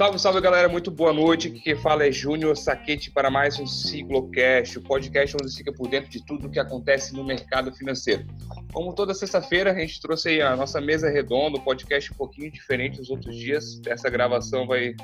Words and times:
Salve, 0.00 0.18
salve 0.18 0.40
galera, 0.40 0.66
muito 0.66 0.90
boa 0.90 1.12
noite. 1.12 1.48
Aqui 1.48 1.60
quem 1.60 1.76
fala 1.76 2.06
é 2.06 2.10
Júnior 2.10 2.56
Saquete 2.56 3.10
para 3.10 3.30
mais 3.30 3.60
um 3.60 3.66
Ciclocast, 3.66 4.78
o 4.78 4.80
podcast 4.80 5.36
onde 5.38 5.54
fica 5.54 5.70
por 5.74 5.88
dentro 5.88 6.08
de 6.08 6.24
tudo 6.24 6.46
o 6.46 6.50
que 6.50 6.58
acontece 6.58 7.14
no 7.14 7.22
mercado 7.22 7.70
financeiro. 7.70 8.26
Como 8.72 8.94
toda 8.94 9.12
sexta-feira, 9.12 9.72
a 9.72 9.74
gente 9.74 10.00
trouxe 10.00 10.30
aí 10.30 10.40
a 10.40 10.56
nossa 10.56 10.80
mesa 10.80 11.10
redonda, 11.10 11.58
um 11.58 11.60
podcast 11.60 12.10
um 12.14 12.16
pouquinho 12.16 12.50
diferente 12.50 12.96
dos 12.96 13.10
outros 13.10 13.36
dias. 13.36 13.78
Essa 13.86 14.08
gravação 14.08 14.66
vai 14.66 14.94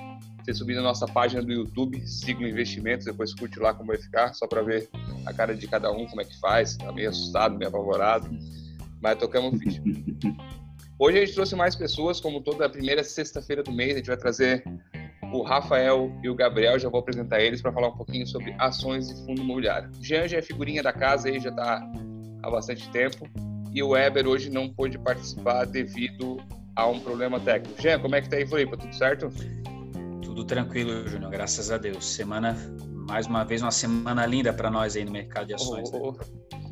ser 0.46 0.54
subida 0.54 0.80
na 0.80 0.88
nossa 0.88 1.06
página 1.06 1.42
do 1.42 1.52
YouTube, 1.52 2.00
Ciclo 2.08 2.48
Investimentos, 2.48 3.04
depois 3.04 3.34
curte 3.34 3.58
lá 3.58 3.74
como 3.74 3.88
vai 3.88 3.98
ficar, 3.98 4.32
só 4.32 4.46
para 4.46 4.62
ver 4.62 4.88
a 5.26 5.32
cara 5.34 5.54
de 5.54 5.68
cada 5.68 5.92
um, 5.92 6.06
como 6.06 6.22
é 6.22 6.24
que 6.24 6.40
faz, 6.40 6.74
tá 6.74 6.90
meio 6.90 7.10
assustado, 7.10 7.58
meio 7.58 7.68
apavorado, 7.68 8.30
mas 9.02 9.18
tocamos 9.18 9.62
ficha. 9.62 9.82
Hoje 10.98 11.18
a 11.18 11.20
gente 11.20 11.34
trouxe 11.34 11.54
mais 11.54 11.76
pessoas, 11.76 12.20
como 12.20 12.40
toda 12.40 12.70
primeira 12.70 13.04
sexta-feira 13.04 13.62
do 13.62 13.70
mês, 13.70 13.92
a 13.92 13.96
gente 13.98 14.06
vai 14.06 14.16
trazer 14.16 14.64
o 15.32 15.42
Rafael 15.42 16.12
e 16.22 16.28
o 16.28 16.34
Gabriel, 16.34 16.78
já 16.78 16.88
vou 16.88 17.00
apresentar 17.00 17.40
eles 17.40 17.60
para 17.60 17.72
falar 17.72 17.88
um 17.88 17.96
pouquinho 17.96 18.26
sobre 18.26 18.54
ações 18.58 19.10
e 19.10 19.26
fundo 19.26 19.42
imobiliário. 19.42 19.90
O 19.98 20.04
Jean 20.04 20.28
já 20.28 20.38
é 20.38 20.42
figurinha 20.42 20.82
da 20.82 20.92
casa 20.92 21.28
aí, 21.28 21.40
já 21.40 21.50
está 21.50 21.82
há 22.42 22.50
bastante 22.50 22.88
tempo, 22.90 23.28
e 23.72 23.82
o 23.82 23.90
Weber 23.90 24.26
hoje 24.26 24.50
não 24.50 24.68
pôde 24.68 24.98
participar 24.98 25.64
devido 25.64 26.38
a 26.74 26.86
um 26.86 27.00
problema 27.00 27.40
técnico. 27.40 27.80
Jean, 27.80 27.98
como 27.98 28.14
é 28.14 28.20
que 28.20 28.28
tá 28.28 28.36
aí, 28.36 28.46
Floripa? 28.46 28.76
Tudo 28.76 28.94
certo? 28.94 29.30
Tudo 30.22 30.44
tranquilo, 30.44 31.06
Júnior, 31.08 31.30
graças 31.30 31.70
a 31.70 31.78
Deus. 31.78 32.06
Semana, 32.06 32.56
mais 33.08 33.26
uma 33.26 33.44
vez, 33.44 33.62
uma 33.62 33.70
semana 33.70 34.26
linda 34.26 34.52
para 34.52 34.70
nós 34.70 34.96
aí 34.96 35.04
no 35.04 35.12
mercado 35.12 35.46
de 35.46 35.54
ações. 35.54 35.90
Oh, 35.92 36.12
né? 36.12 36.18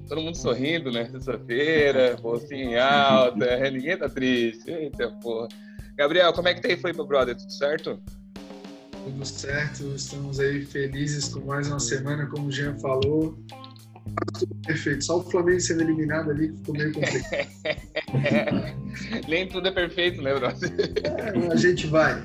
todo 0.09 0.21
mundo 0.21 0.37
sorrindo, 0.37 0.91
né? 0.91 1.07
Sexta-feira, 1.07 2.17
bolsinha 2.21 2.84
alta, 2.84 3.59
ninguém 3.71 3.97
tá 3.97 4.09
triste. 4.09 4.71
Eita 4.71 5.11
porra. 5.23 5.48
Gabriel, 5.97 6.33
como 6.33 6.48
é 6.48 6.55
que 6.55 6.61
tá 6.61 6.69
aí, 6.69 6.77
Floripa 6.77 7.05
Brother? 7.05 7.37
Tudo 7.37 7.53
certo? 7.53 8.03
Tudo 9.05 9.22
certo, 9.27 9.94
estamos 9.94 10.41
aí 10.41 10.64
felizes 10.64 11.28
com 11.28 11.41
mais 11.41 11.69
uma 11.69 11.78
semana, 11.78 12.24
como 12.27 12.47
o 12.47 12.50
Jean 12.50 12.74
falou. 12.78 13.38
Tudo 14.38 14.55
perfeito, 14.66 15.05
só 15.05 15.19
o 15.19 15.22
Flamengo 15.22 15.60
sendo 15.60 15.83
eliminado 15.83 16.30
ali 16.30 16.48
que 16.48 16.56
ficou 16.56 16.74
meio 16.74 16.92
complicado. 16.94 17.48
Nem 19.28 19.47
tudo 19.47 19.69
é 19.69 19.70
perfeito, 19.70 20.22
né, 20.22 20.32
brother? 20.34 20.72
É, 21.05 21.52
a 21.52 21.56
gente 21.56 21.86
vai. 21.86 22.25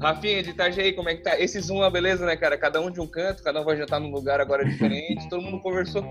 Rafinha, 0.00 0.42
de 0.42 0.50
Itajaí, 0.50 0.92
como 0.92 1.08
é 1.08 1.14
que 1.14 1.22
tá? 1.22 1.38
Esses 1.38 1.70
um, 1.70 1.84
a 1.84 1.90
beleza, 1.90 2.26
né, 2.26 2.36
cara? 2.36 2.58
Cada 2.58 2.80
um 2.80 2.90
de 2.90 3.00
um 3.00 3.06
canto, 3.06 3.40
cada 3.44 3.60
um 3.60 3.64
vai 3.64 3.76
jantar 3.76 4.00
num 4.00 4.10
lugar 4.10 4.40
agora 4.40 4.64
diferente, 4.64 5.28
todo 5.28 5.40
mundo 5.40 5.60
conversou. 5.60 6.04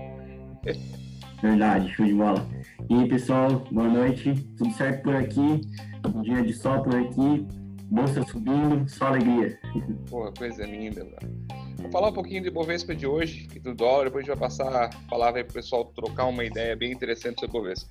Verdade, 1.42 1.92
show 1.92 2.06
de 2.06 2.14
bola. 2.14 2.48
E 2.88 2.94
aí, 2.94 3.08
pessoal, 3.08 3.62
boa 3.70 3.88
noite. 3.88 4.32
Tudo 4.56 4.72
certo 4.72 5.02
por 5.02 5.16
aqui? 5.16 5.60
Um 6.14 6.22
dia 6.22 6.42
de 6.42 6.54
sol 6.54 6.82
por 6.82 6.96
aqui. 6.96 7.59
Bolsa 7.90 8.22
subindo, 8.22 8.88
só 8.88 9.06
alegria. 9.06 9.58
Porra, 10.08 10.32
coisa 10.32 10.64
linda, 10.64 11.04
mano. 11.04 11.46
Vou 11.78 11.90
falar 11.90 12.10
um 12.10 12.12
pouquinho 12.12 12.44
do 12.44 12.52
Bovespa 12.52 12.94
de 12.94 13.06
hoje 13.06 13.48
e 13.54 13.58
do 13.58 13.74
dólar, 13.74 14.04
depois 14.04 14.24
a 14.24 14.26
gente 14.28 14.38
vai 14.38 14.48
passar 14.48 14.84
a 14.84 14.90
palavra 15.08 15.40
aí 15.40 15.44
pro 15.44 15.54
pessoal 15.54 15.84
trocar 15.86 16.26
uma 16.26 16.44
ideia 16.44 16.76
bem 16.76 16.92
interessante 16.92 17.40
sobre 17.40 17.58
o 17.58 17.60
Bovespa. 17.60 17.90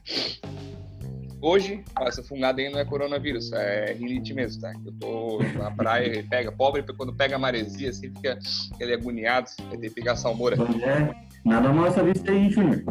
Hoje, 1.41 1.83
essa 2.01 2.21
fungada 2.21 2.61
aí 2.61 2.69
não 2.69 2.79
é 2.79 2.85
coronavírus, 2.85 3.51
é 3.53 3.93
rinite 3.93 4.33
mesmo, 4.33 4.61
tá? 4.61 4.73
Eu 4.85 4.91
tô 4.93 5.39
na 5.57 5.71
praia 5.71 6.19
e 6.19 6.23
pega, 6.23 6.51
pobre, 6.51 6.83
quando 6.93 7.13
pega 7.13 7.35
a 7.35 7.39
maresia, 7.39 7.89
assim, 7.89 8.13
fica 8.13 8.37
ele 8.79 8.93
agoniado, 8.93 9.49
vai 9.69 9.77
ter 9.77 9.89
que 9.89 9.95
pegar 9.95 10.15
salmoura. 10.17 10.55
É, 10.55 11.15
nada 11.45 11.71
mal 11.71 11.87
essa 11.87 12.03
vista 12.03 12.31
aí, 12.31 12.49
Júnior. 12.49 12.83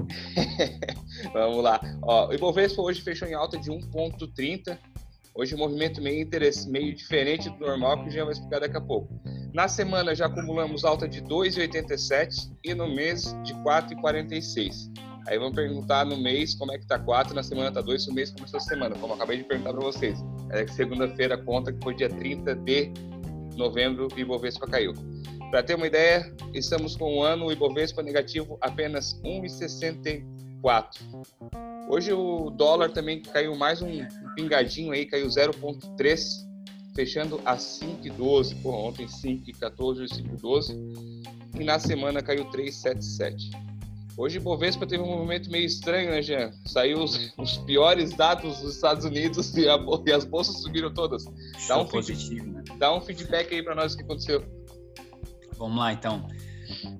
Vamos 1.32 1.62
lá. 1.62 1.80
Ó, 2.02 2.28
o 2.28 2.34
Ibovespa 2.34 2.80
hoje 2.80 3.02
fechou 3.02 3.28
em 3.28 3.34
alta 3.34 3.58
de 3.58 3.70
1,30. 3.70 4.78
Hoje 5.38 5.54
o 5.54 5.58
movimento 5.58 6.02
meio, 6.02 6.28
meio 6.66 6.92
diferente 6.92 7.48
do 7.48 7.60
normal, 7.60 8.02
que 8.02 8.10
já 8.10 8.24
vai 8.24 8.32
explicar 8.32 8.58
daqui 8.58 8.76
a 8.76 8.80
pouco. 8.80 9.08
Na 9.54 9.68
semana 9.68 10.12
já 10.12 10.26
acumulamos 10.26 10.84
alta 10.84 11.06
de 11.06 11.22
2,87 11.22 12.50
e 12.64 12.74
no 12.74 12.92
mês 12.92 13.36
de 13.44 13.54
4,46. 13.62 14.90
Aí 15.28 15.38
vamos 15.38 15.54
perguntar 15.54 16.04
no 16.04 16.16
mês 16.16 16.56
como 16.56 16.72
é 16.72 16.78
que 16.78 16.88
tá 16.88 16.98
4, 16.98 17.36
na 17.36 17.44
semana 17.44 17.70
tá 17.70 17.80
2, 17.80 18.02
se 18.02 18.10
o 18.10 18.14
mês 18.14 18.32
começou 18.32 18.58
a 18.58 18.60
semana, 18.60 18.96
como 18.96 19.12
eu 19.12 19.14
acabei 19.14 19.36
de 19.36 19.44
perguntar 19.44 19.74
para 19.74 19.80
vocês. 19.80 20.18
É 20.50 20.66
segunda-feira 20.66 21.38
conta 21.38 21.72
que 21.72 21.80
foi 21.84 21.94
dia 21.94 22.08
30 22.08 22.56
de 22.56 22.92
novembro 23.56 24.08
e 24.16 24.16
o 24.16 24.20
Ibovespa 24.22 24.66
caiu. 24.66 24.92
Para 25.52 25.62
ter 25.62 25.76
uma 25.76 25.86
ideia, 25.86 26.34
estamos 26.52 26.96
com 26.96 27.18
um 27.18 27.22
ano 27.22 27.46
o 27.46 27.52
Ibovespa 27.52 28.02
negativo 28.02 28.58
apenas 28.60 29.14
1,64. 29.22 31.67
Hoje 31.88 32.12
o 32.12 32.50
dólar 32.50 32.90
também 32.90 33.22
caiu 33.22 33.56
mais 33.56 33.80
um 33.80 33.88
pingadinho 34.36 34.92
aí, 34.92 35.06
caiu 35.06 35.26
0,3, 35.26 36.46
fechando 36.94 37.40
a 37.46 37.56
5,12. 37.56 38.60
Pô, 38.62 38.72
ontem 38.72 39.06
5,14, 39.06 40.02
hoje 40.02 40.22
5,12. 40.22 41.22
E 41.58 41.64
na 41.64 41.78
semana 41.78 42.22
caiu 42.22 42.44
3,77. 42.50 43.68
Hoje 44.18 44.36
o 44.36 44.40
Bovespa 44.42 44.86
teve 44.86 45.02
um 45.02 45.06
movimento 45.06 45.50
meio 45.50 45.64
estranho, 45.64 46.10
né, 46.10 46.20
Jean? 46.20 46.52
Saiu 46.66 47.02
os, 47.02 47.32
os 47.38 47.56
piores 47.58 48.14
dados 48.14 48.60
dos 48.60 48.74
Estados 48.74 49.06
Unidos 49.06 49.56
e, 49.56 49.66
a, 49.66 49.78
e 50.06 50.12
as 50.12 50.24
bolsas 50.24 50.60
subiram 50.60 50.92
todas. 50.92 51.24
Dá 51.68 51.80
um, 51.80 51.86
positivo, 51.86 52.52
né? 52.52 52.64
dá 52.76 52.94
um 52.94 53.00
feedback 53.00 53.54
aí 53.54 53.62
para 53.62 53.74
nós 53.74 53.94
o 53.94 53.96
que 53.96 54.02
aconteceu. 54.02 54.44
Vamos 55.56 55.78
lá, 55.78 55.92
então. 55.92 56.26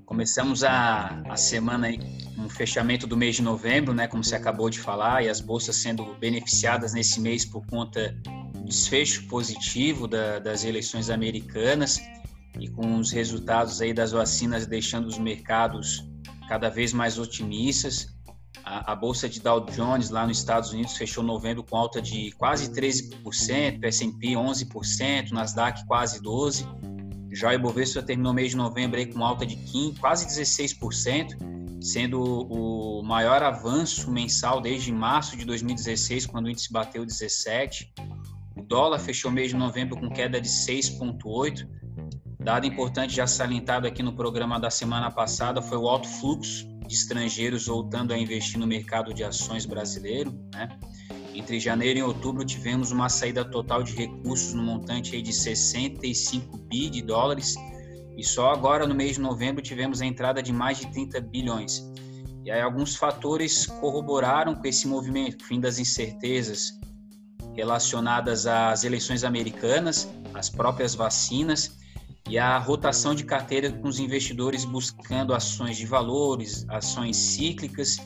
Começamos 0.05 0.63
a, 0.63 1.21
a 1.29 1.35
semana 1.35 1.87
aí 1.87 1.97
com 2.35 2.45
o 2.45 2.49
fechamento 2.49 3.05
do 3.05 3.15
mês 3.15 3.35
de 3.35 3.41
novembro, 3.41 3.93
né, 3.93 4.07
como 4.07 4.23
você 4.23 4.35
acabou 4.35 4.69
de 4.69 4.79
falar, 4.79 5.23
e 5.23 5.29
as 5.29 5.39
bolsas 5.39 5.75
sendo 5.75 6.15
beneficiadas 6.15 6.93
nesse 6.93 7.19
mês 7.19 7.45
por 7.45 7.65
conta 7.67 8.15
do 8.53 8.63
desfecho 8.65 9.27
positivo 9.27 10.07
da, 10.07 10.39
das 10.39 10.63
eleições 10.63 11.09
americanas 11.09 11.99
e 12.59 12.67
com 12.67 12.97
os 12.97 13.11
resultados 13.11 13.81
aí 13.81 13.93
das 13.93 14.11
vacinas 14.11 14.65
deixando 14.65 15.07
os 15.07 15.17
mercados 15.17 16.05
cada 16.47 16.69
vez 16.69 16.91
mais 16.93 17.19
otimistas. 17.19 18.07
A, 18.63 18.91
a, 18.91 18.95
bolsa 18.95 19.29
de 19.29 19.39
Dow 19.39 19.65
Jones 19.65 20.09
lá 20.09 20.25
nos 20.25 20.39
Estados 20.39 20.71
Unidos 20.71 20.97
fechou 20.97 21.23
novembro 21.23 21.63
com 21.63 21.77
alta 21.77 22.01
de 22.01 22.31
quase 22.31 22.71
13%, 22.71 23.83
S&P 23.83 24.27
11%, 24.29 25.31
Nasdaq 25.31 25.85
quase 25.85 26.19
12%. 26.21 26.88
Já 27.39 27.49
o 27.49 27.53
Ibovespa 27.53 28.03
terminou 28.03 28.33
mês 28.33 28.51
de 28.51 28.57
novembro 28.57 28.99
aí 28.99 29.05
com 29.05 29.23
alta 29.23 29.45
de 29.45 29.55
15, 29.55 29.99
quase 29.99 30.27
16%, 30.27 31.37
sendo 31.81 32.21
o 32.21 33.01
maior 33.01 33.41
avanço 33.41 34.11
mensal 34.11 34.59
desde 34.59 34.91
março 34.91 35.37
de 35.37 35.45
2016, 35.45 36.25
quando 36.25 36.47
o 36.47 36.49
índice 36.49 36.69
bateu 36.69 37.05
17. 37.05 37.93
O 38.57 38.61
dólar 38.61 38.99
fechou 38.99 39.31
mês 39.31 39.51
de 39.51 39.55
novembro 39.55 39.97
com 39.97 40.09
queda 40.09 40.41
de 40.41 40.49
6,8%, 40.49 41.65
Dado 42.41 42.65
importante 42.65 43.13
já 43.13 43.27
salientado 43.27 43.85
aqui 43.85 44.01
no 44.01 44.13
programa 44.13 44.57
da 44.57 44.69
semana 44.69 45.11
passada 45.11 45.61
foi 45.61 45.77
o 45.77 45.89
alto 45.89 46.07
fluxo 46.07 46.65
de 46.87 46.93
estrangeiros 46.93 47.67
voltando 47.67 48.13
a 48.13 48.17
investir 48.17 48.57
no 48.57 48.65
mercado 48.65 49.13
de 49.13 49.25
ações 49.25 49.65
brasileiro. 49.65 50.31
Né? 50.53 50.69
Entre 51.39 51.57
janeiro 51.57 51.99
e 51.99 52.03
outubro 52.03 52.43
tivemos 52.43 52.91
uma 52.91 53.07
saída 53.07 53.45
total 53.45 53.81
de 53.81 53.95
recursos 53.95 54.53
no 54.53 54.61
montante 54.61 55.21
de 55.21 55.31
65 55.31 56.57
bi 56.57 56.89
de 56.89 57.01
dólares 57.01 57.55
e 58.17 58.23
só 58.25 58.51
agora 58.51 58.85
no 58.85 58.93
mês 58.93 59.15
de 59.15 59.21
novembro 59.21 59.61
tivemos 59.61 60.01
a 60.01 60.05
entrada 60.05 60.43
de 60.43 60.51
mais 60.51 60.79
de 60.79 60.91
30 60.91 61.21
bilhões. 61.21 61.81
E 62.43 62.51
aí 62.51 62.59
alguns 62.59 62.97
fatores 62.97 63.67
corroboraram 63.67 64.53
com 64.53 64.67
esse 64.67 64.85
movimento, 64.85 65.45
fim 65.45 65.61
das 65.61 65.79
incertezas 65.79 66.73
relacionadas 67.55 68.45
às 68.45 68.83
eleições 68.83 69.23
americanas, 69.23 70.09
às 70.33 70.49
próprias 70.49 70.93
vacinas 70.93 71.77
e 72.27 72.37
a 72.37 72.57
rotação 72.57 73.15
de 73.15 73.23
carteira 73.23 73.71
com 73.71 73.87
os 73.87 73.97
investidores 73.97 74.65
buscando 74.65 75.33
ações 75.33 75.77
de 75.77 75.85
valores, 75.85 76.65
ações 76.67 77.15
cíclicas 77.15 77.97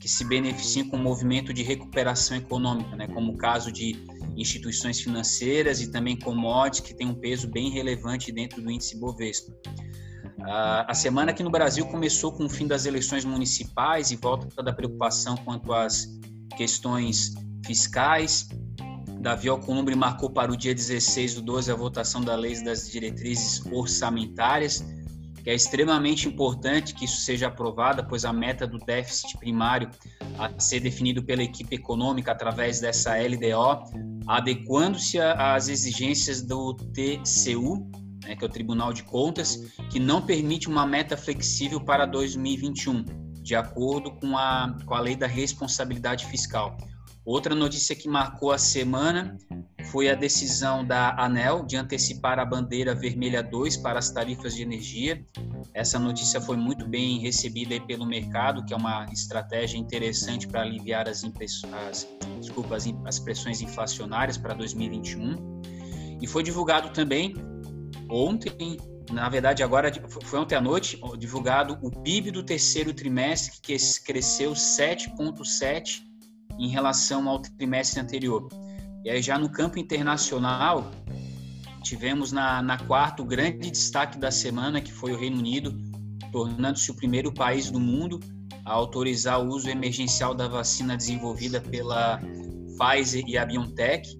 que 0.00 0.08
se 0.08 0.24
beneficiam 0.24 0.88
com 0.88 0.96
o 0.96 1.00
movimento 1.00 1.52
de 1.52 1.62
recuperação 1.62 2.36
econômica, 2.36 2.94
né, 2.96 3.08
como 3.08 3.32
o 3.32 3.36
caso 3.36 3.72
de 3.72 3.96
instituições 4.36 5.00
financeiras 5.00 5.80
e 5.80 5.90
também 5.90 6.16
commodities 6.18 6.80
que 6.80 6.94
tem 6.94 7.06
um 7.06 7.14
peso 7.14 7.48
bem 7.48 7.70
relevante 7.70 8.30
dentro 8.30 8.62
do 8.62 8.70
índice 8.70 8.98
Bovespa. 8.98 9.52
A 10.40 10.94
semana 10.94 11.32
aqui 11.32 11.42
no 11.42 11.50
Brasil 11.50 11.84
começou 11.86 12.32
com 12.32 12.44
o 12.46 12.48
fim 12.48 12.66
das 12.66 12.86
eleições 12.86 13.24
municipais 13.24 14.10
e 14.10 14.16
volta 14.16 14.62
da 14.62 14.72
preocupação 14.72 15.36
quanto 15.36 15.72
às 15.72 16.06
questões 16.56 17.34
fiscais. 17.66 18.48
Davi 19.20 19.48
Alcolumbre 19.48 19.96
marcou 19.96 20.30
para 20.30 20.52
o 20.52 20.56
dia 20.56 20.74
16 20.74 21.34
do 21.34 21.42
12 21.42 21.72
a 21.72 21.74
votação 21.74 22.20
da 22.20 22.36
lei 22.36 22.62
das 22.62 22.88
diretrizes 22.88 23.66
orçamentárias, 23.66 24.84
é 25.48 25.54
extremamente 25.54 26.28
importante 26.28 26.94
que 26.94 27.06
isso 27.06 27.22
seja 27.22 27.46
aprovado, 27.46 28.04
pois 28.06 28.26
a 28.26 28.32
meta 28.32 28.66
do 28.66 28.78
déficit 28.78 29.38
primário 29.38 29.90
a 30.38 30.60
ser 30.60 30.80
definido 30.80 31.22
pela 31.22 31.42
equipe 31.42 31.74
econômica 31.74 32.32
através 32.32 32.80
dessa 32.80 33.14
LDO, 33.16 34.22
adequando-se 34.26 35.18
às 35.18 35.68
exigências 35.68 36.42
do 36.42 36.74
TCU, 36.74 37.90
né, 38.24 38.36
que 38.36 38.44
é 38.44 38.46
o 38.46 38.50
Tribunal 38.50 38.92
de 38.92 39.04
Contas, 39.04 39.72
que 39.90 39.98
não 39.98 40.20
permite 40.20 40.68
uma 40.68 40.84
meta 40.84 41.16
flexível 41.16 41.80
para 41.80 42.04
2021, 42.04 43.04
de 43.42 43.54
acordo 43.54 44.10
com 44.16 44.36
a, 44.36 44.76
com 44.84 44.94
a 44.94 45.00
lei 45.00 45.16
da 45.16 45.26
responsabilidade 45.26 46.26
fiscal. 46.26 46.76
Outra 47.24 47.54
notícia 47.54 47.96
que 47.96 48.06
marcou 48.08 48.52
a 48.52 48.58
semana 48.58 49.38
foi 49.90 50.10
a 50.10 50.14
decisão 50.14 50.84
da 50.84 51.14
ANEL 51.18 51.64
de 51.64 51.76
antecipar 51.76 52.38
a 52.38 52.44
bandeira 52.44 52.94
vermelha 52.94 53.42
2 53.42 53.78
para 53.78 53.98
as 53.98 54.10
tarifas 54.10 54.54
de 54.54 54.62
energia. 54.62 55.24
Essa 55.72 55.98
notícia 55.98 56.40
foi 56.40 56.56
muito 56.56 56.86
bem 56.86 57.18
recebida 57.18 57.80
pelo 57.80 58.04
mercado, 58.06 58.64
que 58.64 58.74
é 58.74 58.76
uma 58.76 59.06
estratégia 59.12 59.78
interessante 59.78 60.46
para 60.46 60.62
aliviar 60.62 61.08
as, 61.08 61.24
as, 61.24 62.08
desculpa, 62.40 62.76
as, 62.76 62.84
as 63.04 63.18
pressões 63.18 63.60
inflacionárias 63.60 64.36
para 64.36 64.54
2021. 64.54 65.36
E 66.20 66.26
foi 66.26 66.42
divulgado 66.42 66.90
também 66.90 67.34
ontem, 68.10 68.78
na 69.10 69.28
verdade 69.28 69.62
agora 69.62 69.92
foi 70.08 70.38
ontem 70.38 70.54
à 70.54 70.60
noite, 70.60 71.00
divulgado 71.18 71.78
o 71.82 71.90
PIB 71.90 72.30
do 72.30 72.42
terceiro 72.42 72.92
trimestre, 72.92 73.60
que 73.62 73.76
cresceu 74.04 74.52
7,7% 74.52 76.02
em 76.58 76.68
relação 76.68 77.28
ao 77.28 77.40
trimestre 77.40 78.00
anterior. 78.00 78.48
E 79.08 79.10
aí 79.10 79.22
já 79.22 79.38
no 79.38 79.48
campo 79.48 79.78
internacional, 79.78 80.92
tivemos 81.82 82.30
na, 82.30 82.60
na 82.60 82.76
quarta 82.76 83.22
o 83.22 83.24
grande 83.24 83.70
destaque 83.70 84.18
da 84.18 84.30
semana, 84.30 84.82
que 84.82 84.92
foi 84.92 85.12
o 85.12 85.16
Reino 85.16 85.38
Unido, 85.38 85.74
tornando-se 86.30 86.90
o 86.90 86.94
primeiro 86.94 87.32
país 87.32 87.70
do 87.70 87.80
mundo 87.80 88.20
a 88.66 88.70
autorizar 88.70 89.40
o 89.40 89.48
uso 89.48 89.70
emergencial 89.70 90.34
da 90.34 90.46
vacina 90.46 90.94
desenvolvida 90.94 91.58
pela 91.58 92.20
Pfizer 92.76 93.24
e 93.26 93.38
a 93.38 93.46
BioNTech. 93.46 94.18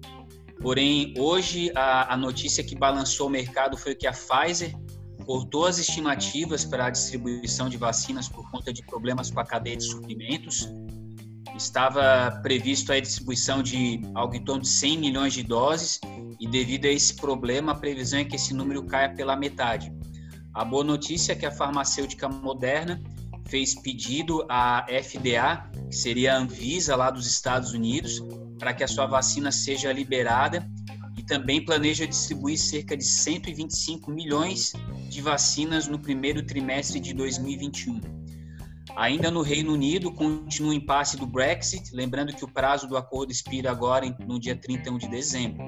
Porém, 0.59 1.13
hoje 1.19 1.71
a, 1.75 2.11
a 2.11 2.17
notícia 2.17 2.63
que 2.63 2.75
balançou 2.75 3.27
o 3.27 3.29
mercado 3.29 3.77
foi 3.77 3.93
que 3.93 4.07
a 4.07 4.11
Pfizer 4.11 4.73
cortou 5.23 5.67
as 5.67 5.77
estimativas 5.77 6.65
para 6.65 6.87
a 6.87 6.89
distribuição 6.89 7.69
de 7.69 7.77
vacinas 7.77 8.27
por 8.27 8.49
conta 8.49 8.73
de 8.73 8.83
problemas 8.87 9.29
com 9.29 9.39
a 9.39 9.45
cadeia 9.45 9.77
de 9.77 9.83
suprimentos 9.83 10.67
estava 11.59 12.39
previsto 12.41 12.91
a 12.91 12.99
distribuição 12.99 13.61
de 13.61 14.01
algo 14.15 14.35
em 14.35 14.43
torno 14.43 14.61
de 14.61 14.69
100 14.69 14.97
milhões 14.97 15.33
de 15.33 15.43
doses 15.43 15.99
e 16.39 16.47
devido 16.47 16.85
a 16.85 16.89
esse 16.89 17.15
problema, 17.15 17.73
a 17.73 17.75
previsão 17.75 18.19
é 18.19 18.23
que 18.23 18.35
esse 18.35 18.53
número 18.53 18.83
caia 18.85 19.13
pela 19.13 19.35
metade. 19.35 19.93
A 20.53 20.63
boa 20.63 20.83
notícia 20.83 21.33
é 21.33 21.35
que 21.35 21.45
a 21.45 21.51
farmacêutica 21.51 22.29
Moderna 22.29 23.01
fez 23.47 23.75
pedido 23.75 24.45
à 24.49 24.85
FDA, 24.87 25.69
que 25.89 25.95
seria 25.95 26.33
a 26.33 26.37
Anvisa 26.37 26.95
lá 26.95 27.11
dos 27.11 27.27
Estados 27.27 27.73
Unidos, 27.73 28.23
para 28.57 28.73
que 28.73 28.83
a 28.83 28.87
sua 28.87 29.05
vacina 29.05 29.51
seja 29.51 29.91
liberada 29.91 30.65
e 31.17 31.23
também 31.23 31.63
planeja 31.63 32.07
distribuir 32.07 32.57
cerca 32.57 32.95
de 32.95 33.03
125 33.03 34.09
milhões 34.11 34.73
de 35.09 35.21
vacinas 35.21 35.87
no 35.87 35.99
primeiro 35.99 36.41
trimestre 36.43 36.99
de 36.99 37.13
2021. 37.13 37.99
Ainda 38.95 39.31
no 39.31 39.41
Reino 39.41 39.73
Unido, 39.73 40.11
continua 40.11 40.71
o 40.71 40.73
impasse 40.73 41.17
do 41.17 41.25
Brexit, 41.25 41.93
lembrando 41.93 42.33
que 42.33 42.43
o 42.43 42.51
prazo 42.51 42.87
do 42.87 42.97
acordo 42.97 43.31
expira 43.31 43.71
agora 43.71 44.05
no 44.25 44.39
dia 44.39 44.55
31 44.55 44.97
de 44.97 45.07
dezembro. 45.07 45.63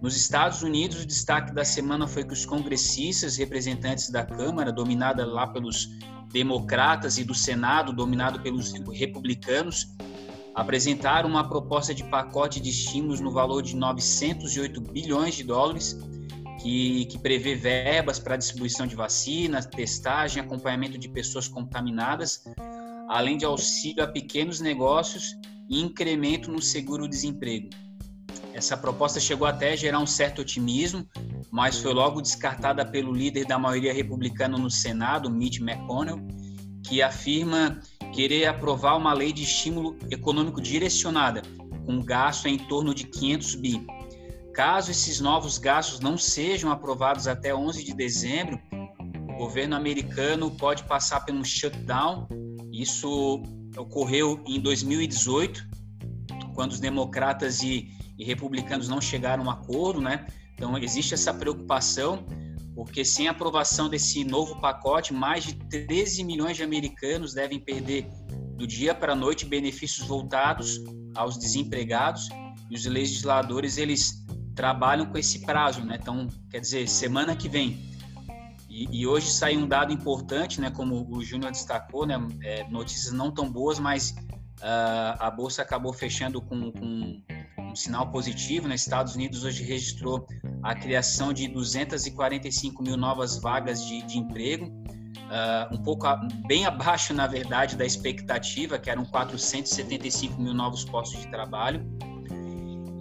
Nos 0.00 0.16
Estados 0.16 0.62
Unidos, 0.62 1.02
o 1.02 1.06
destaque 1.06 1.52
da 1.52 1.64
semana 1.64 2.06
foi 2.06 2.24
que 2.24 2.32
os 2.32 2.46
congressistas, 2.46 3.36
representantes 3.36 4.10
da 4.10 4.24
Câmara, 4.24 4.72
dominada 4.72 5.26
lá 5.26 5.46
pelos 5.46 5.88
democratas, 6.32 7.18
e 7.18 7.24
do 7.24 7.34
Senado, 7.34 7.92
dominado 7.92 8.40
pelos 8.40 8.72
republicanos, 8.72 9.88
apresentaram 10.54 11.28
uma 11.28 11.48
proposta 11.48 11.94
de 11.94 12.04
pacote 12.04 12.60
de 12.60 12.70
estímulos 12.70 13.20
no 13.20 13.30
valor 13.30 13.62
de 13.62 13.76
908 13.76 14.80
bilhões 14.80 15.34
de 15.34 15.44
dólares 15.44 15.98
que, 16.60 17.06
que 17.06 17.18
prevê 17.18 17.54
verbas 17.54 18.18
para 18.18 18.36
distribuição 18.36 18.86
de 18.86 18.94
vacinas, 18.94 19.66
testagem, 19.66 20.42
acompanhamento 20.42 20.98
de 20.98 21.08
pessoas 21.08 21.48
contaminadas, 21.48 22.44
além 23.08 23.38
de 23.38 23.44
auxílio 23.44 24.04
a 24.04 24.06
pequenos 24.06 24.60
negócios 24.60 25.34
e 25.68 25.80
incremento 25.80 26.50
no 26.50 26.60
seguro-desemprego. 26.60 27.70
Essa 28.52 28.76
proposta 28.76 29.18
chegou 29.18 29.46
até 29.46 29.72
a 29.72 29.76
gerar 29.76 30.00
um 30.00 30.06
certo 30.06 30.42
otimismo, 30.42 31.06
mas 31.50 31.78
foi 31.78 31.94
logo 31.94 32.20
descartada 32.20 32.84
pelo 32.84 33.12
líder 33.12 33.46
da 33.46 33.58
maioria 33.58 33.92
republicana 33.92 34.58
no 34.58 34.70
Senado, 34.70 35.30
Mitch 35.30 35.60
McConnell, 35.60 36.20
que 36.84 37.00
afirma 37.00 37.80
querer 38.12 38.46
aprovar 38.46 38.96
uma 38.96 39.14
lei 39.14 39.32
de 39.32 39.44
estímulo 39.44 39.96
econômico 40.10 40.60
direcionada, 40.60 41.42
com 41.86 42.02
gasto 42.02 42.46
em 42.46 42.58
torno 42.58 42.92
de 42.92 43.04
500 43.04 43.54
bi. 43.54 43.86
Caso 44.60 44.90
esses 44.90 45.20
novos 45.20 45.56
gastos 45.56 46.00
não 46.00 46.18
sejam 46.18 46.70
aprovados 46.70 47.26
até 47.26 47.54
11 47.54 47.82
de 47.82 47.94
dezembro, 47.94 48.60
o 49.30 49.38
governo 49.38 49.74
americano 49.74 50.50
pode 50.50 50.84
passar 50.84 51.24
por 51.24 51.34
um 51.34 51.42
shutdown. 51.42 52.28
Isso 52.70 53.42
ocorreu 53.74 54.44
em 54.46 54.60
2018, 54.60 55.66
quando 56.54 56.72
os 56.72 56.78
democratas 56.78 57.62
e, 57.62 57.88
e 58.18 58.22
republicanos 58.26 58.86
não 58.86 59.00
chegaram 59.00 59.44
a 59.44 59.46
um 59.46 59.50
acordo, 59.50 59.98
né? 59.98 60.26
Então 60.52 60.76
existe 60.76 61.14
essa 61.14 61.32
preocupação, 61.32 62.26
porque 62.74 63.02
sem 63.02 63.28
aprovação 63.28 63.88
desse 63.88 64.24
novo 64.24 64.60
pacote, 64.60 65.14
mais 65.14 65.42
de 65.42 65.54
13 65.54 66.22
milhões 66.22 66.58
de 66.58 66.62
americanos 66.62 67.32
devem 67.32 67.58
perder 67.58 68.10
do 68.58 68.66
dia 68.66 68.94
para 68.94 69.14
a 69.14 69.16
noite 69.16 69.46
benefícios 69.46 70.06
voltados 70.06 70.82
aos 71.14 71.38
desempregados 71.38 72.28
e 72.70 72.74
os 72.76 72.84
legisladores 72.84 73.78
eles 73.78 74.19
trabalham 74.54 75.06
com 75.06 75.18
esse 75.18 75.40
prazo, 75.40 75.84
né? 75.84 75.98
Então, 76.00 76.28
quer 76.50 76.60
dizer, 76.60 76.88
semana 76.88 77.34
que 77.36 77.48
vem. 77.48 77.90
E, 78.68 79.00
e 79.00 79.06
hoje 79.06 79.30
saiu 79.30 79.60
um 79.60 79.66
dado 79.66 79.92
importante, 79.92 80.60
né? 80.60 80.70
Como 80.70 81.06
o 81.10 81.22
Júnior 81.22 81.50
destacou, 81.50 82.06
né? 82.06 82.16
É, 82.42 82.68
notícias 82.68 83.12
não 83.12 83.30
tão 83.30 83.50
boas, 83.50 83.78
mas 83.78 84.10
uh, 84.60 85.16
a 85.18 85.30
bolsa 85.30 85.62
acabou 85.62 85.92
fechando 85.92 86.40
com, 86.40 86.70
com 86.72 87.22
um 87.70 87.74
sinal 87.74 88.10
positivo. 88.10 88.68
Né? 88.68 88.74
Estados 88.74 89.14
Unidos 89.14 89.44
hoje 89.44 89.62
registrou 89.62 90.26
a 90.62 90.74
criação 90.74 91.32
de 91.32 91.48
245 91.48 92.82
mil 92.82 92.96
novas 92.96 93.40
vagas 93.40 93.84
de, 93.84 94.02
de 94.02 94.18
emprego, 94.18 94.66
uh, 94.66 95.74
um 95.74 95.82
pouco 95.82 96.06
a, 96.06 96.16
bem 96.46 96.66
abaixo, 96.66 97.14
na 97.14 97.26
verdade, 97.26 97.76
da 97.76 97.84
expectativa, 97.84 98.78
que 98.78 98.90
eram 98.90 99.04
475 99.04 100.40
mil 100.40 100.54
novos 100.54 100.84
postos 100.84 101.20
de 101.20 101.28
trabalho. 101.28 101.84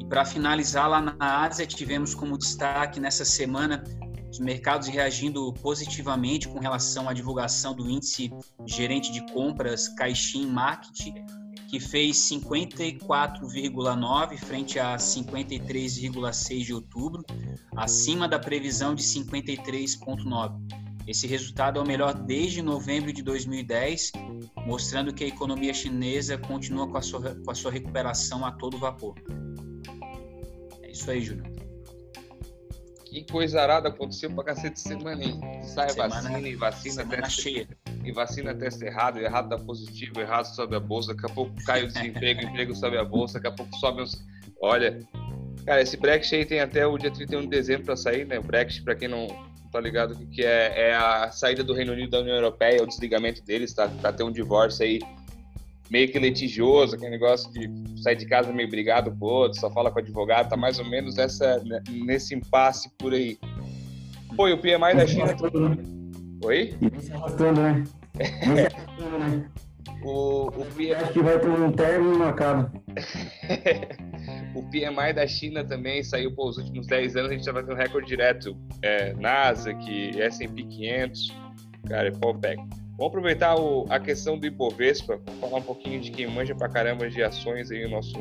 Para 0.10 0.26
finalizar, 0.26 0.90
lá 0.90 1.00
na 1.00 1.16
Ásia, 1.20 1.68
tivemos 1.68 2.16
como 2.16 2.36
destaque 2.36 3.00
nessa 3.00 3.24
semana 3.24 3.84
os 4.32 4.40
mercados 4.40 4.88
reagindo 4.88 5.54
positivamente 5.54 6.48
com 6.48 6.58
relação 6.60 7.08
à 7.08 7.14
divulgação 7.14 7.76
do 7.76 7.88
índice 7.88 8.32
gerente 8.66 9.12
de 9.12 9.24
compras 9.32 9.88
Caixin 9.90 10.48
Market, 10.48 11.14
que 11.70 11.80
fez 11.80 12.18
54,9 12.18 14.38
frente 14.38 14.80
a 14.80 14.95
53,6 14.95 16.66
de 16.66 16.74
outubro, 16.74 17.24
acima 17.78 18.28
da 18.28 18.40
previsão 18.40 18.95
de 18.95 19.04
53,9. 19.04 20.57
Esse 21.07 21.28
resultado 21.28 21.78
é 21.80 21.83
o 21.83 21.86
melhor 21.86 22.16
desde 22.16 22.64
novembro 22.64 23.14
de 23.14 23.22
2010, 23.22 24.14
mostrando 24.66 25.14
que 25.14 25.24
a 25.24 25.28
economia 25.28 25.72
chinesa 25.74 26.36
continua 26.36 26.88
com 26.88 26.98
a 26.98 27.02
sua, 27.02 27.36
com 27.36 27.52
a 27.52 27.56
sua 27.56 27.72
recuperação 27.72 28.44
a 28.44 28.52
todo 28.52 28.76
vapor. 28.78 29.14
Isso 31.00 31.12
aí, 31.12 31.22
Júnior. 31.22 31.48
Que 33.06 33.24
coisa 33.24 33.62
arada 33.62 33.88
aconteceu 33.88 34.30
pra 34.32 34.44
cacete 34.44 34.82
semana, 34.82 35.24
hein? 35.24 35.40
Sai 35.64 35.90
semana, 35.92 36.22
vacina 36.22 36.48
e 36.48 36.56
vacina 36.56 37.04
até 37.04 37.30
cheia. 37.30 37.68
E 38.04 38.12
vacina 38.12 38.54
testa 38.54 38.86
errado, 38.86 39.18
errado 39.18 39.48
dá 39.48 39.58
positivo, 39.58 40.20
errado 40.20 40.46
sobe 40.46 40.76
a 40.76 40.80
bolsa, 40.80 41.14
daqui 41.14 41.32
a 41.32 41.34
pouco 41.34 41.54
cai 41.66 41.84
o 41.84 41.88
desemprego, 41.88 42.42
emprego 42.46 42.76
sobe 42.76 42.98
a 42.98 43.06
bolsa, 43.06 43.36
daqui 43.40 43.48
a 43.48 43.52
pouco 43.56 43.74
sobe 43.78 44.02
os. 44.02 44.22
Olha, 44.62 45.00
cara, 45.66 45.82
esse 45.82 45.96
Brexit 45.96 46.36
aí 46.36 46.46
tem 46.46 46.60
até 46.60 46.86
o 46.86 46.98
dia 46.98 47.12
31 47.12 47.42
de 47.42 47.48
dezembro 47.48 47.86
para 47.86 47.96
sair, 47.96 48.28
né? 48.28 48.38
O 48.38 48.44
Brexit, 48.44 48.84
para 48.84 48.94
quem 48.94 49.08
não 49.08 49.26
tá 49.72 49.80
ligado, 49.80 50.18
que 50.28 50.44
é, 50.44 50.90
é 50.90 50.96
a 50.96 51.32
saída 51.32 51.64
do 51.64 51.74
Reino 51.74 51.94
Unido 51.94 52.10
da 52.10 52.20
União 52.20 52.36
Europeia, 52.36 52.84
o 52.84 52.88
desligamento 52.88 53.42
deles, 53.42 53.74
tá? 53.74 53.88
Pra 53.88 54.12
ter 54.12 54.24
um 54.24 54.32
divórcio 54.32 54.84
aí 54.84 55.00
meio 55.90 56.12
que 56.12 56.19
litigioso, 56.19 56.96
aquele 56.96 57.12
negócio 57.12 57.52
de 57.52 58.02
sair 58.02 58.16
de 58.16 58.26
casa 58.26 58.54
meio 58.54 58.69
brigado 58.69 59.12
com 59.12 59.26
o 59.26 59.30
outro, 59.30 59.60
só 59.60 59.72
fala 59.72 59.90
com 59.92 60.00
o 60.00 60.02
advogado, 60.02 60.50
tá 60.50 60.58
mais 60.58 60.78
ou 60.80 60.86
menos 60.86 61.16
né, 61.16 61.28
nesse 61.90 62.36
impasse 62.36 62.90
por 62.98 63.14
aí. 63.14 63.38
Pô, 64.36 64.48
e 64.48 64.54
o 64.54 64.58
PMI 64.58 64.96
da 64.96 65.08
China. 65.08 65.36
Oi? 66.44 66.74
se 67.00 67.12
arrastando, 67.12 67.62
né? 67.62 67.84
o, 70.04 70.48
o 70.48 70.66
PMI... 70.76 70.94
Acho 70.94 71.14
que 71.14 71.22
vai 71.22 71.40
ter 71.40 71.50
um 71.50 71.72
término 71.72 72.18
no 72.18 72.26
acaba. 72.26 72.72
o 74.56 74.64
PMI 74.69 75.14
da 75.14 75.28
China 75.28 75.64
também 75.66 76.04
saiu 76.04 76.34
por 76.34 76.50
os 76.50 76.58
últimos 76.58 76.88
10 76.88 77.16
anos, 77.16 77.31
a 77.31 77.34
gente 77.34 77.52
vai 77.52 77.64
ter 77.64 77.74
um 77.74 77.76
recorde 77.76 78.08
direto. 78.08 78.56
É, 78.84 79.14
NASA, 79.14 79.74
que 79.74 80.22
S&P 80.22 80.64
500, 80.64 81.36
cara, 81.88 82.08
é 82.08 82.12
pau. 82.12 82.40
Vamos 83.00 83.14
aproveitar 83.14 83.56
o, 83.56 83.86
a 83.90 83.98
questão 83.98 84.38
do 84.38 84.46
Ibovespa, 84.46 85.22
falar 85.40 85.60
um 85.60 85.62
pouquinho 85.62 86.02
de 86.02 86.12
quem 86.12 86.28
manja 86.28 86.54
pra 86.54 86.68
caramba 86.68 87.10
de 87.10 87.24
ações 87.24 87.72
aí, 87.72 87.86
o 87.86 87.90
nosso, 87.90 88.20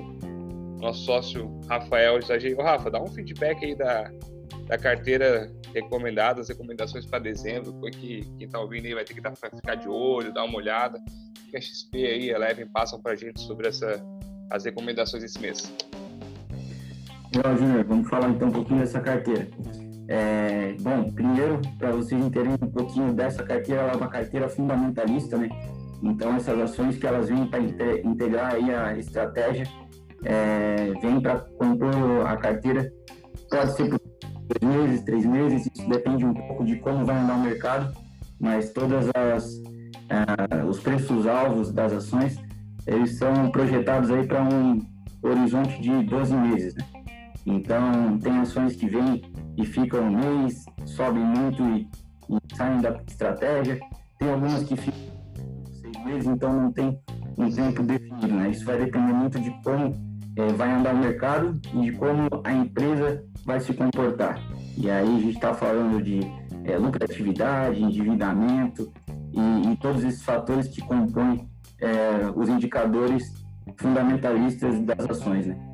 nosso 0.81 1.05
sócio 1.05 1.61
Rafael. 1.69 2.21
Ô, 2.57 2.63
Rafa, 2.63 2.89
dá 2.89 3.03
um 3.03 3.09
feedback 3.09 3.65
aí 3.65 3.75
da, 3.75 4.09
da 4.69 4.79
carteira 4.79 5.53
recomendada, 5.75 6.41
as 6.41 6.49
recomendações 6.49 7.05
para 7.05 7.19
dezembro, 7.19 7.73
que 7.91 8.21
quem 8.39 8.49
tá 8.49 8.61
ouvindo 8.61 8.87
aí 8.87 8.95
vai 8.95 9.05
ter 9.05 9.15
que 9.15 9.21
dar, 9.21 9.35
ficar 9.35 9.75
de 9.75 9.89
olho, 9.89 10.33
dar 10.33 10.45
uma 10.45 10.57
olhada. 10.57 10.97
O 10.97 11.51
que 11.51 11.57
a 11.57 11.61
XP 11.61 12.07
aí, 12.07 12.31
Eleven 12.31 12.69
passam 12.69 13.03
pra 13.03 13.17
gente 13.17 13.41
sobre 13.41 13.67
essa, 13.67 14.01
as 14.49 14.65
recomendações 14.65 15.25
desse 15.25 15.41
mês. 15.41 15.75
Legal, 17.35 17.57
Júnior, 17.57 17.85
vamos 17.85 18.09
falar 18.09 18.29
então 18.29 18.47
um 18.47 18.53
pouquinho 18.53 18.79
dessa 18.79 19.01
carteira. 19.01 19.49
É, 20.09 20.75
bom, 20.81 21.11
primeiro, 21.13 21.61
para 21.79 21.91
vocês 21.93 22.19
entenderem 22.25 22.55
um 22.63 22.71
pouquinho 22.71 23.13
dessa 23.13 23.43
carteira, 23.43 23.83
ela 23.83 23.93
é 23.93 23.97
uma 23.97 24.09
carteira 24.09 24.49
fundamentalista, 24.49 25.37
né? 25.37 25.51
Então, 26.03 26.35
essas 26.35 26.59
ações 26.59 26.97
que 26.97 27.07
elas 27.07 27.29
vêm 27.29 27.47
para 27.47 27.61
integrar 27.61 28.55
aí 28.55 28.75
a 28.75 28.97
estratégia, 28.97 29.67
é, 30.25 30.93
vêm 31.03 31.21
para 31.21 31.41
compor 31.41 32.27
a 32.27 32.37
carteira, 32.37 32.91
pode 33.51 33.77
ser 33.77 33.91
por 33.91 34.01
dois 34.61 34.77
meses, 34.77 35.03
três 35.03 35.27
meses, 35.27 35.69
isso 35.75 35.89
depende 35.89 36.25
um 36.25 36.33
pouco 36.33 36.65
de 36.65 36.77
como 36.77 37.05
vai 37.05 37.17
andar 37.19 37.35
o 37.35 37.43
mercado, 37.43 37.95
mas 38.41 38.73
todas 38.73 39.11
as 39.15 39.61
uh, 40.09 40.67
os 40.69 40.81
preços 40.81 41.27
alvos 41.27 41.73
das 41.73 41.93
ações, 41.93 42.39
eles 42.87 43.19
são 43.19 43.51
projetados 43.51 44.11
aí 44.11 44.27
para 44.27 44.43
um 44.43 44.81
horizonte 45.23 45.81
de 45.81 46.03
12 46.05 46.35
meses, 46.35 46.75
né? 46.75 46.85
Então, 47.45 48.19
tem 48.19 48.39
ações 48.39 48.77
que 48.77 48.87
vêm 48.87 49.23
e 49.59 49.67
ficam 49.67 50.01
um 50.01 50.11
mês, 50.11 50.65
sobem 50.87 51.23
muito 51.23 51.63
e, 51.65 51.89
e 52.31 52.57
saem 52.57 52.81
da 52.81 52.99
estratégia. 53.07 53.81
Tem 54.19 54.31
algumas 54.31 54.63
que 54.63 54.77
ficam 54.77 55.01
seis 55.71 56.05
meses, 56.05 56.27
então 56.29 56.53
não 56.53 56.73
tem 56.73 56.99
um 57.37 57.51
tempo 57.51 57.83
definido, 57.83 58.29
né? 58.29 58.51
Isso 58.51 58.65
vai 58.65 58.79
depender 58.79 59.13
muito 59.13 59.39
de 59.41 59.51
como 59.63 59.95
é, 60.37 60.53
vai 60.53 60.71
andar 60.71 60.95
o 60.95 60.99
mercado 60.99 61.61
e 61.75 61.81
de 61.81 61.93
como 61.93 62.29
a 62.45 62.53
empresa 62.53 63.25
vai 63.45 63.61
se 63.61 63.75
comportar. 63.75 64.41
E 64.77 64.89
aí 64.89 65.09
a 65.09 65.21
gente 65.21 65.35
está 65.35 65.53
falando 65.53 66.01
de 66.03 66.21
é, 66.65 66.79
lucratividade, 66.79 67.83
endividamento 67.83 68.93
e, 69.33 69.73
e, 69.73 69.77
todos 69.77 70.05
esses 70.05 70.23
fatores 70.23 70.69
que 70.69 70.81
compõem 70.81 71.49
é, 71.81 72.31
os 72.35 72.49
indicadores 72.49 73.33
fundamentalistas 73.77 74.81
das 74.83 75.11
ações, 75.11 75.47
né? 75.47 75.68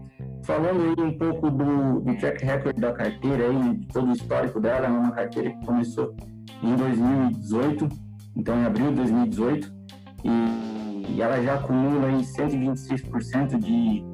Falando 0.45 0.83
aí 0.83 1.05
um 1.07 1.17
pouco 1.17 1.51
do, 1.51 2.01
do 2.01 2.17
track 2.19 2.45
record 2.45 2.79
da 2.79 2.93
carteira, 2.93 3.49
aí, 3.49 3.81
todo 3.93 4.11
o 4.11 4.13
histórico 4.13 4.61
dela, 4.61 4.87
é 4.87 4.91
uma 4.91 5.11
carteira 5.11 5.51
que 5.51 5.65
começou 5.65 6.15
em 6.63 6.77
2018, 6.77 7.89
então 8.37 8.55
em 8.61 8.67
abril 8.67 8.91
de 8.91 8.97
2018, 8.97 9.75
e, 10.23 11.15
e 11.15 11.23
ela 11.23 11.43
já 11.43 11.55
acumula 11.55 12.09
aí 12.09 12.21
126% 12.21 13.59
de, 13.59 14.05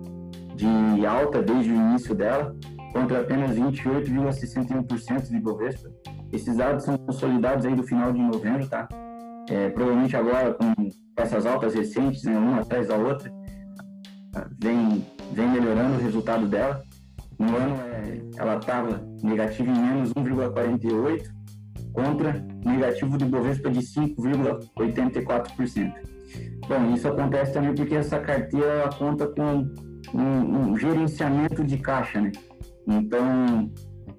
de 0.55 1.05
alta 1.05 1.43
desde 1.43 1.73
o 1.73 1.75
início 1.75 2.15
dela, 2.15 2.55
contra 2.93 3.23
apenas 3.23 3.57
28,61% 3.57 5.31
de 5.31 5.41
Bovespa. 5.41 5.91
Esses 6.33 6.57
dados 6.57 6.85
são 6.85 6.97
consolidados 6.97 7.67
aí 7.67 7.75
do 7.75 7.83
final 7.83 8.13
de 8.13 8.21
novembro, 8.21 8.69
tá? 8.69 8.89
É, 9.49 9.69
provavelmente 9.71 10.17
agora 10.17 10.55
com 10.55 10.73
essas 11.17 11.45
altas 11.45 11.75
recentes, 11.75 12.23
né, 12.23 12.39
uma 12.39 12.61
atrás 12.61 12.87
da 12.87 12.97
outra, 12.97 13.33
vem, 14.59 15.07
vem 15.33 15.49
melhorando 15.49 15.97
o 15.97 16.01
resultado 16.01 16.47
dela. 16.47 16.85
No 17.39 17.57
ano 17.57 17.77
é, 17.77 18.21
ela 18.37 18.57
estava 18.57 19.03
negativa 19.23 19.71
em 19.71 19.79
menos 19.79 20.13
1,48 20.13 21.31
contra 21.93 22.45
negativo 22.65 23.19
do 23.19 23.27
Bovespa 23.27 23.71
de 23.71 23.81
5,84%. 23.81 25.93
Bom, 26.69 26.95
isso 26.95 27.09
acontece 27.09 27.53
também 27.53 27.75
porque 27.75 27.97
essa 27.97 28.21
carteira 28.21 28.89
conta 28.97 29.27
com 29.27 29.69
um, 30.15 30.71
um 30.71 30.77
gerenciamento 30.77 31.65
de 31.65 31.79
caixa, 31.79 32.21
né? 32.21 32.31
Então, 32.87 33.73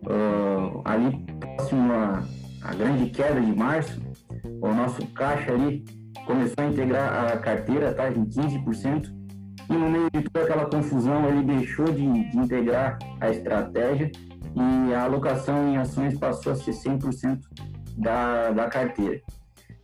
uh, 0.08 0.82
ali 0.84 1.26
próximo 1.40 1.94
à 1.94 2.22
grande 2.76 3.10
queda 3.12 3.40
de 3.40 3.56
março, 3.56 4.02
o 4.62 4.74
nosso 4.74 5.08
caixa 5.08 5.54
ali 5.54 5.86
começou 6.26 6.62
a 6.64 6.68
integrar 6.68 7.34
a 7.34 7.38
carteira, 7.38 7.94
tá? 7.94 8.10
Em 8.10 8.26
15%, 8.26 9.21
e 9.70 9.74
no 9.74 9.90
meio 9.90 10.10
de 10.12 10.24
toda 10.24 10.46
aquela 10.46 10.66
confusão 10.66 11.28
ele 11.28 11.44
deixou 11.44 11.86
de, 11.86 12.30
de 12.30 12.38
integrar 12.38 12.98
a 13.20 13.30
estratégia 13.30 14.12
e 14.56 14.94
a 14.94 15.04
alocação 15.04 15.70
em 15.70 15.78
ações 15.78 16.18
passou 16.18 16.52
a 16.54 16.56
ser 16.56 16.72
100% 16.72 17.40
da, 17.98 18.52
da 18.52 18.68
carteira. 18.68 19.22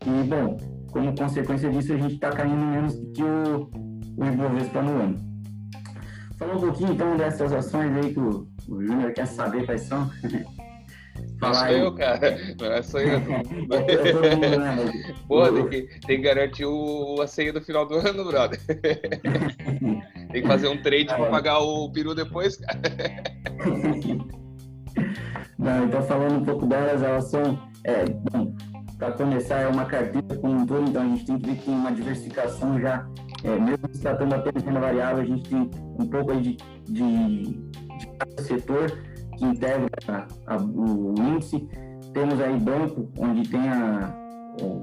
E, 0.06 0.24
bom, 0.24 0.58
como 0.92 1.16
consequência 1.16 1.70
disso, 1.70 1.94
a 1.94 1.98
gente 1.98 2.16
está 2.16 2.30
caindo 2.30 2.66
menos 2.66 2.98
do 2.98 3.12
que 3.12 3.24
o, 3.24 3.70
o 4.18 4.26
Ibovespa 4.26 4.82
no 4.82 4.92
ano. 5.02 5.28
Falar 6.38 6.56
um 6.56 6.60
pouquinho, 6.60 6.94
então, 6.94 7.18
dessas 7.18 7.52
ações 7.52 7.96
aí 7.96 8.14
que 8.14 8.20
o, 8.20 8.48
o 8.68 8.84
Júnior 8.84 9.12
quer 9.14 9.26
saber 9.26 9.66
quais 9.66 9.82
são. 9.82 10.10
Não 11.42 11.54
sou 11.54 11.68
eu, 11.68 11.96
cara. 11.96 12.38
Não 12.60 12.72
é 12.72 12.82
só 12.82 13.00
eu. 13.00 13.22
Pô, 15.28 15.52
tem 15.52 15.70
que, 15.70 15.82
tem 16.00 16.18
que 16.18 16.24
garantir 16.24 16.66
o, 16.66 17.22
a 17.22 17.28
senha 17.28 17.54
do 17.54 17.62
final 17.62 17.86
do 17.86 17.96
ano, 17.96 18.26
brother. 18.26 18.60
tem 20.32 20.42
que 20.42 20.48
fazer 20.48 20.68
um 20.68 20.82
trade 20.82 21.06
para 21.06 21.30
pagar 21.30 21.60
o 21.60 21.92
peru 21.92 22.16
depois, 22.16 22.58
cara. 22.58 22.80
Não, 25.58 25.86
então 25.86 26.02
falando 26.04 26.36
um 26.36 26.46
pouco 26.46 26.66
delas, 26.66 27.02
elas 27.02 27.26
são, 27.26 27.60
é, 27.84 28.06
bom, 28.06 28.54
para 28.98 29.12
começar, 29.12 29.62
é 29.62 29.68
uma 29.68 29.86
carteira 29.86 30.38
como 30.40 30.54
um 30.54 30.66
todo, 30.66 30.90
então 30.90 31.02
a 31.02 31.06
gente 31.06 31.26
tem 31.26 31.40
que 31.40 31.48
ver 31.48 31.56
que 31.58 31.66
tem 31.66 31.74
uma 31.74 31.92
diversificação 31.92 32.80
já, 32.80 33.06
é, 33.44 33.60
mesmo 33.60 33.90
se 33.92 34.02
tratando 34.02 34.36
apenas 34.36 34.64
de 34.64 34.70
uma 34.70 34.80
variável, 34.80 35.24
a 35.24 35.26
gente 35.26 35.50
tem 35.50 35.70
um 36.00 36.08
pouco 36.08 36.32
aí 36.32 36.42
de, 36.42 36.58
de, 36.86 37.04
de 37.06 38.44
setor, 38.44 38.98
que 39.38 39.46
integra 39.46 39.88
a, 40.08 40.54
a, 40.54 40.58
o 40.58 41.16
índice. 41.18 41.68
Temos 42.14 42.42
aí 42.42 42.58
banco, 42.58 43.12
onde 43.18 43.48
tem 43.48 43.70
a, 43.70 44.14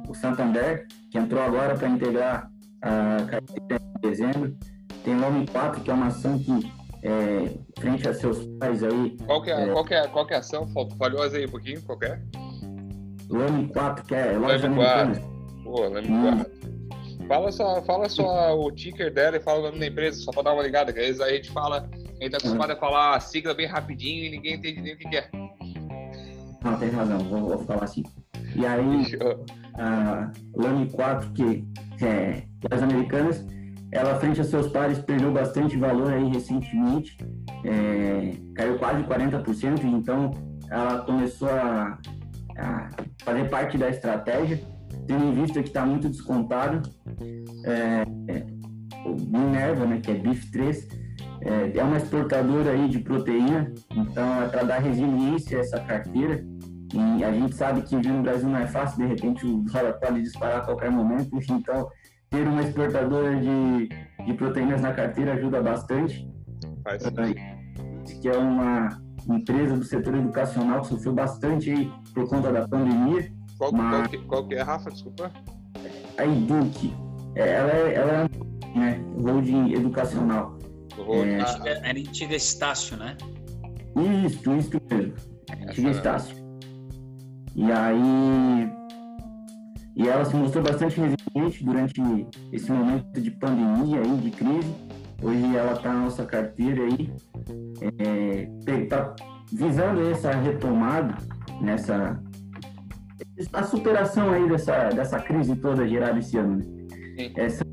o, 0.08 0.14
Santander, 0.14 0.86
que 1.10 1.18
entrou 1.18 1.42
agora 1.42 1.74
para 1.74 1.88
integrar 1.88 2.50
a 2.80 3.24
carteira 3.26 3.82
em 3.82 4.00
dezembro. 4.00 4.56
Tem 5.04 5.14
o 5.14 5.18
Nome 5.18 5.46
4, 5.46 5.82
que 5.82 5.90
é 5.90 5.94
uma 5.94 6.06
ação 6.06 6.38
que, 6.38 6.72
é, 7.02 7.50
frente 7.78 8.08
a 8.08 8.14
seus 8.14 8.46
pais 8.58 8.82
aí... 8.82 9.16
Qual 9.26 9.42
que 9.42 9.50
é, 9.50 9.68
é, 9.68 9.72
qual 9.72 9.84
que 9.84 9.94
é, 9.94 10.06
qual 10.08 10.26
que 10.26 10.32
é 10.32 10.36
a 10.36 10.40
ação? 10.40 10.66
Falhou 10.98 11.22
aí 11.22 11.46
um 11.46 11.50
pouquinho, 11.50 11.82
qual 11.82 11.98
que 11.98 12.06
é? 12.06 12.20
Lame 13.28 13.68
4, 13.68 14.04
que 14.04 14.14
é... 14.14 14.38
Lame 14.38 14.74
4. 14.76 15.22
Pô, 15.64 15.88
Lame 15.88 16.08
4. 16.08 16.64
Fala 17.26 17.50
só, 17.50 17.82
fala 17.82 18.08
só 18.08 18.58
o 18.58 18.70
ticker 18.70 19.12
dela 19.12 19.36
e 19.36 19.40
fala 19.40 19.60
o 19.60 19.62
nome 19.62 19.78
da 19.78 19.86
empresa, 19.86 20.20
só 20.20 20.30
para 20.30 20.44
dar 20.44 20.52
uma 20.54 20.62
ligada, 20.62 20.92
que 20.92 21.00
às 21.00 21.06
vezes 21.06 21.20
a 21.20 21.30
gente 21.30 21.50
fala 21.50 21.88
gente 22.24 22.32
tá 22.32 22.38
acostumado 22.38 22.70
a 22.72 22.76
falar 22.76 23.16
a 23.16 23.20
sigla 23.20 23.54
bem 23.54 23.66
rapidinho 23.66 24.24
e 24.24 24.30
ninguém 24.30 24.54
entende 24.54 24.80
nem 24.80 24.94
o 24.94 24.98
que, 24.98 25.16
é. 25.16 25.28
Não, 26.62 26.78
tem 26.78 26.90
razão, 26.90 27.18
vou, 27.18 27.40
vou 27.40 27.58
falar 27.58 27.84
assim. 27.84 28.02
E 28.56 28.64
aí, 28.64 29.18
a 29.74 30.30
Lame 30.54 30.90
4, 30.90 31.32
que 31.32 31.64
é 32.02 32.42
das 32.68 32.82
americanas, 32.82 33.44
ela, 33.92 34.18
frente 34.18 34.40
a 34.40 34.44
seus 34.44 34.68
pares, 34.68 34.98
perdeu 34.98 35.32
bastante 35.32 35.76
valor 35.76 36.12
aí 36.12 36.28
recentemente, 36.28 37.16
é, 37.64 38.32
caiu 38.54 38.78
quase 38.78 39.02
40%, 39.04 39.84
então 39.84 40.30
ela 40.70 41.02
começou 41.02 41.48
a, 41.48 41.98
a, 42.58 42.90
fazer 43.22 43.48
parte 43.48 43.78
da 43.78 43.90
estratégia, 43.90 44.60
tendo 45.06 45.24
em 45.24 45.32
vista 45.32 45.62
que 45.62 45.68
está 45.68 45.84
muito 45.84 46.08
descontado. 46.08 46.82
É, 47.64 48.04
é, 48.32 48.46
o 49.04 49.12
Minerva, 49.12 49.84
né, 49.84 50.00
que 50.02 50.10
é 50.10 50.14
BIF 50.14 50.50
3, 50.50 50.88
é, 51.44 51.78
é 51.78 51.84
uma 51.84 51.98
exportadora 51.98 52.70
aí 52.70 52.88
de 52.88 52.98
proteína, 53.00 53.72
então 53.94 54.42
é 54.42 54.48
para 54.48 54.62
dar 54.64 54.78
resiliência 54.78 55.58
a 55.58 55.60
essa 55.60 55.80
carteira. 55.80 56.44
E 56.92 57.24
a 57.24 57.32
gente 57.32 57.54
sabe 57.54 57.82
que 57.82 57.96
vir 57.96 58.12
no 58.12 58.22
Brasil 58.22 58.48
não 58.48 58.58
é 58.58 58.66
fácil, 58.66 58.98
de 58.98 59.06
repente 59.06 59.44
o 59.44 59.58
dólar 59.62 59.94
pode 59.94 60.22
disparar 60.22 60.58
a 60.58 60.64
qualquer 60.64 60.90
momento, 60.90 61.30
então 61.50 61.88
ter 62.30 62.46
uma 62.46 62.62
exportadora 62.62 63.36
de, 63.36 63.88
de 64.24 64.34
proteínas 64.34 64.80
na 64.80 64.92
carteira 64.92 65.34
ajuda 65.34 65.62
bastante. 65.62 66.28
Faz 66.82 67.02
que 68.20 68.28
é 68.28 68.36
uma 68.36 68.88
empresa 69.28 69.76
do 69.76 69.84
setor 69.84 70.14
educacional 70.14 70.82
que 70.82 70.88
sofreu 70.88 71.14
bastante 71.14 71.70
aí 71.70 71.92
por 72.14 72.28
conta 72.28 72.52
da 72.52 72.66
pandemia. 72.66 73.30
Qual, 73.58 73.72
mas... 73.72 73.90
qual, 73.90 74.08
que, 74.08 74.18
qual 74.26 74.48
que 74.48 74.54
é, 74.54 74.62
Rafa? 74.62 74.90
Desculpa. 74.90 75.30
A 76.18 76.24
Eduque. 76.24 76.94
É, 77.34 77.52
ela 77.52 77.72
é, 77.72 77.94
ela 77.94 78.12
é 78.12 78.78
né, 78.78 79.04
holding 79.20 79.72
educacional. 79.72 80.58
É, 80.98 81.40
antiga, 81.40 81.70
era 81.70 81.98
antiga 81.98 82.36
Estácio, 82.36 82.96
né? 82.96 83.16
Isso, 84.26 84.54
isso 84.54 84.80
mesmo. 84.90 85.14
Antiga 85.68 85.90
Estácio. 85.90 86.36
E 87.54 87.70
aí. 87.70 88.70
E 89.96 90.08
ela 90.08 90.24
se 90.24 90.34
mostrou 90.34 90.64
bastante 90.64 91.00
resiliente 91.00 91.64
durante 91.64 92.02
esse 92.52 92.70
momento 92.70 93.20
de 93.20 93.30
pandemia 93.30 94.00
aí, 94.00 94.16
de 94.16 94.30
crise. 94.30 94.74
Hoje 95.22 95.56
ela 95.56 95.72
está 95.72 95.92
na 95.92 96.00
nossa 96.00 96.26
carteira 96.26 96.82
aí, 96.82 97.10
é, 97.80 98.84
tá 98.86 99.14
visando 99.52 100.10
essa 100.10 100.32
retomada, 100.32 101.16
nessa 101.60 102.20
a 103.52 103.62
superação 103.62 104.30
aí 104.30 104.48
dessa, 104.48 104.88
dessa 104.90 105.18
crise 105.18 105.56
toda 105.56 105.86
gerada 105.88 106.18
esse 106.18 106.36
ano. 106.36 106.58
Né? 106.58 107.32
Essa, 107.36 107.64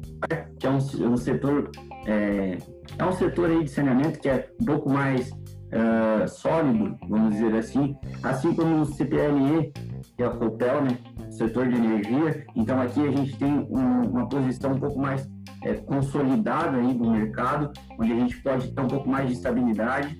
que 0.60 0.66
é 0.66 0.70
um, 0.70 0.78
um 0.78 1.18
setor 1.18 1.70
é, 2.05 2.58
é 2.98 3.05
um 3.05 3.12
setor 3.12 3.50
aí 3.50 3.63
de 3.63 3.72
saneamento 3.72 4.20
que 4.20 4.29
é 4.29 4.50
um 4.60 4.65
pouco 4.65 4.89
mais 4.89 5.29
uh, 5.29 6.27
sólido, 6.27 6.98
vamos 7.08 7.36
dizer 7.36 7.55
assim, 7.55 7.96
assim 8.24 8.53
como 8.53 8.81
o 8.81 8.86
CPLE, 8.86 9.72
que 10.15 10.24
é 10.24 10.25
a 10.25 10.29
Copel, 10.29 10.81
né, 10.84 10.98
setor 11.29 11.67
de 11.67 11.75
energia. 11.75 12.46
Então 12.55 12.79
aqui 12.81 13.05
a 13.08 13.12
gente 13.12 13.38
tem 13.38 13.51
um, 13.51 14.10
uma 14.10 14.27
posição 14.27 14.72
um 14.74 14.79
pouco 14.79 15.00
mais 15.00 15.29
é, 15.63 15.75
consolidada 15.75 16.77
aí 16.77 16.93
do 16.93 17.10
mercado, 17.10 17.72
onde 18.00 18.12
a 18.12 18.15
gente 18.15 18.41
pode 18.41 18.72
ter 18.74 18.81
um 18.81 18.88
pouco 18.88 19.10
mais 19.10 19.27
de 19.27 19.34
estabilidade. 19.34 20.17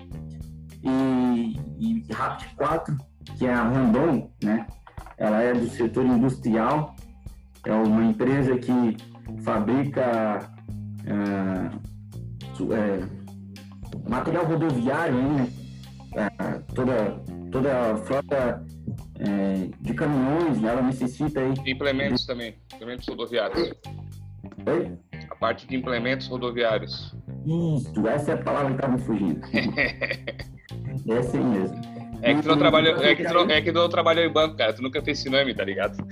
e, 0.82 1.56
e 1.78 2.12
Rapt 2.12 2.54
4, 2.56 2.96
que 3.38 3.46
é 3.46 3.52
a 3.52 3.62
Randon, 3.62 4.30
né? 4.42 4.66
Ela 5.18 5.42
é 5.42 5.52
do 5.52 5.68
setor 5.68 6.04
industrial, 6.04 6.96
é 7.64 7.72
uma 7.72 8.04
empresa 8.04 8.56
que 8.58 8.96
fabrica 9.44 10.51
é, 11.06 11.70
é, 12.74 14.08
material 14.08 14.46
rodoviário, 14.46 15.16
né? 15.16 15.48
É, 16.14 16.58
toda, 16.74 17.22
toda 17.50 17.92
a 17.92 17.96
frota 17.96 18.64
é, 19.18 19.68
de 19.80 19.94
caminhões, 19.94 20.62
ela 20.62 20.82
necessita 20.82 21.40
aí. 21.40 21.54
Implementos 21.66 22.26
também, 22.26 22.54
implementos 22.74 23.06
rodoviários. 23.08 23.72
Oi? 24.66 24.98
A 25.30 25.36
parte 25.36 25.66
de 25.66 25.76
implementos 25.76 26.26
rodoviários. 26.28 27.14
Isso, 27.46 28.06
essa 28.06 28.32
é 28.32 28.34
a 28.34 28.38
palavra 28.38 28.70
que 28.70 28.76
estava 28.76 28.98
fugindo. 28.98 29.40
essa 31.08 31.36
aí 31.36 31.44
mesmo. 31.44 31.91
É 32.22 32.34
que 32.34 32.42
tu 32.42 32.48
não 32.48 32.56
trabalhou, 32.56 33.02
é 33.02 33.16
que 33.16 33.24
tu 33.24 33.34
não, 33.34 33.50
é 33.50 33.60
que 33.60 33.72
tu 33.72 33.78
não 33.78 33.88
trabalhou 33.88 34.24
em 34.24 34.32
banco, 34.32 34.56
cara. 34.56 34.72
Tu 34.72 34.80
nunca 34.80 35.02
fez 35.02 35.18
Siname, 35.18 35.52
tá 35.54 35.64
ligado? 35.64 35.96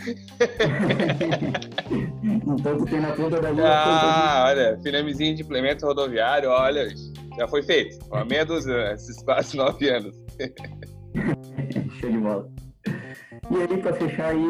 então 2.20 2.76
tu 2.78 2.84
tem 2.84 3.00
na 3.00 3.12
ponta 3.12 3.40
da. 3.40 3.50
Ah, 3.64 4.46
olha, 4.48 4.76
Finamezinho 4.82 5.36
de 5.36 5.42
implemento 5.42 5.86
rodoviário, 5.86 6.50
olha, 6.50 6.88
já 7.36 7.46
foi 7.46 7.62
feito. 7.62 8.04
Uma 8.06 8.24
meia 8.24 8.44
dúzia, 8.44 8.92
esses 8.92 9.22
quase 9.22 9.56
nove 9.56 9.88
anos. 9.88 10.16
Show 12.00 12.10
de 12.10 12.18
bola. 12.18 12.48
E 13.50 13.56
aí, 13.56 13.80
para 13.80 13.92
fechar 13.94 14.30
aí 14.30 14.44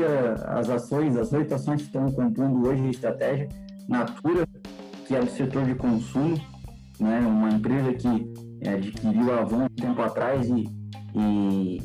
as 0.46 0.70
ações, 0.70 1.16
as 1.16 1.30
oito 1.32 1.54
ações 1.54 1.82
que 1.82 1.88
estão 1.88 2.10
compondo 2.10 2.66
hoje 2.68 2.86
a 2.86 2.90
estratégia, 2.90 3.48
Natura, 3.86 4.46
que 5.06 5.14
é 5.14 5.20
do 5.20 5.30
setor 5.30 5.64
de 5.64 5.74
consumo, 5.74 6.40
né, 6.98 7.18
uma 7.20 7.50
empresa 7.50 7.92
que 7.94 8.32
adquiriu 8.66 9.32
a 9.32 9.40
Avon 9.40 9.64
um 9.64 9.68
tempo 9.68 10.00
atrás 10.02 10.48
e 10.48 10.79
e 11.14 11.80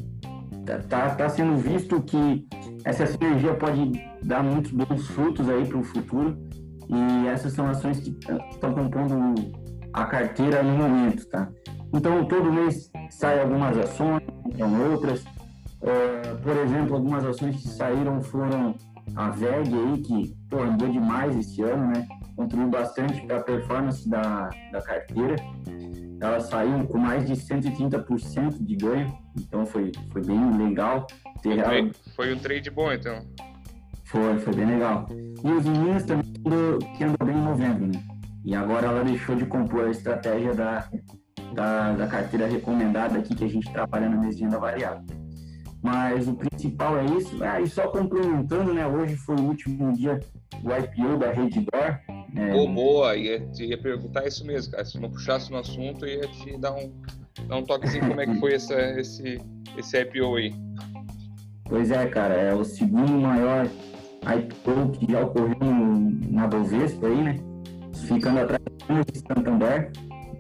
tá, 0.90 1.16
tá 1.16 1.30
sendo 1.30 1.58
visto 1.58 2.02
que 2.02 2.48
essa 2.84 3.06
sinergia 3.06 3.54
pode 3.56 3.92
dar 4.24 4.44
muitos 4.44 4.72
bons 4.72 5.08
frutos 5.08 5.50
aí 5.50 5.66
para 5.66 5.78
o 5.78 5.84
futuro 5.84 6.38
e 6.90 7.28
essas 7.28 7.54
são 7.54 7.68
ações 7.68 8.00
que 8.00 8.18
estão 8.52 8.74
compondo 8.74 9.36
a 9.94 10.06
carteira 10.06 10.62
no 10.62 10.78
momento, 10.78 11.26
tá? 11.28 11.50
Então 11.94 12.26
todo 12.26 12.52
mês 12.52 12.92
sai 13.10 13.40
algumas 13.40 13.78
ações, 13.78 14.22
outras. 14.92 15.24
Uh, 15.82 16.36
por 16.42 16.58
exemplo, 16.58 16.96
algumas 16.96 17.26
ações 17.26 17.56
que 17.58 17.68
saíram 17.68 18.22
foram 18.22 18.76
a 19.16 19.30
VEG 19.30 19.74
aí, 19.74 20.02
que 20.02 20.36
pô, 20.50 20.62
andou 20.62 20.90
demais 20.90 21.38
esse 21.38 21.62
ano, 21.62 21.88
né? 21.88 22.08
Contribuiu 22.36 22.70
bastante 22.70 23.26
para 23.26 23.38
a 23.38 23.44
performance 23.44 24.10
da, 24.10 24.50
da 24.72 24.82
carteira 24.82 25.36
ela 26.22 26.40
saiu 26.40 26.86
com 26.88 26.98
mais 26.98 27.26
de 27.26 27.34
130% 27.34 28.64
de 28.64 28.76
ganho, 28.76 29.18
então 29.38 29.66
foi, 29.66 29.92
foi 30.12 30.24
bem 30.24 30.58
legal. 30.58 31.08
Ter 31.42 31.64
foi, 31.64 31.92
foi 32.16 32.34
um 32.34 32.40
trade 32.40 32.70
bom, 32.72 32.92
então. 32.92 33.26
Foi, 34.06 34.38
foi 34.40 34.56
bem 34.56 34.66
legal. 34.66 35.08
E 35.12 35.52
os 35.52 35.66
meninos 35.66 36.04
também 36.04 36.34
que 36.98 37.04
andou 37.04 37.28
bem 37.28 37.36
em 37.36 37.44
novembro, 37.44 37.88
né? 37.88 38.04
E 38.44 38.56
agora 38.56 38.88
ela 38.88 39.04
deixou 39.04 39.36
de 39.36 39.46
compor 39.46 39.88
a 39.88 39.92
estratégia 39.92 40.54
da, 40.54 40.88
da, 41.54 41.94
da 41.94 42.08
carteira 42.08 42.48
recomendada 42.48 43.18
aqui 43.18 43.36
que 43.36 43.44
a 43.44 43.50
gente 43.50 43.72
trabalha 43.72 44.08
na 44.08 44.18
mesinha 44.18 44.50
variável. 44.52 45.04
Mas 45.86 46.28
o 46.28 46.34
principal 46.34 46.98
é 46.98 47.06
isso. 47.06 47.44
Ah, 47.44 47.62
e 47.62 47.70
só 47.70 47.88
complementando, 47.90 48.74
né? 48.74 48.88
Hoje 48.88 49.16
foi 49.18 49.36
o 49.36 49.44
último 49.44 49.94
dia 49.94 50.20
do 50.64 50.76
IPO 50.76 51.18
da 51.20 51.32
Reddor. 51.32 52.00
É... 52.36 52.52
Pô, 52.54 52.68
boa, 52.68 53.16
ia, 53.16 53.48
ia 53.60 53.78
perguntar 53.78 54.26
isso 54.26 54.44
mesmo, 54.48 54.72
cara. 54.72 54.84
Se 54.84 55.00
não 55.00 55.12
puxasse 55.12 55.52
no 55.52 55.60
assunto, 55.60 56.08
ia 56.08 56.22
te 56.22 56.58
dar 56.58 56.74
um, 56.74 56.92
dar 57.48 57.58
um 57.58 57.64
toquezinho 57.64 58.08
como 58.08 58.20
é 58.20 58.26
que 58.26 58.40
foi 58.40 58.56
essa, 58.56 58.74
esse, 59.00 59.40
esse 59.78 60.02
IPO 60.02 60.36
aí. 60.38 60.56
Pois 61.66 61.92
é, 61.92 62.08
cara, 62.08 62.34
é 62.34 62.56
o 62.56 62.66
segundo 62.66 63.12
maior 63.22 63.68
IPO 64.24 64.92
que 64.94 65.12
já 65.12 65.22
ocorreu 65.22 65.56
na 66.32 66.48
Bovespa 66.48 67.06
aí, 67.06 67.22
né? 67.22 67.36
Ficando 68.08 68.40
atrás 68.40 68.64
do 68.64 69.20
Santander. 69.20 69.92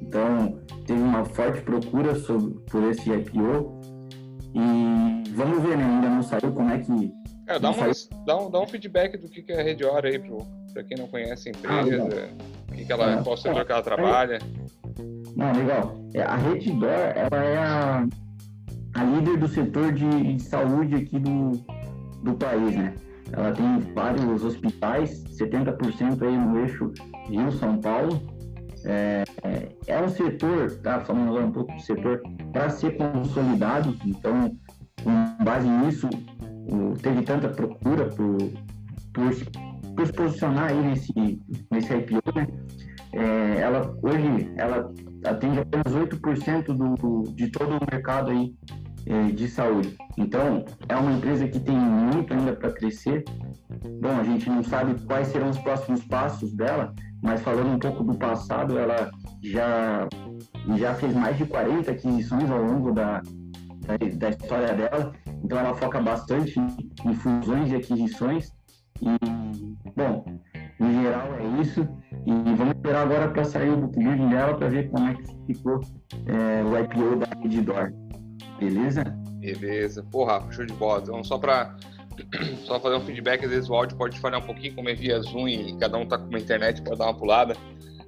Então, 0.02 0.60
teve 0.88 1.00
uma 1.00 1.24
forte 1.24 1.62
procura 1.62 2.16
sobre, 2.16 2.60
por 2.62 2.84
esse 2.90 3.12
IPO. 3.12 3.75
E 4.56 5.30
vamos 5.32 5.62
ver, 5.62 5.78
né? 5.78 5.84
Ainda 5.84 6.10
não 6.10 6.24
saiu 6.24 6.52
como 6.54 6.70
é 6.70 6.80
que. 6.80 7.14
É, 7.48 7.60
dá, 7.60 7.72
uma, 7.72 7.92
dá, 8.26 8.38
um, 8.38 8.50
dá 8.50 8.62
um 8.62 8.68
feedback 8.68 9.18
do 9.18 9.30
que, 9.30 9.44
que 9.44 9.52
é 9.52 9.60
a 9.60 9.64
Rede 9.64 9.84
Hora 9.84 10.08
aí 10.08 10.18
para 10.74 10.84
quem 10.84 10.98
não 10.98 11.08
conhece 11.08 11.50
a 11.50 11.52
empresa, 11.52 12.04
ah, 12.04 12.74
que 12.74 12.86
que 12.86 12.92
ela, 12.92 13.20
é, 13.20 13.24
qual 13.24 13.38
setor 13.38 13.62
é, 13.62 13.66
que 13.66 13.72
ela 13.72 13.82
trabalha. 13.82 14.40
Não, 15.36 15.52
legal. 15.54 15.96
É, 16.14 16.22
a 16.22 16.36
Rede 16.36 16.72
Dor, 16.72 16.90
ela 16.90 17.44
é 17.44 17.58
a, 17.58 18.08
a 18.96 19.04
líder 19.04 19.38
do 19.38 19.48
setor 19.48 19.92
de, 19.92 20.36
de 20.36 20.42
saúde 20.42 20.96
aqui 20.96 21.20
do, 21.20 21.52
do 22.24 22.34
país, 22.34 22.76
né? 22.76 22.96
Ela 23.32 23.52
tem 23.52 23.80
vários 23.94 24.44
hospitais, 24.44 25.24
70% 25.38 26.22
aí 26.22 26.38
no 26.38 26.60
eixo 26.60 26.92
Rio-São 27.28 27.78
Paulo, 27.80 28.22
é, 28.86 29.24
é 29.88 30.02
um 30.02 30.10
setor, 30.10 30.72
tá 30.78 31.02
falando 31.02 31.30
agora 31.30 31.46
um 31.46 31.52
pouco 31.52 31.74
do 31.74 31.82
setor, 31.82 32.22
para 32.52 32.70
ser 32.70 32.98
consolidado, 32.98 33.96
então, 34.06 34.56
com 35.04 35.44
base 35.44 35.68
nisso, 35.68 36.10
teve 37.02 37.22
tanta 37.24 37.50
procura 37.50 38.06
por, 38.08 38.38
por, 39.14 39.32
por 39.96 40.08
se 40.08 40.14
posicionar 40.14 40.72
aí 40.72 40.82
nesse, 40.82 41.14
nesse 41.72 41.94
IPO, 41.94 42.22
né? 42.36 42.48
É, 43.14 43.62
ela, 43.62 43.98
hoje, 44.02 44.52
ela 44.58 44.92
atende 45.24 45.60
apenas 45.60 45.94
8% 45.94 46.66
do, 46.66 47.32
de 47.34 47.50
todo 47.50 47.78
o 47.78 47.80
mercado 47.90 48.32
aí 48.32 48.54
é, 49.06 49.32
de 49.32 49.48
saúde. 49.48 49.96
Então, 50.18 50.66
é 50.90 50.96
uma 50.96 51.14
empresa 51.14 51.48
que 51.48 51.60
tem 51.60 51.78
muito 51.78 52.34
ainda 52.34 52.54
para 52.54 52.72
crescer. 52.72 53.24
Bom, 54.02 54.20
a 54.20 54.24
gente 54.24 54.50
não 54.50 54.64
sabe 54.64 55.00
quais 55.06 55.28
serão 55.30 55.50
os 55.50 55.60
próximos 55.60 56.04
passos 56.04 56.54
dela, 56.54 56.94
mas 57.26 57.42
falando 57.42 57.72
um 57.72 57.80
pouco 57.80 58.04
do 58.04 58.14
passado, 58.16 58.78
ela 58.78 59.10
já, 59.42 60.08
já 60.78 60.94
fez 60.94 61.14
mais 61.16 61.36
de 61.38 61.46
40 61.46 61.92
aquisições 61.92 62.50
ao 62.52 62.62
longo 62.62 62.92
da, 62.92 63.22
da, 63.86 63.98
da 64.16 64.30
história 64.30 64.74
dela, 64.76 65.12
então 65.44 65.58
ela 65.58 65.74
foca 65.74 66.00
bastante 66.00 66.60
em, 66.60 67.14
fusões 67.16 67.72
e 67.72 67.76
aquisições. 67.76 68.54
E, 69.02 69.92
bom, 69.96 70.24
em 70.80 71.02
geral 71.02 71.34
é 71.36 71.62
isso. 71.62 71.88
E 72.26 72.32
vamos 72.56 72.76
esperar 72.76 73.04
agora 73.04 73.28
para 73.30 73.44
sair 73.44 73.72
o 73.72 73.78
book 73.78 74.00
dela 74.00 74.56
para 74.56 74.70
ver 74.70 74.90
como 74.90 75.08
é 75.08 75.16
que 75.16 75.54
ficou 75.54 75.80
é, 76.28 76.64
o 76.64 76.78
IPO 76.80 77.18
da 77.18 77.28
Redditor. 77.42 77.92
Beleza? 78.60 79.04
Beleza. 79.40 80.04
Porra, 80.12 80.42
show 80.52 80.66
de 80.66 80.74
bola. 80.74 81.02
Então, 81.02 81.24
só 81.24 81.38
para 81.38 81.76
só 82.66 82.80
fazer 82.80 82.96
um 82.96 83.02
feedback, 83.02 83.46
às 83.46 83.52
vezes 83.52 83.70
o 83.70 83.74
áudio 83.74 83.98
pode 83.98 84.20
falhar 84.20 84.42
um 84.42 84.46
pouquinho, 84.46 84.76
como 84.76 84.90
é 84.90 84.94
via 84.94 85.22
Zoom 85.22 85.48
e 85.48 85.78
cada 85.78 85.98
um 85.98 86.08
tá 86.08 86.18
com 86.18 86.28
uma 86.28 86.40
internet, 86.40 86.82
pode 86.82 86.98
dar 86.98 87.06
uma 87.06 87.18
pulada. 87.18 87.56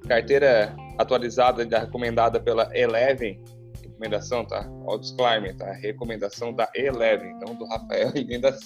Carteira 0.06 0.74
atualizada, 0.98 1.64
recomendada 1.78 2.40
pela 2.40 2.70
Eleven, 2.76 3.42
recomendação, 3.82 4.44
tá? 4.44 4.68
Ó, 4.86 4.96
disclaimer, 4.96 5.56
tá? 5.56 5.72
Recomendação 5.72 6.52
da 6.52 6.68
Eleven, 6.74 7.34
não 7.40 7.54
do 7.54 7.66
Rafael 7.66 8.12
e 8.16 8.24
nem 8.24 8.40
da 8.40 8.52
tá? 8.52 8.58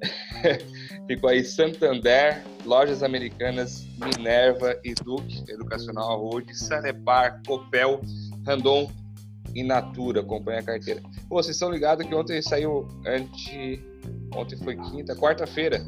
Ficou 1.06 1.30
aí 1.30 1.44
Santander, 1.44 2.42
Lojas 2.64 3.02
Americanas, 3.02 3.86
Minerva, 3.98 4.78
Educ, 4.84 5.44
Educacional 5.48 6.18
Road, 6.18 6.56
Sanepar, 6.56 7.40
Copel, 7.46 8.00
Randon, 8.46 8.90
in 9.60 9.64
natura, 9.64 10.20
acompanha 10.20 10.60
a 10.60 10.62
carteira. 10.62 11.02
Pô, 11.28 11.42
vocês 11.42 11.56
estão 11.56 11.70
ligados 11.70 12.06
que 12.06 12.14
ontem 12.14 12.40
saiu, 12.42 12.86
ante... 13.06 13.80
ontem 14.34 14.56
foi 14.56 14.76
quinta, 14.76 15.16
quarta-feira, 15.16 15.84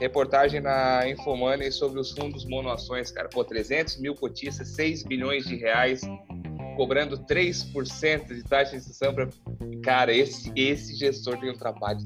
reportagem 0.00 0.60
na 0.60 1.08
Infomoney 1.08 1.72
sobre 1.72 2.00
os 2.00 2.12
fundos 2.12 2.44
monoações, 2.44 3.10
cara. 3.10 3.28
Pô, 3.28 3.44
300 3.44 3.98
mil 3.98 4.14
cotistas, 4.14 4.68
6 4.68 5.04
bilhões 5.04 5.44
de 5.44 5.56
reais, 5.56 6.02
cobrando 6.76 7.18
3% 7.18 8.26
de 8.26 8.42
taxa 8.42 8.72
de 8.72 8.76
instituição 8.78 9.14
para... 9.14 9.28
Cara, 9.82 10.12
esse, 10.12 10.52
esse 10.56 10.94
gestor 10.96 11.38
tem 11.38 11.50
um 11.50 11.56
trabalho 11.56 12.00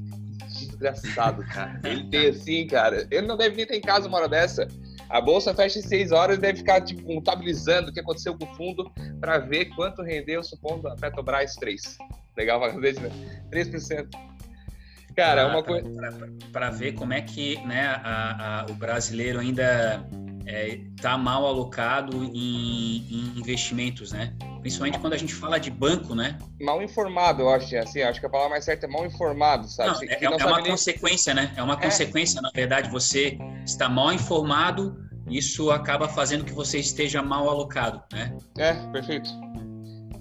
desgraçado, 0.81 1.45
cara. 1.45 1.79
Ele 1.83 2.09
tem 2.09 2.29
assim, 2.29 2.67
cara. 2.67 3.07
Ele 3.11 3.27
não 3.27 3.37
deve 3.37 3.55
nem 3.55 3.65
ter 3.65 3.77
em 3.77 3.81
casa 3.81 4.07
uma 4.07 4.17
hora 4.17 4.27
dessa. 4.27 4.67
A 5.09 5.21
bolsa 5.21 5.53
fecha 5.53 5.79
em 5.79 5.81
6 5.81 6.11
horas 6.11 6.37
e 6.37 6.41
deve 6.41 6.59
ficar 6.59 6.81
tipo, 6.81 7.03
contabilizando 7.03 7.89
o 7.89 7.93
que 7.93 7.99
aconteceu 7.99 8.37
com 8.37 8.45
o 8.45 8.55
fundo 8.55 8.91
para 9.19 9.37
ver 9.37 9.65
quanto 9.75 10.01
rendeu, 10.01 10.43
supondo 10.43 10.87
a 10.87 10.95
Petrobras 10.95 11.55
3. 11.55 11.97
Legal, 12.35 12.59
ver, 12.79 12.99
né? 12.99 13.09
3%. 13.51 14.07
Cara, 15.15 15.41
é 15.41 15.45
uma 15.45 15.61
coisa. 15.61 15.87
Para 16.51 16.69
ver 16.69 16.93
como 16.93 17.13
é 17.13 17.21
que 17.21 17.57
né, 17.65 17.87
a, 18.03 18.61
a, 18.61 18.65
o 18.71 18.73
brasileiro 18.73 19.39
ainda 19.39 20.07
está 20.45 20.51
é, 20.51 20.79
tá 21.01 21.17
mal 21.17 21.45
alocado 21.45 22.23
em, 22.23 22.97
em, 22.97 23.33
investimentos, 23.37 24.13
né? 24.13 24.33
Principalmente 24.61 24.99
quando 24.99 25.13
a 25.13 25.17
gente 25.17 25.33
fala 25.33 25.59
de 25.59 25.69
banco, 25.71 26.13
né? 26.13 26.37
Mal 26.61 26.81
informado, 26.81 27.41
eu 27.41 27.49
acho, 27.49 27.75
assim, 27.77 28.01
acho 28.01 28.19
que 28.19 28.25
a 28.25 28.29
palavra 28.29 28.51
mais 28.51 28.63
certa 28.65 28.85
é 28.85 28.89
mal 28.89 29.05
informado, 29.05 29.67
sabe? 29.67 30.05
Não, 30.05 30.13
é, 30.13 30.21
não 30.21 30.37
é 30.37 30.45
uma 30.45 30.61
nem... 30.61 30.71
consequência, 30.71 31.33
né? 31.33 31.51
É 31.55 31.63
uma 31.63 31.73
é. 31.73 31.77
consequência, 31.77 32.41
na 32.41 32.51
verdade, 32.51 32.89
você 32.89 33.37
está 33.65 33.89
mal 33.89 34.13
informado, 34.13 34.95
isso 35.27 35.71
acaba 35.71 36.07
fazendo 36.07 36.45
que 36.45 36.53
você 36.53 36.77
esteja 36.77 37.21
mal 37.23 37.49
alocado, 37.49 38.03
né? 38.13 38.37
É, 38.57 38.73
perfeito. 38.91 39.29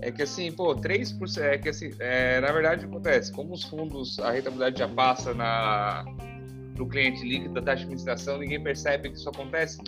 É 0.03 0.11
que 0.11 0.22
assim, 0.22 0.50
pô, 0.50 0.74
3%. 0.74 1.42
É 1.42 1.59
que 1.59 1.68
assim, 1.68 1.90
é, 1.98 2.40
na 2.40 2.50
verdade 2.53 2.87
acontece, 2.87 3.31
como 3.33 3.53
os 3.53 3.64
fundos, 3.64 4.18
a 4.18 4.31
rentabilidade 4.31 4.79
já 4.79 4.88
passa 4.88 5.35
na, 5.35 6.05
no 6.76 6.88
cliente 6.88 7.22
líquido 7.22 7.55
da 7.55 7.62
taxa 7.62 7.79
de 7.79 7.83
administração, 7.83 8.38
ninguém 8.38 8.62
percebe 8.62 9.11
que 9.11 9.16
isso 9.16 9.29
acontece. 9.29 9.79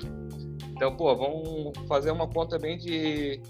Então, 0.70 0.94
pô, 0.94 1.16
vamos 1.16 1.72
fazer 1.88 2.10
uma 2.10 2.28
conta 2.28 2.58
bem 2.58 2.76
de. 2.76 3.40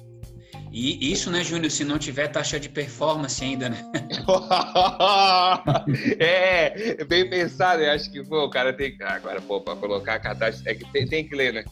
E 0.72 1.12
isso, 1.12 1.30
né, 1.30 1.44
Júnior, 1.44 1.70
se 1.70 1.84
não 1.84 1.98
tiver 1.98 2.28
taxa 2.28 2.58
de 2.58 2.70
performance 2.70 3.44
ainda, 3.44 3.68
né? 3.68 3.84
é, 6.18 7.04
bem 7.04 7.28
pensado, 7.28 7.82
eu 7.82 7.92
acho 7.92 8.10
que, 8.10 8.24
pô, 8.24 8.46
o 8.46 8.50
cara 8.50 8.72
tem 8.72 8.96
que. 8.96 9.02
Agora, 9.02 9.38
pô, 9.42 9.60
para 9.60 9.76
colocar 9.76 10.14
a 10.14 10.34
taxa, 10.34 10.62
é 10.64 10.74
que 10.74 10.90
tem, 10.90 11.06
tem 11.06 11.28
que 11.28 11.36
ler, 11.36 11.52
né? 11.52 11.64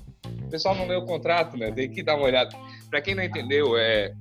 O 0.45 0.51
pessoal 0.51 0.75
não 0.75 0.87
lê 0.87 0.97
o 0.97 1.07
contrato, 1.07 1.57
né? 1.57 1.73
Tem 1.73 1.91
que 1.91 2.03
dar 2.03 2.17
uma 2.17 2.27
olhada. 2.27 2.55
Para 2.91 3.01
quem 3.01 3.15
não 3.15 3.23
entendeu, 3.23 3.75
é, 3.79 4.13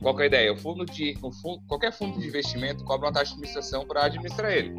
qual 0.00 0.18
é 0.20 0.22
a 0.22 0.26
ideia? 0.26 0.52
O 0.54 0.56
fundo 0.56 0.86
de, 0.86 1.14
o 1.20 1.30
fundo, 1.30 1.60
qualquer 1.68 1.92
fundo 1.92 2.18
de 2.18 2.26
investimento 2.26 2.82
cobra 2.84 3.08
uma 3.08 3.12
taxa 3.12 3.26
de 3.26 3.32
administração 3.32 3.86
para 3.86 4.06
administrar 4.06 4.50
ele. 4.50 4.72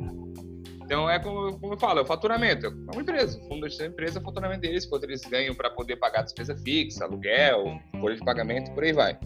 Então 0.93 1.09
é 1.09 1.17
como, 1.17 1.59
como 1.59 1.73
eu 1.73 1.77
falo, 1.79 1.97
é 1.97 2.01
o 2.03 2.05
faturamento. 2.05 2.67
É 2.67 2.69
uma 2.69 3.01
empresa. 3.01 3.39
O 3.39 3.47
fundo 3.47 3.67
de 3.67 3.83
empresa 3.83 4.19
é 4.19 4.21
o 4.21 4.23
faturamento 4.23 4.61
deles, 4.61 4.85
quanto 4.85 5.05
eles 5.05 5.21
ganham 5.21 5.55
para 5.55 5.71
poder 5.71 5.95
pagar 5.95 6.21
despesa 6.21 6.55
fixa, 6.55 7.03
aluguel, 7.03 7.79
folha 7.99 8.15
de 8.15 8.23
pagamento, 8.23 8.71
por 8.75 8.83
aí 8.83 8.93
vai. 8.93 9.17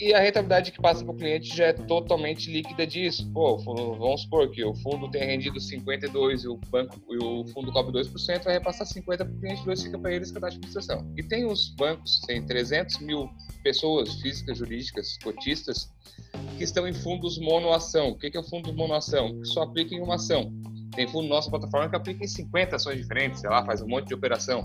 E 0.00 0.12
a 0.12 0.18
rentabilidade 0.18 0.72
que 0.72 0.82
passa 0.82 1.04
para 1.04 1.14
o 1.14 1.16
cliente 1.16 1.56
já 1.56 1.66
é 1.66 1.72
totalmente 1.72 2.50
líquida 2.50 2.84
disso. 2.84 3.30
Pô, 3.32 3.56
vamos 3.58 4.22
supor 4.22 4.50
que 4.50 4.64
o 4.64 4.74
fundo 4.74 5.08
tem 5.08 5.24
rendido 5.24 5.60
52 5.60 6.42
e 6.42 6.48
o 6.48 6.56
banco 6.68 7.00
e 7.10 7.16
o 7.24 7.46
fundo 7.48 7.70
cobre 7.70 7.92
2%, 8.00 8.42
vai 8.42 8.54
repassar 8.54 8.86
50 8.88 9.24
para 9.24 9.32
o 9.32 9.38
cliente, 9.38 9.64
2 9.64 9.82
fica 9.84 9.98
para 9.98 10.12
eles 10.12 10.32
que 10.32 10.38
é 10.38 10.46
administração. 10.46 11.14
E 11.16 11.22
tem 11.22 11.46
os 11.46 11.68
bancos, 11.76 12.20
tem 12.26 12.44
300 12.44 12.98
mil 13.00 13.30
pessoas 13.62 14.20
físicas, 14.20 14.58
jurídicas, 14.58 15.16
cotistas, 15.22 15.88
que 16.58 16.64
estão 16.64 16.88
em 16.88 16.92
fundos 16.92 17.38
monoação. 17.38 18.10
O 18.10 18.18
que 18.18 18.36
é 18.36 18.40
o 18.40 18.42
fundo 18.42 18.74
monoação? 18.74 19.40
Que 19.40 19.46
só 19.46 19.62
aplica 19.62 19.94
em 19.94 20.00
uma 20.00 20.16
ação. 20.16 20.52
Tem 20.96 21.06
fundo 21.06 21.28
nossa 21.28 21.48
plataforma 21.48 21.88
que 21.88 21.96
aplica 21.96 22.24
em 22.24 22.28
50 22.28 22.76
ações 22.76 22.98
diferentes, 22.98 23.40
sei 23.40 23.50
lá, 23.50 23.64
faz 23.64 23.80
um 23.80 23.86
monte 23.86 24.08
de 24.08 24.14
operação. 24.14 24.64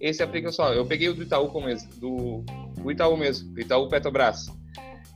Esse 0.00 0.22
aplica 0.22 0.50
só. 0.50 0.72
Eu 0.72 0.86
peguei 0.86 1.08
o 1.08 1.14
do 1.14 1.22
Itaú 1.22 1.48
como 1.48 1.68
do 1.98 2.44
o 2.84 2.90
Itaú 2.90 3.16
mesmo, 3.16 3.58
Itaú 3.58 3.88
Petrobras. 3.88 4.46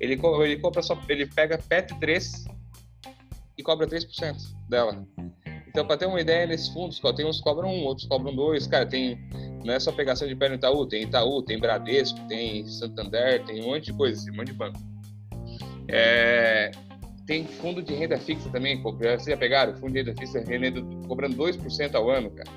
Ele, 0.00 0.18
ele 0.42 0.56
compra 0.58 0.82
só, 0.82 1.00
ele 1.08 1.26
pega 1.26 1.58
PET 1.58 1.94
3 1.98 2.44
e 3.56 3.62
cobra 3.62 3.86
3% 3.86 4.36
dela. 4.68 5.06
Então, 5.66 5.86
para 5.86 5.96
ter 5.96 6.06
uma 6.06 6.20
ideia, 6.20 6.46
nesses 6.46 6.68
fundos, 6.68 7.00
tem 7.14 7.26
uns 7.26 7.40
cobram 7.40 7.68
um, 7.68 7.84
outros 7.84 8.06
cobram 8.06 8.34
dois. 8.34 8.66
Cara, 8.66 8.86
tem. 8.86 9.18
Não 9.64 9.74
é 9.74 9.78
só 9.78 9.92
pegação 9.92 10.26
de 10.26 10.34
pé 10.34 10.48
no 10.48 10.54
Itaú, 10.54 10.86
tem 10.86 11.02
Itaú, 11.02 11.42
tem 11.42 11.58
Bradesco, 11.58 12.18
tem 12.26 12.66
Santander, 12.66 13.44
tem 13.44 13.62
um 13.62 13.66
monte 13.66 13.86
de 13.86 13.92
coisa, 13.92 14.30
um 14.30 14.36
monte 14.36 14.48
de 14.48 14.54
banco. 14.54 14.78
É, 15.88 16.70
tem 17.26 17.44
fundo 17.44 17.82
de 17.82 17.94
renda 17.94 18.16
fixa 18.18 18.48
também, 18.50 18.80
vocês 18.82 19.24
já 19.24 19.36
pegaram? 19.36 19.74
Fundo 19.76 19.92
de 19.92 19.98
renda 19.98 20.14
fixa 20.18 20.40
renda, 20.40 20.80
cobrando 21.06 21.36
2% 21.36 21.94
ao 21.94 22.08
ano, 22.08 22.30
cara. 22.30 22.50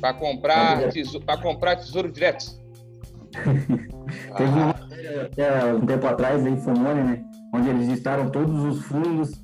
Para 0.00 0.14
comprar, 0.14 0.90
tesouro, 0.90 1.26
comprar 1.42 1.76
tesouro 1.76 2.12
direto. 2.12 2.57
Teve 4.36 4.50
uma 4.50 4.66
matéria 4.66 5.76
um 5.76 5.86
tempo 5.86 6.06
atrás 6.06 6.44
aí, 6.44 6.56
Fonone, 6.60 7.02
né? 7.02 7.24
Onde 7.54 7.68
eles 7.70 7.88
listaram 7.88 8.30
todos 8.30 8.64
os 8.64 8.84
fundos 8.84 9.42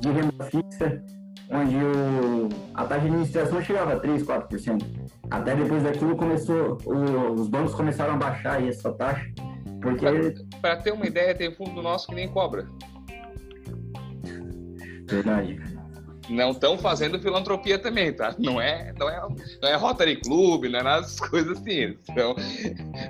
de 0.00 0.10
renda 0.10 0.44
fixa, 0.44 1.02
onde 1.50 1.76
o, 1.76 2.48
a 2.74 2.84
taxa 2.84 3.00
de 3.00 3.06
administração 3.08 3.62
chegava 3.62 3.94
a 3.94 4.00
3, 4.00 4.22
4%. 4.22 4.84
Até 5.30 5.54
depois 5.54 5.82
daquilo 5.82 6.16
começou, 6.16 6.78
o, 6.84 7.32
os 7.32 7.48
bancos 7.48 7.74
começaram 7.74 8.14
a 8.14 8.16
baixar 8.16 8.54
aí 8.54 8.68
essa 8.68 8.92
taxa. 8.92 9.30
Porque... 9.80 10.34
Para 10.60 10.76
ter 10.76 10.92
uma 10.92 11.06
ideia, 11.06 11.34
tem 11.34 11.54
fundo 11.54 11.82
nosso 11.82 12.08
que 12.08 12.14
nem 12.14 12.28
cobra. 12.28 12.66
Verdade 15.08 15.71
não 16.28 16.52
estão 16.52 16.78
fazendo 16.78 17.18
filantropia 17.18 17.78
também, 17.78 18.12
tá? 18.12 18.34
Não 18.38 18.60
é, 18.60 18.92
não 18.98 19.08
é, 19.08 19.20
não 19.60 19.68
é 19.68 19.74
Rotary 19.74 20.16
Club, 20.16 20.64
não 20.64 20.78
é 20.78 20.82
nada 20.82 21.02
dessas 21.02 21.20
coisas 21.20 21.58
assim. 21.58 21.96
Então, 22.08 22.34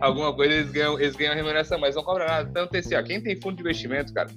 alguma 0.01 0.35
coisa 0.35 0.55
eles 0.55 0.71
ganham, 0.71 0.99
eles 0.99 1.17
ganham 1.17 1.35
remuneração, 1.35 1.79
mas 1.79 1.95
não 1.95 2.03
cobram 2.03 2.27
nada. 2.27 2.51
Tanto 2.53 2.75
esse, 2.77 2.95
ó, 2.95 3.03
quem 3.03 3.21
tem 3.21 3.41
fundo 3.41 3.57
de 3.57 3.63
investimento, 3.63 4.13
cara, 4.13 4.31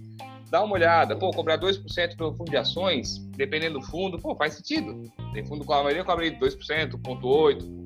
dá 0.49 0.63
uma 0.63 0.73
olhada. 0.73 1.15
Pô, 1.15 1.31
cobrar 1.31 1.57
2% 1.57 2.17
pelo 2.17 2.33
fundo 2.35 2.51
de 2.51 2.57
ações, 2.57 3.17
dependendo 3.35 3.79
do 3.79 3.85
fundo, 3.85 4.19
pô, 4.19 4.35
faz 4.35 4.55
sentido. 4.55 5.11
Tem 5.33 5.45
fundo 5.45 5.65
com 5.65 5.73
a 5.73 5.83
maioria 5.83 6.03
cobra 6.03 6.25
aí 6.25 6.31
2%, 6.31 6.91
0,8%. 6.97 7.85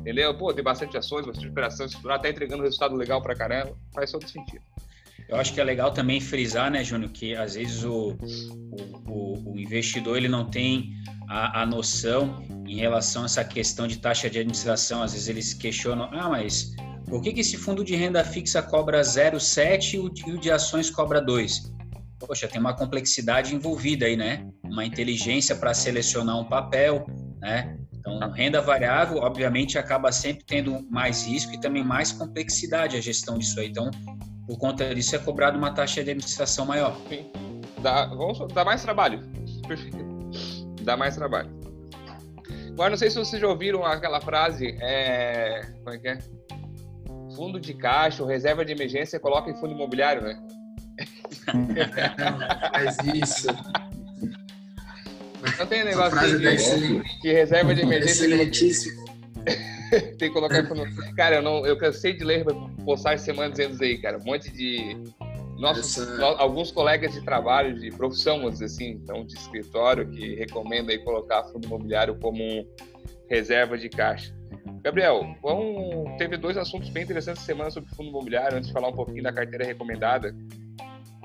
Entendeu? 0.00 0.34
Pô, 0.34 0.52
tem 0.52 0.64
bastante 0.64 0.96
ações, 0.96 1.26
bastante 1.26 1.48
operação 1.48 1.84
estruturada, 1.84 2.22
tá 2.22 2.30
entregando 2.30 2.62
resultado 2.62 2.94
legal 2.94 3.20
pra 3.20 3.34
caramba, 3.34 3.76
faz 3.94 4.10
todo 4.10 4.26
sentido. 4.26 4.62
Eu 5.30 5.36
acho 5.36 5.54
que 5.54 5.60
é 5.60 5.64
legal 5.64 5.92
também 5.92 6.20
frisar, 6.20 6.72
né, 6.72 6.82
Júnior, 6.82 7.12
que 7.12 7.36
às 7.36 7.54
vezes 7.54 7.84
o, 7.84 8.18
o, 9.06 9.52
o 9.52 9.58
investidor 9.60 10.16
ele 10.16 10.28
não 10.28 10.50
tem 10.50 10.92
a, 11.28 11.62
a, 11.62 11.66
noção 11.66 12.42
em 12.66 12.74
relação 12.74 13.22
a 13.22 13.26
essa 13.26 13.44
questão 13.44 13.86
de 13.86 13.98
taxa 13.98 14.28
de 14.28 14.40
administração. 14.40 15.04
Às 15.04 15.12
vezes 15.12 15.28
eles 15.28 15.54
questionam, 15.54 16.10
ah, 16.12 16.28
mas 16.28 16.74
por 17.08 17.22
que, 17.22 17.32
que 17.32 17.40
esse 17.42 17.56
fundo 17.56 17.84
de 17.84 17.94
renda 17.94 18.24
fixa 18.24 18.60
cobra 18.60 19.00
0,7 19.02 19.94
e 19.94 20.32
o 20.32 20.38
de 20.38 20.50
ações 20.50 20.90
cobra 20.90 21.22
2? 21.22 21.72
Poxa, 22.18 22.48
tem 22.48 22.60
uma 22.60 22.74
complexidade 22.74 23.54
envolvida 23.54 24.06
aí, 24.06 24.16
né? 24.16 24.44
Uma 24.64 24.84
inteligência 24.84 25.54
para 25.54 25.72
selecionar 25.72 26.40
um 26.40 26.44
papel, 26.44 27.06
né? 27.40 27.78
Então, 27.94 28.18
renda 28.32 28.60
variável, 28.60 29.18
obviamente, 29.18 29.78
acaba 29.78 30.10
sempre 30.10 30.44
tendo 30.44 30.84
mais 30.90 31.24
risco 31.24 31.54
e 31.54 31.60
também 31.60 31.84
mais 31.84 32.10
complexidade 32.10 32.96
a 32.96 33.00
gestão 33.00 33.38
disso 33.38 33.60
aí. 33.60 33.68
Então, 33.68 33.90
por 34.50 34.58
conta 34.58 34.92
disso, 34.92 35.14
é 35.14 35.18
cobrado 35.20 35.56
uma 35.56 35.72
taxa 35.72 36.02
de 36.02 36.10
administração 36.10 36.66
maior. 36.66 36.96
Sim. 37.08 37.30
Dá, 37.80 38.06
vamos, 38.06 38.52
dá 38.52 38.64
mais 38.64 38.82
trabalho. 38.82 39.22
Dá 40.82 40.96
mais 40.96 41.14
trabalho. 41.14 41.48
Agora, 42.72 42.90
não 42.90 42.96
sei 42.96 43.10
se 43.10 43.16
vocês 43.16 43.40
já 43.40 43.46
ouviram 43.46 43.84
aquela 43.84 44.20
frase, 44.20 44.76
é... 44.80 45.60
como 45.84 45.90
é 45.90 45.98
que 45.98 46.08
é? 46.08 46.18
Fundo 47.36 47.60
de 47.60 47.74
caixa, 47.74 48.26
reserva 48.26 48.64
de 48.64 48.72
emergência, 48.72 49.20
coloca 49.20 49.48
em 49.48 49.54
fundo 49.54 49.72
imobiliário, 49.72 50.22
né? 50.22 50.42
Faz 52.74 52.96
isso. 53.14 53.46
Não 55.60 55.66
tem 55.66 55.84
negócio 55.84 56.38
de, 56.40 57.02
que 57.20 57.32
reserva 57.32 57.72
de 57.72 57.82
emergência. 57.82 58.24
Excelentíssimo. 58.24 59.04
tem 60.18 60.28
que 60.28 60.30
colocar. 60.30 60.62
Cara, 61.16 61.36
eu, 61.36 61.42
não, 61.42 61.66
eu 61.66 61.76
cansei 61.76 62.12
de 62.12 62.24
ler 62.24 62.44
postar 62.84 63.18
semana 63.18 63.50
dizendo 63.50 63.74
isso 63.74 63.82
aí, 63.82 63.98
cara. 63.98 64.18
Um 64.18 64.24
monte 64.24 64.50
de. 64.50 64.96
Nossos, 65.58 65.98
Essa... 65.98 66.24
alguns 66.38 66.70
colegas 66.70 67.12
de 67.12 67.20
trabalho, 67.22 67.78
de 67.78 67.90
profissão, 67.90 68.38
vamos 68.38 68.54
dizer 68.54 68.64
assim, 68.64 68.92
então 68.92 69.26
de 69.26 69.34
escritório, 69.34 70.08
que 70.08 70.34
recomenda 70.36 70.90
aí 70.90 70.98
colocar 70.98 71.44
fundo 71.44 71.66
imobiliário 71.66 72.18
como 72.18 72.66
reserva 73.28 73.76
de 73.76 73.90
caixa. 73.90 74.34
Gabriel, 74.82 75.36
vamos... 75.42 76.16
teve 76.16 76.38
dois 76.38 76.56
assuntos 76.56 76.88
bem 76.88 77.02
interessantes 77.02 77.42
essa 77.42 77.46
semana 77.46 77.70
sobre 77.70 77.90
fundo 77.94 78.08
imobiliário, 78.08 78.56
antes 78.56 78.68
de 78.68 78.72
falar 78.72 78.88
um 78.88 78.94
pouquinho 78.94 79.22
da 79.22 79.32
carteira 79.32 79.66
recomendada. 79.66 80.34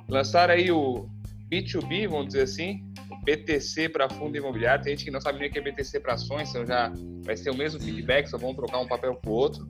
Lançaram 0.09 0.53
aí 0.53 0.69
o 0.69 1.07
B2B, 1.49 2.09
vamos 2.09 2.27
dizer 2.27 2.41
assim, 2.41 2.83
BTC 3.23 3.89
para 3.89 4.09
fundo 4.09 4.37
imobiliário. 4.37 4.83
Tem 4.83 4.93
gente 4.93 5.05
que 5.05 5.11
não 5.11 5.21
sabe 5.21 5.39
nem 5.39 5.49
o 5.49 5.51
que 5.51 5.59
é 5.59 5.61
BTC 5.61 5.99
para 5.99 6.13
ações, 6.13 6.49
então 6.49 6.65
já 6.65 6.91
vai 7.23 7.35
ser 7.35 7.49
o 7.49 7.55
mesmo 7.55 7.81
feedback, 7.81 8.27
só 8.27 8.37
vão 8.37 8.53
trocar 8.53 8.79
um 8.79 8.87
papel 8.87 9.15
para 9.15 9.29
o 9.29 9.33
outro. 9.33 9.67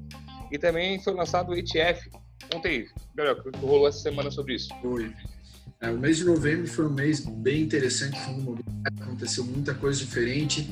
E 0.51 0.57
também 0.57 1.01
foi 1.01 1.13
lançado 1.13 1.51
o 1.51 1.55
ETF. 1.55 2.09
Conta 2.51 2.67
aí, 2.67 2.87
Gabriel, 3.15 3.41
o 3.45 3.51
que 3.51 3.59
rolou 3.59 3.87
essa 3.87 3.99
semana 3.99 4.29
sobre 4.29 4.55
isso? 4.55 4.69
Foi. 4.81 5.11
É, 5.81 5.89
o 5.89 5.97
mês 5.97 6.17
de 6.17 6.25
novembro 6.25 6.67
foi 6.67 6.85
um 6.85 6.93
mês 6.93 7.19
bem 7.19 7.61
interessante 7.61 8.19
fundo 8.21 8.41
imobiliário, 8.41 9.03
aconteceu 9.03 9.43
muita 9.43 9.73
coisa 9.73 9.99
diferente. 9.99 10.67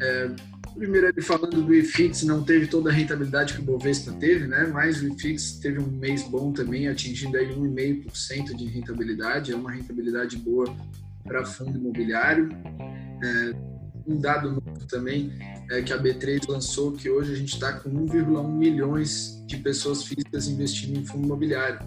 É, 0.00 0.30
primeiro, 0.74 1.08
ele 1.08 1.22
falando 1.22 1.62
do 1.62 1.74
IFIX, 1.74 2.22
não 2.24 2.42
teve 2.42 2.66
toda 2.66 2.90
a 2.90 2.92
rentabilidade 2.92 3.54
que 3.54 3.60
o 3.60 3.64
Bovespa 3.64 4.12
teve, 4.12 4.46
né? 4.46 4.68
mas 4.72 5.00
o 5.02 5.08
IFIX 5.08 5.58
teve 5.58 5.80
um 5.80 5.86
mês 5.86 6.22
bom 6.22 6.52
também, 6.52 6.88
atingindo 6.88 7.36
aí 7.36 7.48
1,5% 7.48 8.54
de 8.54 8.66
rentabilidade, 8.66 9.52
é 9.52 9.56
uma 9.56 9.72
rentabilidade 9.72 10.36
boa 10.36 10.66
para 11.24 11.44
fundo 11.44 11.78
imobiliário. 11.78 12.48
É, 13.22 13.68
um 14.06 14.18
dado 14.18 14.52
novo 14.52 14.86
também 14.88 15.32
é 15.70 15.82
que 15.82 15.92
a 15.92 16.02
B3 16.02 16.48
lançou 16.48 16.92
que 16.92 17.10
hoje 17.10 17.32
a 17.32 17.36
gente 17.36 17.52
está 17.52 17.74
com 17.74 17.90
1,1 17.90 18.48
milhões 18.48 19.44
de 19.46 19.58
pessoas 19.58 20.02
físicas 20.02 20.48
investindo 20.48 20.98
em 20.98 21.04
fundo 21.04 21.24
imobiliário. 21.24 21.78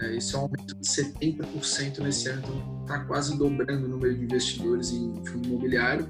É, 0.00 0.16
isso 0.16 0.36
é 0.36 0.38
um 0.38 0.42
aumento 0.42 0.74
de 0.74 0.86
70% 0.86 2.00
nesse 2.00 2.28
ano, 2.28 2.42
então 2.42 2.82
está 2.82 3.04
quase 3.04 3.38
dobrando 3.38 3.86
o 3.86 3.88
número 3.88 4.14
de 4.14 4.24
investidores 4.24 4.90
em 4.90 5.24
fundo 5.24 5.48
imobiliário. 5.48 6.06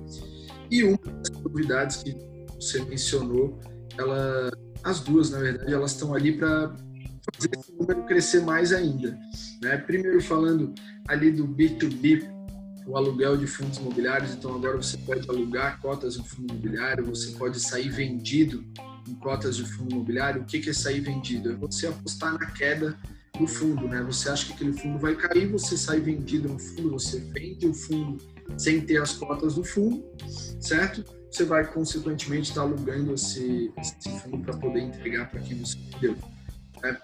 E 0.71 0.83
uma 0.83 0.99
das 0.99 1.31
novidades 1.43 2.03
que 2.03 2.17
você 2.57 2.83
mencionou, 2.85 3.61
ela, 3.99 4.51
as 4.83 5.01
duas, 5.01 5.31
na 5.31 5.39
verdade, 5.39 5.73
elas 5.73 5.93
estão 5.93 6.15
ali 6.15 6.33
para 6.33 6.75
fazer 7.35 7.51
esse 7.57 7.73
número 7.73 8.03
crescer 8.05 8.41
mais 8.41 8.73
ainda. 8.73 9.17
Né? 9.61 9.77
Primeiro, 9.77 10.21
falando 10.23 10.75
ali 11.09 11.31
do 11.31 11.47
B2B 11.47 12.32
o 12.87 12.97
aluguel 12.97 13.37
de 13.37 13.47
fundos 13.47 13.79
imobiliários, 13.79 14.33
então 14.33 14.55
agora 14.55 14.77
você 14.77 14.97
pode 14.99 15.29
alugar 15.29 15.81
cotas 15.81 16.15
de 16.15 16.29
fundo 16.29 16.53
imobiliário, 16.53 17.05
você 17.05 17.33
pode 17.33 17.61
sair 17.61 17.89
vendido 17.89 18.65
em 19.09 19.15
cotas 19.15 19.57
de 19.57 19.65
fundo 19.65 19.93
imobiliário. 19.93 20.43
O 20.43 20.45
que 20.45 20.69
é 20.69 20.73
sair 20.73 21.01
vendido? 21.01 21.53
É 21.53 21.55
você 21.55 21.87
apostar 21.87 22.33
na 22.33 22.47
queda 22.47 22.91
do 22.91 23.23
do 23.39 23.47
fundo, 23.47 23.89
né? 23.89 24.03
Você 24.03 24.29
acha 24.29 24.47
que 24.47 24.53
aquele 24.53 24.73
fundo 24.73 24.99
vai 24.99 25.15
cair, 25.15 25.47
você 25.47 25.77
sai 25.77 26.01
vendido 26.01 26.49
no 26.49 26.59
fundo, 26.59 26.91
você 26.91 27.19
vende 27.19 27.67
o 27.67 27.75
fundo 27.75 28.19
sem 28.57 28.81
ter 28.81 29.01
as 29.01 29.15
cotas 29.15 29.55
do 29.55 29.65
fundo, 29.65 30.05
certo? 30.61 31.05
Você 31.31 31.45
vai, 31.45 31.67
consequentemente, 31.73 32.51
estar 32.51 32.63
alugando 32.63 33.15
esse, 33.15 33.73
esse 33.79 34.21
fundo 34.21 34.39
para 34.39 34.57
poder 34.57 34.81
entregar 34.81 35.31
para 35.31 35.41
quem 35.41 35.59
você 35.59 35.79
vendeu. 35.95 36.17
Né? 36.83 36.99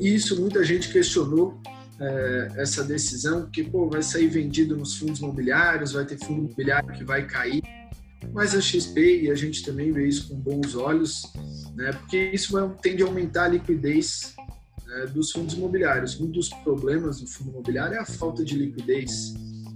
Isso 0.00 0.40
muita 0.40 0.64
gente 0.64 0.92
questionou 0.92 1.60
é, 2.00 2.48
essa 2.56 2.82
decisão, 2.84 3.42
porque 3.42 3.64
pô, 3.64 3.88
vai 3.88 4.02
sair 4.02 4.28
vendido 4.28 4.76
nos 4.76 4.96
fundos 4.96 5.20
imobiliários, 5.20 5.92
vai 5.92 6.04
ter 6.04 6.18
fundo 6.18 6.46
imobiliário 6.46 6.92
que 6.92 7.04
vai 7.04 7.26
cair. 7.26 7.62
Mas 8.32 8.54
a 8.54 8.60
XP, 8.60 9.22
e 9.22 9.30
a 9.30 9.34
gente 9.34 9.64
também 9.64 9.92
vê 9.92 10.06
isso 10.06 10.28
com 10.28 10.36
bons 10.36 10.74
olhos, 10.74 11.22
né, 11.74 11.92
porque 11.92 12.30
isso 12.32 12.52
vai, 12.52 12.68
tende 12.80 13.02
a 13.02 13.06
aumentar 13.06 13.44
a 13.44 13.48
liquidez 13.48 14.34
né, 14.86 15.06
dos 15.06 15.32
fundos 15.32 15.54
imobiliários. 15.54 16.20
Um 16.20 16.30
dos 16.30 16.48
problemas 16.48 17.20
do 17.20 17.26
fundo 17.26 17.50
imobiliário 17.50 17.96
é 17.96 17.98
a 17.98 18.06
falta 18.06 18.44
de 18.44 18.56
liquidez. 18.56 19.34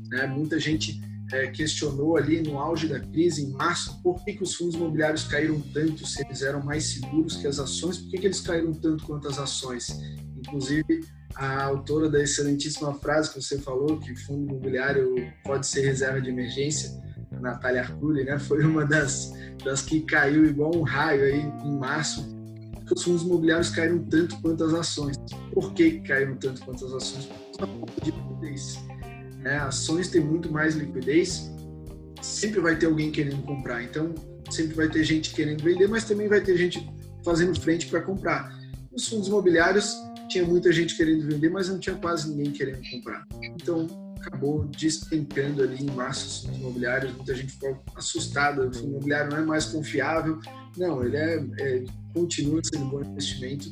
Né? 0.08 0.26
Muita 0.26 0.60
gente 0.60 1.00
é, 1.32 1.48
questionou 1.48 2.16
ali 2.16 2.40
no 2.40 2.58
auge 2.58 2.88
da 2.88 3.00
crise, 3.00 3.44
em 3.44 3.50
março, 3.50 4.00
por 4.02 4.24
que, 4.24 4.34
que 4.34 4.42
os 4.42 4.54
fundos 4.54 4.76
imobiliários 4.76 5.24
caíram 5.24 5.60
tanto, 5.72 6.06
se 6.06 6.24
eles 6.24 6.42
eram 6.42 6.62
mais 6.62 6.84
seguros 6.84 7.36
que 7.36 7.46
as 7.46 7.58
ações, 7.58 7.98
por 7.98 8.10
que, 8.10 8.18
que 8.18 8.26
eles 8.26 8.40
caíram 8.40 8.72
tanto 8.72 9.04
quanto 9.04 9.28
as 9.28 9.38
ações? 9.38 9.88
Inclusive, 10.36 11.00
a 11.36 11.64
autora 11.64 12.08
da 12.08 12.22
excelentíssima 12.22 12.94
frase 12.94 13.32
que 13.32 13.40
você 13.40 13.58
falou, 13.58 13.98
que 13.98 14.16
fundo 14.16 14.50
imobiliário 14.50 15.14
pode 15.44 15.66
ser 15.66 15.82
reserva 15.82 16.20
de 16.20 16.30
emergência, 16.30 16.90
a 17.30 17.40
Natália 17.40 17.82
Arcuri, 17.82 18.24
né, 18.24 18.38
foi 18.38 18.64
uma 18.64 18.84
das, 18.84 19.32
das 19.62 19.82
que 19.82 20.00
caiu 20.00 20.46
igual 20.46 20.74
um 20.74 20.82
raio 20.82 21.24
aí 21.24 21.40
em 21.64 21.78
março, 21.78 22.34
os 22.90 23.02
fundos 23.02 23.22
imobiliários 23.22 23.70
caíram 23.70 23.98
tanto 24.04 24.40
quanto 24.40 24.62
as 24.64 24.72
ações. 24.72 25.16
Por 25.52 25.72
que 25.74 26.00
caíram 26.00 26.36
tanto 26.36 26.64
quanto 26.64 26.86
as 26.86 26.92
ações? 26.92 27.28
Por 27.58 28.04
de 28.04 28.12
liquidez. 28.12 28.78
Né? 29.38 29.58
Ações 29.58 30.08
têm 30.08 30.20
muito 30.20 30.50
mais 30.52 30.76
liquidez, 30.76 31.50
sempre 32.22 32.60
vai 32.60 32.76
ter 32.76 32.86
alguém 32.86 33.10
querendo 33.10 33.42
comprar. 33.42 33.82
Então, 33.82 34.14
sempre 34.50 34.74
vai 34.74 34.88
ter 34.88 35.02
gente 35.02 35.34
querendo 35.34 35.62
vender, 35.62 35.88
mas 35.88 36.04
também 36.04 36.28
vai 36.28 36.40
ter 36.40 36.56
gente 36.56 36.88
fazendo 37.24 37.60
frente 37.60 37.88
para 37.88 38.00
comprar. 38.00 38.56
Os 38.92 39.08
fundos 39.08 39.26
imobiliários 39.26 39.96
tinha 40.36 40.44
muita 40.44 40.70
gente 40.70 40.94
querendo 40.94 41.26
vender, 41.26 41.48
mas 41.48 41.68
não 41.70 41.78
tinha 41.78 41.96
quase 41.96 42.28
ninguém 42.28 42.52
querendo 42.52 42.82
comprar. 42.90 43.26
Então, 43.42 43.86
acabou 44.20 44.66
despencando 44.66 45.62
ali 45.62 45.82
em 45.82 45.90
março 45.90 46.26
os 46.26 46.38
fundos 46.42 46.58
imobiliários. 46.58 47.14
Muita 47.14 47.34
gente 47.34 47.52
ficou 47.52 47.82
assustada. 47.94 48.66
O 48.66 48.74
fundo 48.74 48.88
imobiliário 48.88 49.30
não 49.30 49.38
é 49.38 49.42
mais 49.42 49.64
confiável. 49.66 50.38
Não, 50.76 51.02
ele 51.02 51.16
é, 51.16 51.44
é 51.60 51.84
continua 52.12 52.60
sendo 52.62 52.84
um 52.84 52.88
bom 52.90 53.00
investimento, 53.02 53.66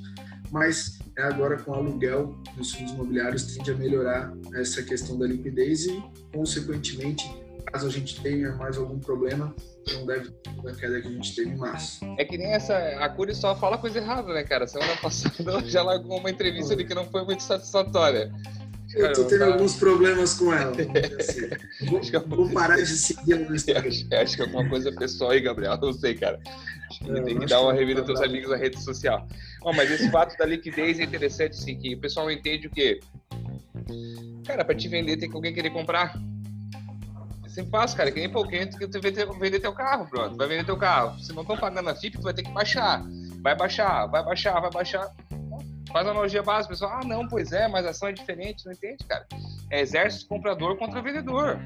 mas 0.50 0.98
agora 1.18 1.58
com 1.58 1.70
o 1.70 1.74
aluguel 1.74 2.34
dos 2.56 2.72
fundos 2.72 2.92
imobiliários 2.92 3.54
tende 3.54 3.70
a 3.70 3.74
melhorar 3.74 4.34
essa 4.54 4.82
questão 4.82 5.18
da 5.18 5.26
liquidez 5.26 5.86
e, 5.86 6.02
consequentemente, 6.32 7.30
caso 7.74 7.88
a 7.88 7.90
gente 7.90 8.20
tenha 8.22 8.52
mais 8.52 8.78
algum 8.78 9.00
problema, 9.00 9.52
não 9.92 10.06
deve 10.06 10.30
ter 10.30 10.62
da 10.62 10.72
queda 10.72 11.00
que 11.00 11.08
a 11.08 11.10
gente 11.10 11.34
teve 11.34 11.50
em 11.50 11.56
março. 11.56 12.04
É 12.16 12.24
que 12.24 12.38
nem 12.38 12.52
essa, 12.52 12.76
a 12.76 13.08
Curi 13.08 13.34
só 13.34 13.56
fala 13.56 13.76
coisa 13.76 13.98
errada, 13.98 14.32
né, 14.32 14.44
cara? 14.44 14.64
Semana 14.68 14.96
passada 15.02 15.34
ela 15.38 15.60
já 15.64 15.82
largou 15.82 16.18
uma 16.18 16.30
entrevista 16.30 16.72
ali 16.72 16.84
que 16.84 16.94
não 16.94 17.04
foi 17.06 17.24
muito 17.24 17.42
satisfatória. 17.42 18.32
Eu 18.94 19.12
tô 19.12 19.24
tendo 19.24 19.42
alguns 19.42 19.74
problemas 19.74 20.34
com 20.34 20.54
ela. 20.54 20.70
Assim. 21.18 21.48
Vou, 21.88 21.98
é 21.98 22.18
vou, 22.20 22.48
parar 22.50 22.76
de 22.76 22.86
seguir 22.86 23.32
ela 23.32 23.48
no 23.48 23.56
Instagram. 23.56 23.88
Acho, 23.88 24.06
acho, 24.14 24.36
que 24.36 24.42
é 24.42 24.44
alguma 24.44 24.68
coisa 24.68 24.92
pessoal 24.92 25.32
aí, 25.32 25.40
Gabriel. 25.40 25.76
Não 25.76 25.92
sei, 25.92 26.14
cara. 26.14 26.38
Acho 26.88 27.00
que 27.00 27.10
é, 27.10 27.22
tem 27.22 27.40
que 27.40 27.46
dar 27.46 27.60
uma 27.60 27.72
revida 27.72 28.02
aos 28.02 28.06
seus 28.06 28.20
amigos 28.20 28.50
na 28.50 28.56
rede 28.56 28.80
social. 28.80 29.26
Mas 29.74 29.90
esse 29.90 30.08
fato 30.12 30.38
da 30.38 30.46
liquidez 30.46 31.00
é 31.00 31.02
interessante, 31.02 31.56
sim, 31.56 31.76
que 31.76 31.96
o 31.96 31.98
pessoal 31.98 32.30
entende 32.30 32.68
o 32.68 32.70
quê? 32.70 33.00
Cara, 34.46 34.64
para 34.64 34.76
te 34.76 34.86
vender 34.86 35.16
tem 35.16 35.28
que 35.28 35.34
alguém 35.34 35.52
querer 35.52 35.70
comprar 35.70 36.14
sempre 37.54 37.70
faço, 37.70 37.96
cara, 37.96 38.10
que 38.10 38.18
nem 38.18 38.28
pouquinho 38.28 38.68
que 38.68 38.88
tu 38.88 39.00
vender, 39.00 39.26
vender 39.38 39.60
teu 39.60 39.72
carro, 39.72 40.06
pronto. 40.10 40.36
Vai 40.36 40.48
vender 40.48 40.64
teu 40.64 40.76
carro. 40.76 41.18
Se 41.20 41.32
não 41.32 41.42
estão 41.42 41.56
pagando 41.56 41.88
a 41.88 41.94
FIP, 41.94 42.18
tu 42.18 42.24
vai 42.24 42.34
ter 42.34 42.42
que 42.42 42.50
baixar. 42.50 43.02
Vai 43.40 43.56
baixar, 43.56 44.06
vai 44.06 44.24
baixar, 44.24 44.60
vai 44.60 44.70
baixar. 44.70 45.08
Faz 45.92 46.06
analogia 46.08 46.42
básica, 46.42 46.70
pessoal. 46.70 46.98
Ah, 47.00 47.06
não, 47.06 47.28
pois 47.28 47.52
é, 47.52 47.68
mas 47.68 47.86
a 47.86 47.90
ação 47.90 48.08
é 48.08 48.12
diferente, 48.12 48.66
não 48.66 48.72
entende, 48.72 49.04
cara? 49.04 49.24
É 49.70 49.80
exército 49.80 50.26
comprador 50.26 50.76
contra 50.76 51.00
vendedor. 51.00 51.60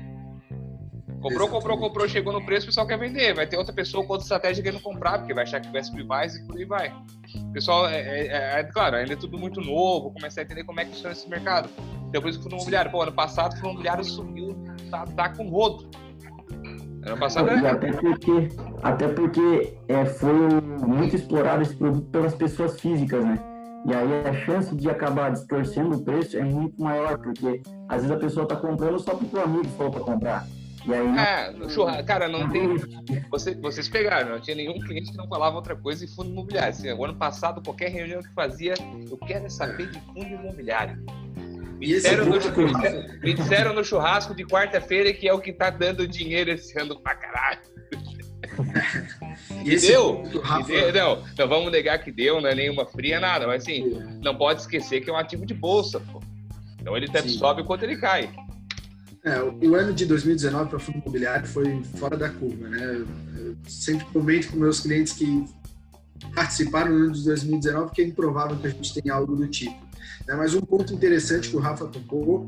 Comprou, 1.23 1.49
comprou, 1.49 1.79
comprou, 1.79 2.09
chegou 2.09 2.33
no 2.33 2.45
preço, 2.45 2.67
o 2.67 2.69
pessoal 2.69 2.87
quer 2.87 2.99
vender. 2.99 3.35
Vai 3.35 3.47
ter 3.47 3.57
outra 3.57 3.73
pessoa 3.73 4.05
com 4.05 4.13
outra 4.13 4.25
estratégia 4.25 4.63
querendo 4.63 4.83
comprar, 4.83 5.19
porque 5.19 5.35
vai 5.35 5.45
achar 5.45 5.61
que 5.61 5.73
vai 5.73 5.83
subir 5.83 6.05
mais 6.05 6.37
e 6.37 6.47
por 6.47 6.57
aí 6.57 6.65
vai. 6.65 6.95
O 7.35 7.53
pessoal, 7.53 7.89
é, 7.89 8.01
é, 8.01 8.27
é, 8.27 8.61
é, 8.61 8.65
claro, 8.65 8.97
ainda 8.97 9.15
é 9.15 9.17
tudo 9.17 9.39
muito 9.39 9.61
novo, 9.61 10.13
começar 10.13 10.43
a 10.43 10.45
entender 10.45 10.65
como 10.65 10.79
é 10.81 10.85
que 10.85 10.91
funciona 10.91 11.13
esse 11.13 11.29
mercado. 11.29 11.69
Então, 12.09 12.23
por 12.23 12.29
isso 12.29 12.39
que 12.39 12.47
o 12.47 12.51
fundo 12.51 12.57
imobiliário, 12.57 12.91
pô, 12.91 13.03
ano 13.03 13.13
passado 13.13 13.53
o 13.53 13.57
fundo 13.57 13.69
imobiliário 13.71 14.05
subiu 14.05 14.57
tá, 14.89 15.05
tá 15.05 15.29
com 15.31 15.49
rodo. 15.49 15.89
Ano 17.07 17.19
passado 17.19 17.49
é... 17.51 17.71
Até 17.71 17.93
porque, 17.93 18.49
até 18.83 19.09
porque 19.09 19.75
é, 19.89 20.05
foi 20.05 20.61
muito 20.87 21.17
explorado 21.17 21.63
esse 21.63 21.75
produto 21.75 22.07
pelas 22.11 22.35
pessoas 22.35 22.81
físicas, 22.81 23.25
né? 23.25 23.39
E 23.87 23.95
aí 23.95 24.29
a 24.29 24.33
chance 24.45 24.75
de 24.75 24.91
acabar 24.91 25.31
distorcendo 25.31 25.97
o 25.97 26.03
preço 26.03 26.37
é 26.37 26.45
muito 26.45 26.83
maior, 26.83 27.19
porque 27.19 27.63
às 27.89 28.03
vezes 28.03 28.11
a 28.11 28.19
pessoa 28.19 28.43
está 28.43 28.57
comprando 28.57 28.99
só 28.99 29.15
porque 29.15 29.37
o 29.37 29.41
amigo 29.41 29.65
falou 29.77 29.93
para 29.93 30.01
comprar. 30.03 30.47
E 30.87 30.95
aí, 30.95 31.19
é, 31.19 31.51
no 31.53 31.69
churrasco, 31.69 32.05
cara, 32.05 32.29
não 32.29 32.49
tem. 32.49 32.77
Você, 33.31 33.55
vocês 33.57 33.89
pegaram, 33.89 34.31
não 34.31 34.41
tinha 34.41 34.57
nenhum 34.57 34.79
cliente 34.81 35.11
que 35.11 35.17
não 35.17 35.29
falava 35.29 35.57
outra 35.57 35.77
coisa 35.77 36.05
em 36.05 36.09
fundo 36.09 36.31
imobiliário. 36.31 36.71
Assim, 36.71 36.91
o 36.91 37.05
ano 37.05 37.15
passado, 37.15 37.63
qualquer 37.63 37.91
reunião 37.91 38.23
que 38.23 38.33
fazia, 38.33 38.75
eu 39.11 39.19
quero 39.19 39.51
saber 39.51 39.91
de 39.91 40.01
fundo 40.01 40.27
imobiliário. 40.27 40.99
Me 41.79 41.87
disseram, 41.87 42.25
no, 42.27 42.33
me 43.23 43.35
disseram 43.35 43.73
no 43.73 43.85
churrasco 43.85 44.35
de 44.35 44.45
quarta-feira 44.45 45.13
que 45.13 45.29
é 45.29 45.33
o 45.33 45.41
que 45.41 45.53
tá 45.53 45.71
dando 45.71 46.07
dinheiro 46.09 46.51
esse 46.51 46.79
ano 46.79 47.01
pra 47.01 47.15
caralho. 47.15 47.61
E 49.65 49.77
deu, 49.77 50.23
deu, 50.67 50.93
não, 50.93 51.25
não 51.39 51.49
vamos 51.49 51.71
negar 51.71 51.99
que 51.99 52.11
deu, 52.11 52.41
não 52.41 52.49
é 52.49 52.55
nenhuma 52.55 52.87
fria, 52.87 53.21
nada, 53.21 53.47
mas 53.47 53.63
assim, 53.63 54.03
não 54.23 54.37
pode 54.37 54.61
esquecer 54.61 55.01
que 55.01 55.11
é 55.11 55.13
um 55.13 55.17
ativo 55.17 55.47
de 55.47 55.55
bolsa, 55.55 56.01
pô. 56.01 56.21
Então 56.81 56.97
ele 56.97 57.07
tanto 57.07 57.29
Sim. 57.29 57.39
sobe 57.39 57.65
quanto 57.65 57.85
ele 57.85 57.97
cai. 57.97 58.31
É, 59.25 59.43
o 59.43 59.75
ano 59.75 59.93
de 59.93 60.07
2019 60.07 60.71
para 60.71 60.79
fundo 60.79 60.99
imobiliário 60.99 61.47
foi 61.47 61.83
fora 61.99 62.17
da 62.17 62.29
curva, 62.29 62.69
né? 62.69 63.05
Eu 63.37 63.57
sempre 63.67 64.07
comento 64.07 64.49
com 64.49 64.57
meus 64.57 64.81
clientes 64.81 65.13
que 65.13 65.45
participaram 66.35 66.93
no 66.93 67.05
ano 67.05 67.13
de 67.13 67.25
2019 67.25 67.93
que 67.93 68.03
é 68.03 68.07
improvável 68.07 68.57
que 68.57 68.67
a 68.67 68.71
gente 68.71 68.95
tenha 68.95 69.15
algo 69.15 69.37
do 69.37 69.47
tipo. 69.49 69.88
Né? 70.27 70.35
Mas 70.35 70.55
um 70.55 70.61
ponto 70.61 70.93
interessante 70.93 71.49
que 71.51 71.57
o 71.57 71.61
Rafa 71.61 71.87
tocou 71.87 72.47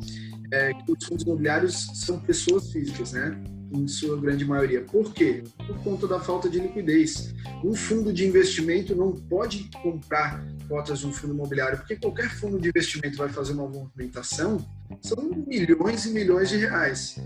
é 0.53 0.75
que 0.75 0.93
os 0.93 1.05
fundos 1.05 1.25
imobiliários 1.25 1.87
são 1.95 2.19
pessoas 2.21 2.71
físicas, 2.73 3.13
né? 3.13 3.41
Em 3.73 3.87
sua 3.87 4.21
grande 4.21 4.45
maioria. 4.45 4.81
Por 4.83 5.15
quê? 5.15 5.45
Por 5.65 5.79
conta 5.85 6.09
da 6.09 6.19
falta 6.19 6.51
de 6.51 6.59
liquidez. 6.59 7.33
Um 7.65 7.73
fundo 7.73 8.13
de 8.13 8.27
investimento 8.27 8.97
não 8.97 9.13
pode 9.13 9.71
comprar 9.81 10.45
cotas 10.69 10.99
de 10.99 11.07
um 11.07 11.13
fundo 11.13 11.35
imobiliário, 11.35 11.79
porque 11.79 11.97
qualquer 11.97 12.29
fundo 12.31 12.59
de 12.59 12.69
investimento 12.69 13.17
vai 13.17 13.29
fazer 13.29 13.53
uma 13.53 13.69
movimentação, 13.69 14.65
são 15.01 15.31
milhões 15.47 16.05
e 16.07 16.11
milhões 16.11 16.49
de 16.49 16.57
reais. 16.57 17.17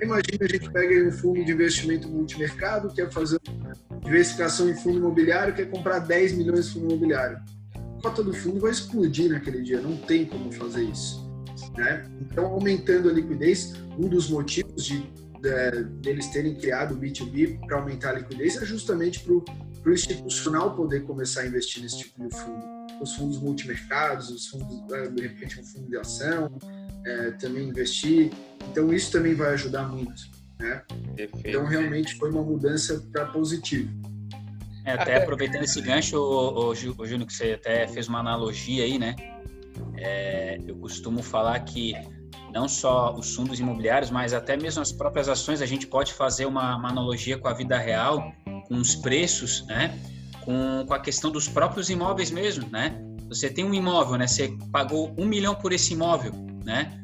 Imagina 0.00 0.38
a 0.40 0.48
gente 0.48 0.70
pega 0.70 1.06
um 1.06 1.12
fundo 1.12 1.44
de 1.44 1.52
investimento 1.52 2.08
multimercado, 2.08 2.94
quer 2.94 3.10
fazer 3.10 3.38
diversificação 4.02 4.70
em 4.70 4.74
fundo 4.74 4.96
imobiliário, 4.96 5.54
quer 5.54 5.68
comprar 5.68 5.98
10 5.98 6.32
milhões 6.32 6.66
de 6.66 6.72
fundo 6.72 6.86
imobiliário 6.86 7.38
cota 8.00 8.22
do 8.22 8.32
fundo 8.32 8.60
vai 8.60 8.70
explodir 8.70 9.30
naquele 9.30 9.62
dia, 9.62 9.80
não 9.80 9.96
tem 9.96 10.24
como 10.24 10.50
fazer 10.52 10.84
isso. 10.84 11.28
Né? 11.76 12.04
Então, 12.20 12.46
aumentando 12.46 13.08
a 13.08 13.12
liquidez, 13.12 13.74
um 13.98 14.08
dos 14.08 14.28
motivos 14.28 14.84
de, 14.84 15.00
de 15.00 15.84
deles 16.00 16.26
terem 16.28 16.54
criado 16.54 16.94
o 16.94 16.98
B2B 16.98 17.60
para 17.66 17.78
aumentar 17.78 18.10
a 18.10 18.18
liquidez 18.18 18.60
é 18.60 18.64
justamente 18.64 19.20
para 19.20 19.32
o 19.32 19.92
institucional 19.92 20.74
poder 20.74 21.04
começar 21.04 21.42
a 21.42 21.46
investir 21.46 21.82
nesse 21.82 21.98
tipo 21.98 22.28
de 22.28 22.34
fundo. 22.34 22.62
Os 23.00 23.14
fundos 23.14 23.38
multimercados, 23.40 24.30
os 24.30 24.48
fundos, 24.48 24.92
é, 24.92 25.08
de 25.08 25.22
repente, 25.22 25.60
um 25.60 25.64
fundo 25.64 25.88
de 25.88 25.96
ação, 25.96 26.50
é, 27.06 27.30
também 27.32 27.68
investir. 27.68 28.30
Então, 28.70 28.92
isso 28.92 29.10
também 29.10 29.34
vai 29.34 29.54
ajudar 29.54 29.88
muito. 29.88 30.22
Né? 30.58 30.82
Então, 31.44 31.64
realmente 31.64 32.16
foi 32.16 32.30
uma 32.30 32.42
mudança 32.42 33.02
para 33.10 33.26
positivo. 33.26 33.90
É, 34.84 34.92
até 34.92 35.16
aproveitando 35.16 35.62
esse 35.62 35.80
gancho, 35.80 36.16
o, 36.16 36.68
o, 36.70 36.74
Júnior, 36.74 37.26
que 37.26 37.34
você 37.34 37.52
até 37.52 37.86
fez 37.86 38.08
uma 38.08 38.20
analogia 38.20 38.84
aí, 38.84 38.98
né? 38.98 39.14
É, 39.96 40.58
eu 40.66 40.76
costumo 40.76 41.22
falar 41.22 41.58
que 41.60 41.94
não 42.52 42.68
só 42.68 43.14
os 43.14 43.34
fundos 43.34 43.60
imobiliários, 43.60 44.10
mas 44.10 44.32
até 44.32 44.56
mesmo 44.56 44.82
as 44.82 44.90
próprias 44.90 45.28
ações, 45.28 45.60
a 45.62 45.66
gente 45.66 45.86
pode 45.86 46.12
fazer 46.14 46.46
uma, 46.46 46.76
uma 46.76 46.88
analogia 46.88 47.38
com 47.38 47.48
a 47.48 47.52
vida 47.52 47.78
real, 47.78 48.32
com 48.66 48.76
os 48.76 48.94
preços, 48.94 49.64
né? 49.66 49.98
Com, 50.42 50.84
com 50.86 50.94
a 50.94 50.98
questão 50.98 51.30
dos 51.30 51.46
próprios 51.46 51.90
imóveis 51.90 52.30
mesmo, 52.30 52.68
né? 52.70 52.98
Você 53.28 53.48
tem 53.48 53.64
um 53.64 53.74
imóvel, 53.74 54.16
né? 54.16 54.26
Você 54.26 54.56
pagou 54.72 55.14
um 55.16 55.26
milhão 55.26 55.54
por 55.54 55.72
esse 55.72 55.92
imóvel, 55.92 56.32
né? 56.64 56.99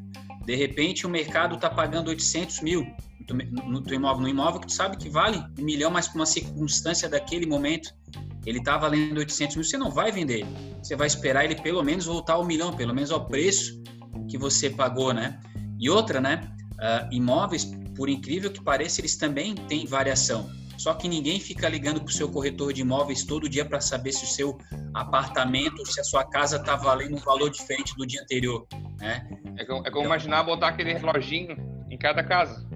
De 0.47 0.55
repente 0.55 1.05
o 1.05 1.11
mercado 1.11 1.57
está 1.57 1.69
pagando 1.69 2.09
800 2.09 2.61
mil 2.63 2.87
no, 3.33 3.93
imóvel, 3.93 4.23
no 4.23 4.29
imóvel 4.29 4.61
que 4.61 4.69
tu 4.69 4.73
sabe 4.73 4.97
que 4.97 5.09
vale 5.09 5.43
um 5.59 5.65
milhão, 5.65 5.91
mas 5.91 6.07
por 6.07 6.17
uma 6.17 6.27
circunstância 6.27 7.09
daquele 7.09 7.47
momento 7.47 7.93
ele 8.45 8.59
está 8.59 8.79
valendo 8.79 9.19
800 9.19 9.57
mil, 9.57 9.65
você 9.65 9.77
não 9.77 9.91
vai 9.91 10.13
vender. 10.13 10.47
Você 10.81 10.95
vai 10.95 11.09
esperar 11.09 11.45
ele 11.45 11.57
pelo 11.57 11.83
menos 11.83 12.07
voltar 12.07 12.35
ao 12.35 12.45
milhão, 12.45 12.73
pelo 12.73 12.95
menos 12.95 13.11
ao 13.11 13.27
preço 13.27 13.83
que 14.31 14.39
você 14.39 14.71
pagou, 14.71 15.13
né? 15.13 15.41
E 15.81 15.91
outra, 15.91 16.21
né? 16.21 16.49
Uh, 16.75 17.13
imóveis, 17.13 17.65
por 17.97 18.09
incrível 18.09 18.53
que 18.53 18.63
pareça, 18.63 19.01
eles 19.01 19.17
também 19.17 19.55
têm 19.55 19.85
variação. 19.85 20.49
Só 20.77 20.95
que 20.95 21.09
ninguém 21.09 21.41
fica 21.41 21.69
ligando 21.69 22.01
para 22.01 22.11
o 22.11 22.13
seu 22.13 22.29
corretor 22.31 22.73
de 22.73 22.83
imóveis 22.83 23.25
todo 23.25 23.49
dia 23.49 23.65
para 23.65 23.81
saber 23.81 24.13
se 24.13 24.25
o 24.25 24.29
seu 24.29 24.59
apartamento, 24.95 25.85
se 25.87 26.01
a 26.01 26.05
sua 26.05 26.25
casa 26.25 26.57
está 26.57 26.77
valendo 26.77 27.17
um 27.17 27.21
valor 27.21 27.51
diferente 27.51 27.95
do 27.97 28.07
dia 28.07 28.23
anterior. 28.23 28.67
Né? 28.99 29.27
É 29.57 29.65
como, 29.65 29.81
é 29.81 29.85
como 29.85 29.85
então, 29.85 30.05
imaginar 30.05 30.43
botar 30.43 30.69
aquele 30.69 30.93
reloginho 30.93 31.57
em 31.91 31.99
cada 31.99 32.23
casa. 32.23 32.67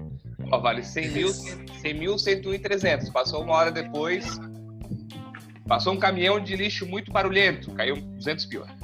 Ó, 0.51 0.59
vale 0.59 0.83
100 0.83 1.11
mil, 1.11 1.29
100 1.29 1.93
mil, 1.93 2.17
101 2.17 2.53
e 2.53 2.59
300. 2.59 3.09
Passou 3.09 3.43
uma 3.43 3.53
hora 3.53 3.71
depois, 3.71 4.25
passou 5.67 5.93
um 5.93 5.99
caminhão 5.99 6.39
de 6.39 6.55
lixo 6.55 6.85
muito 6.85 7.11
barulhento, 7.11 7.71
caiu 7.73 7.95
200 7.95 8.45
pila. 8.45 8.67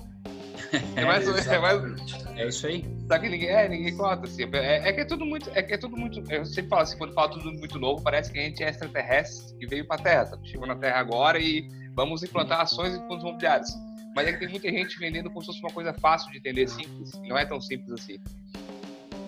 É, 0.97 1.05
mais, 1.05 1.25
é, 1.25 1.59
mais, 1.59 2.26
é 2.37 2.47
isso 2.47 2.67
aí. 2.67 2.85
Só 3.07 3.19
que 3.19 3.29
ninguém, 3.29 3.49
é, 3.49 3.67
ninguém 3.67 3.97
conta, 3.97 4.25
assim. 4.25 4.43
É, 4.53 4.89
é, 4.89 4.93
que 4.93 5.01
é 5.01 5.05
tudo 5.05 5.25
muito. 5.25 5.49
É 5.53 5.61
que 5.61 5.73
é 5.73 5.77
tudo 5.77 5.97
muito. 5.97 6.23
Eu 6.31 6.45
sempre 6.45 6.69
falo 6.69 6.81
assim, 6.83 6.97
quando 6.97 7.13
fala 7.13 7.29
tudo 7.29 7.51
muito 7.51 7.79
novo, 7.79 8.01
parece 8.03 8.31
que 8.31 8.39
a 8.39 8.43
gente 8.43 8.63
é 8.63 8.69
extraterrestre 8.69 9.57
que 9.57 9.67
veio 9.67 9.87
pra 9.87 9.97
Terra. 9.97 10.25
Tá? 10.25 10.37
Chegou 10.43 10.67
na 10.67 10.75
Terra 10.75 10.99
agora 10.99 11.39
e 11.39 11.67
vamos 11.93 12.23
implantar 12.23 12.61
ações 12.61 12.93
em 12.93 12.99
fundos 13.07 13.23
imobiliários. 13.23 13.69
Mas 14.15 14.27
é 14.27 14.33
que 14.33 14.39
tem 14.39 14.49
muita 14.49 14.69
gente 14.69 14.97
vendendo 14.99 15.29
como 15.29 15.41
se 15.41 15.47
fosse 15.47 15.59
uma 15.59 15.71
coisa 15.71 15.93
fácil 15.93 16.31
de 16.31 16.37
entender, 16.37 16.67
simples. 16.67 17.11
Não 17.27 17.37
é 17.37 17.45
tão 17.45 17.59
simples 17.59 17.91
assim. 17.91 18.17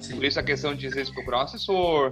Sim. 0.02 0.16
Por 0.16 0.26
isso 0.26 0.40
a 0.40 0.44
questão 0.44 0.74
de 0.74 0.88
às 0.88 0.94
vezes 0.94 1.14
procurar 1.14 1.40
um 1.40 1.42
assessor, 1.42 2.12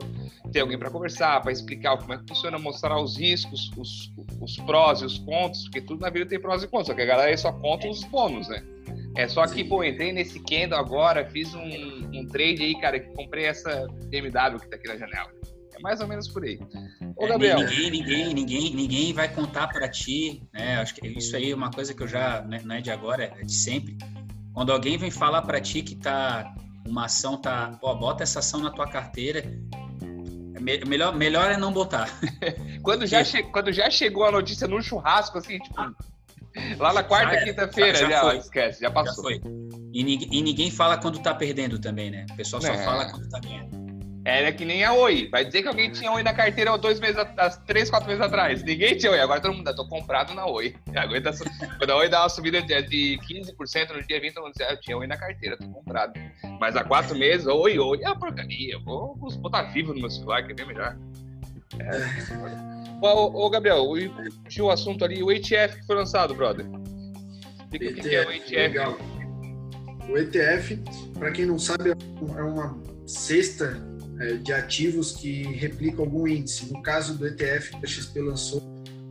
ter 0.51 0.60
alguém 0.60 0.77
para 0.77 0.89
conversar, 0.89 1.41
para 1.41 1.51
explicar 1.51 1.97
como 1.97 2.13
é 2.13 2.17
que 2.17 2.27
funciona, 2.27 2.60
mostrar 2.60 2.99
os 2.99 3.17
riscos, 3.17 3.71
os, 3.77 4.12
os 4.41 4.57
prós 4.57 5.01
e 5.01 5.05
os 5.05 5.17
contras, 5.19 5.63
porque 5.63 5.81
tudo 5.81 6.01
na 6.01 6.10
vida 6.10 6.25
tem 6.25 6.39
prós 6.39 6.63
e 6.63 6.67
contras, 6.67 6.88
só 6.88 6.93
que 6.93 7.01
a 7.01 7.05
galera 7.05 7.36
só 7.38 7.51
conta 7.51 7.88
os 7.88 8.03
bônus, 8.03 8.47
né? 8.49 8.62
É 9.17 9.27
só 9.27 9.47
que, 9.47 9.63
pô, 9.63 9.84
entrei 9.84 10.13
nesse 10.13 10.39
Kendall 10.39 10.80
agora, 10.80 11.25
fiz 11.25 11.51
um, 11.56 11.60
um 12.13 12.27
trade 12.27 12.62
aí, 12.62 12.80
cara, 12.80 12.99
que 12.99 13.12
comprei 13.15 13.45
essa 13.45 13.88
BMW 14.12 14.60
que 14.60 14.69
tá 14.69 14.75
aqui 14.75 14.88
na 14.88 14.95
janela. 14.95 15.32
É 15.75 15.80
mais 15.80 15.99
ou 16.01 16.08
menos 16.08 16.27
por 16.27 16.43
aí. 16.43 16.60
Ô, 17.15 17.25
é, 17.25 17.30
Gabriel. 17.30 17.58
ninguém, 17.58 17.89
ninguém, 17.89 18.34
ninguém, 18.36 18.75
ninguém 18.75 19.13
vai 19.13 19.27
contar 19.27 19.69
para 19.69 19.89
ti, 19.89 20.43
né? 20.53 20.77
Acho 20.77 20.93
que 20.93 21.08
isso 21.08 21.36
aí 21.36 21.49
é 21.49 21.56
uma 21.56 21.71
coisa 21.71 21.95
que 21.95 22.03
eu 22.03 22.08
já, 22.08 22.43
né, 22.43 22.62
não 22.63 22.75
é 22.75 22.80
de 22.80 22.91
agora, 22.91 23.23
é 23.23 23.41
de 23.41 23.56
sempre. 23.56 23.97
Quando 24.53 24.71
alguém 24.71 24.99
vem 24.99 25.10
falar 25.10 25.41
para 25.41 25.60
ti 25.60 25.82
que 25.82 25.95
tá 25.95 26.53
uma 26.86 27.06
ação 27.06 27.41
tá, 27.41 27.75
pô, 27.82 27.95
bota 27.95 28.21
essa 28.21 28.38
ação 28.38 28.62
na 28.62 28.69
tua 28.69 28.88
carteira, 28.88 29.43
é 30.53 30.86
melhor, 30.86 31.15
melhor 31.15 31.51
é 31.51 31.58
não 31.58 31.73
botar. 31.73 32.08
quando, 32.84 33.08
já 33.08 33.23
che, 33.23 33.41
quando 33.41 33.73
já 33.73 33.89
chegou 33.89 34.25
a 34.25 34.32
notícia 34.32 34.67
no 34.67 34.80
churrasco, 34.80 35.39
assim, 35.39 35.58
tipo, 35.58 35.75
Lá 36.78 36.93
na 36.93 37.04
quarta, 37.04 37.43
quinta-feira, 37.43 37.98
já, 37.98 38.10
já, 38.10 38.22
já 38.22 38.36
esquece, 38.36 38.82
já 38.82 38.91
passou. 38.91 39.32
Já 39.32 39.39
foi. 39.39 39.41
E, 39.93 40.38
e, 40.38 40.41
ninguém 40.41 40.70
fala 40.70 40.98
quando 40.98 41.20
tá 41.20 41.34
perdendo 41.34 41.80
também, 41.80 42.12
né? 42.12 42.26
O 42.32 42.36
pessoal 42.36 42.62
só 42.62 42.72
é. 42.72 42.78
fala 42.84 43.10
quando 43.10 43.28
tá 43.30 43.39
ganhando. 43.39 43.88
Era 44.28 44.52
que 44.52 44.65
nem 44.65 44.84
a 44.84 44.91
Oi. 44.91 45.30
Vai 45.32 45.46
dizer 45.46 45.62
que 45.62 45.70
alguém 45.70 45.89
tinha 45.89 46.12
Oi 46.12 46.22
na 46.22 46.34
carteira 46.34 46.78
dois 46.78 47.00
meses, 47.00 47.15
três, 47.65 47.89
quatro 47.89 48.10
meses 48.10 48.22
atrás. 48.22 48.62
Ninguém 48.62 48.98
tinha 48.98 49.13
Oi. 49.13 49.20
Agora 49.22 49.39
todo 49.39 49.54
mundo, 49.54 49.74
tô 49.74 49.88
comprado 49.88 50.34
na 50.34 50.46
Oi. 50.46 50.76
Aguenta, 50.93 51.32
quando 51.78 51.89
a 51.91 51.96
Oi 51.96 52.10
dá 52.10 52.24
uma 52.24 52.30
subida 52.30 52.62
de, 52.62 52.82
de 52.84 53.20
15% 53.20 53.96
no 53.96 54.06
dia 54.06 54.20
20, 54.20 54.34
todo 54.34 54.43
mundo 54.43 54.54
diz, 54.54 54.67
ah, 54.67 54.74
eu 54.74 54.82
tinha 54.82 54.98
Oi 54.98 55.08
na 55.08 55.15
carteira, 55.15 55.56
tô 55.56 55.70
comprado. 55.70 56.13
Mas 56.60 56.76
há 56.76 56.84
quatro 56.84 57.17
meses, 57.17 57.48
Oi, 57.48 57.80
Oi, 57.80 58.00
é 58.04 58.08
uma 58.08 58.20
porcaria. 58.20 58.78
Vou, 58.80 59.15
vou 59.15 59.32
botar 59.38 59.63
vivo 59.72 59.93
no 59.93 60.02
meu 60.02 60.10
celular, 60.10 60.46
que 60.46 60.52
é 60.52 60.56
bem 60.56 60.67
melhor. 60.67 60.98
É. 61.80 62.67
Ô, 63.01 63.45
ô 63.45 63.49
Gabriel, 63.49 63.83
o, 63.83 63.95
o 63.95 64.69
assunto 64.69 65.05
ali, 65.05 65.21
o 65.21 65.31
ETF 65.31 65.79
que 65.79 65.86
foi 65.86 65.95
lançado, 65.95 66.33
brother. 66.33 66.65
Explica 67.71 67.86
ETF, 67.86 67.99
o 67.99 68.03
que 68.03 68.15
é 68.15 68.25
o 68.25 68.31
ETF. 68.31 68.55
Legal. 68.55 68.97
O 70.10 70.17
ETF, 70.17 70.79
para 71.19 71.31
quem 71.31 71.45
não 71.45 71.60
sabe, 71.60 71.91
é 71.91 72.41
uma 72.41 72.81
cesta 73.05 73.77
é, 74.19 74.33
de 74.36 74.53
ativos 74.53 75.12
que 75.12 75.43
replica 75.43 76.01
algum 76.01 76.27
índice. 76.27 76.71
No 76.71 76.81
caso 76.81 77.17
do 77.17 77.27
ETF 77.27 77.77
que 77.77 77.86
a 77.86 77.88
XP 77.88 78.21
lançou, 78.21 78.62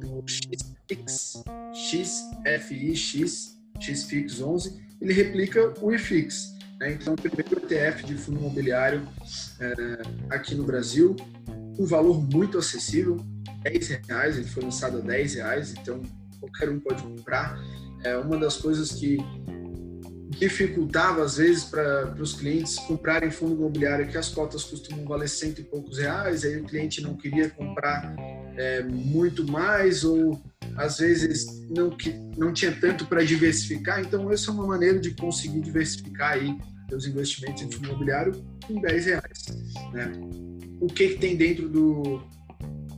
o 0.05 0.25
XFIX, 0.27 1.45
XFIX, 1.75 3.59
XFIX 3.81 4.41
11, 4.41 4.83
ele 5.01 5.13
replica 5.13 5.75
o 5.81 5.93
IFIX. 5.93 6.57
Né? 6.81 6.93
Então, 6.93 7.15
o 7.15 7.17
primeiro 7.17 7.59
ETF 7.59 8.05
de 8.05 8.15
fundo 8.15 8.39
imobiliário 8.39 9.07
é, 9.61 10.03
aqui 10.31 10.55
no 10.55 10.65
Brasil, 10.65 11.15
um 11.79 11.85
valor 11.85 12.21
muito 12.21 12.59
acessível, 12.59 13.19
10 13.71 13.89
reais, 14.07 14.37
ele 14.37 14.47
foi 14.47 14.63
lançado 14.63 14.99
a 14.99 15.01
10 15.01 15.35
reais, 15.35 15.75
então 15.81 16.03
qualquer 16.39 16.71
um 16.71 16.79
pode 16.79 17.03
comprar. 17.03 17.59
É 18.05 18.17
uma 18.17 18.37
das 18.39 18.57
coisas 18.57 18.93
que 18.93 19.19
dificultava 20.39 21.25
às 21.25 21.39
vezes 21.39 21.65
para 21.65 22.15
os 22.21 22.35
clientes 22.35 22.79
comprarem 22.81 23.31
fundo 23.31 23.55
imobiliário 23.55 24.07
que 24.07 24.19
as 24.19 24.29
cotas 24.29 24.65
costumam 24.65 25.05
valer 25.05 25.29
cento 25.29 25.61
e 25.61 25.65
poucos 25.65 25.99
reais, 25.99 26.45
aí 26.45 26.61
o 26.61 26.65
cliente 26.65 27.01
não 27.01 27.17
queria 27.17 27.49
comprar 27.49 28.15
é, 28.57 28.83
muito 28.83 29.51
mais 29.51 30.05
ou 30.05 30.41
às 30.77 30.99
vezes 30.99 31.47
não, 31.71 31.91
que, 31.91 32.11
não 32.37 32.53
tinha 32.53 32.73
tanto 32.73 33.07
para 33.07 33.25
diversificar, 33.25 34.01
então 34.01 34.31
essa 34.31 34.51
é 34.51 34.55
uma 34.55 34.67
maneira 34.67 34.99
de 34.99 35.13
conseguir 35.13 35.61
diversificar 35.61 36.33
aí 36.33 36.57
os 36.93 37.07
investimentos 37.07 37.63
em 37.63 37.71
fundo 37.71 37.89
imobiliário 37.89 38.45
com 38.67 38.81
10 38.81 39.07
reais. 39.07 39.47
Né? 39.93 40.13
O 40.81 40.87
que, 40.87 41.09
que 41.09 41.19
tem 41.19 41.35
dentro 41.35 41.69
do, 41.69 42.23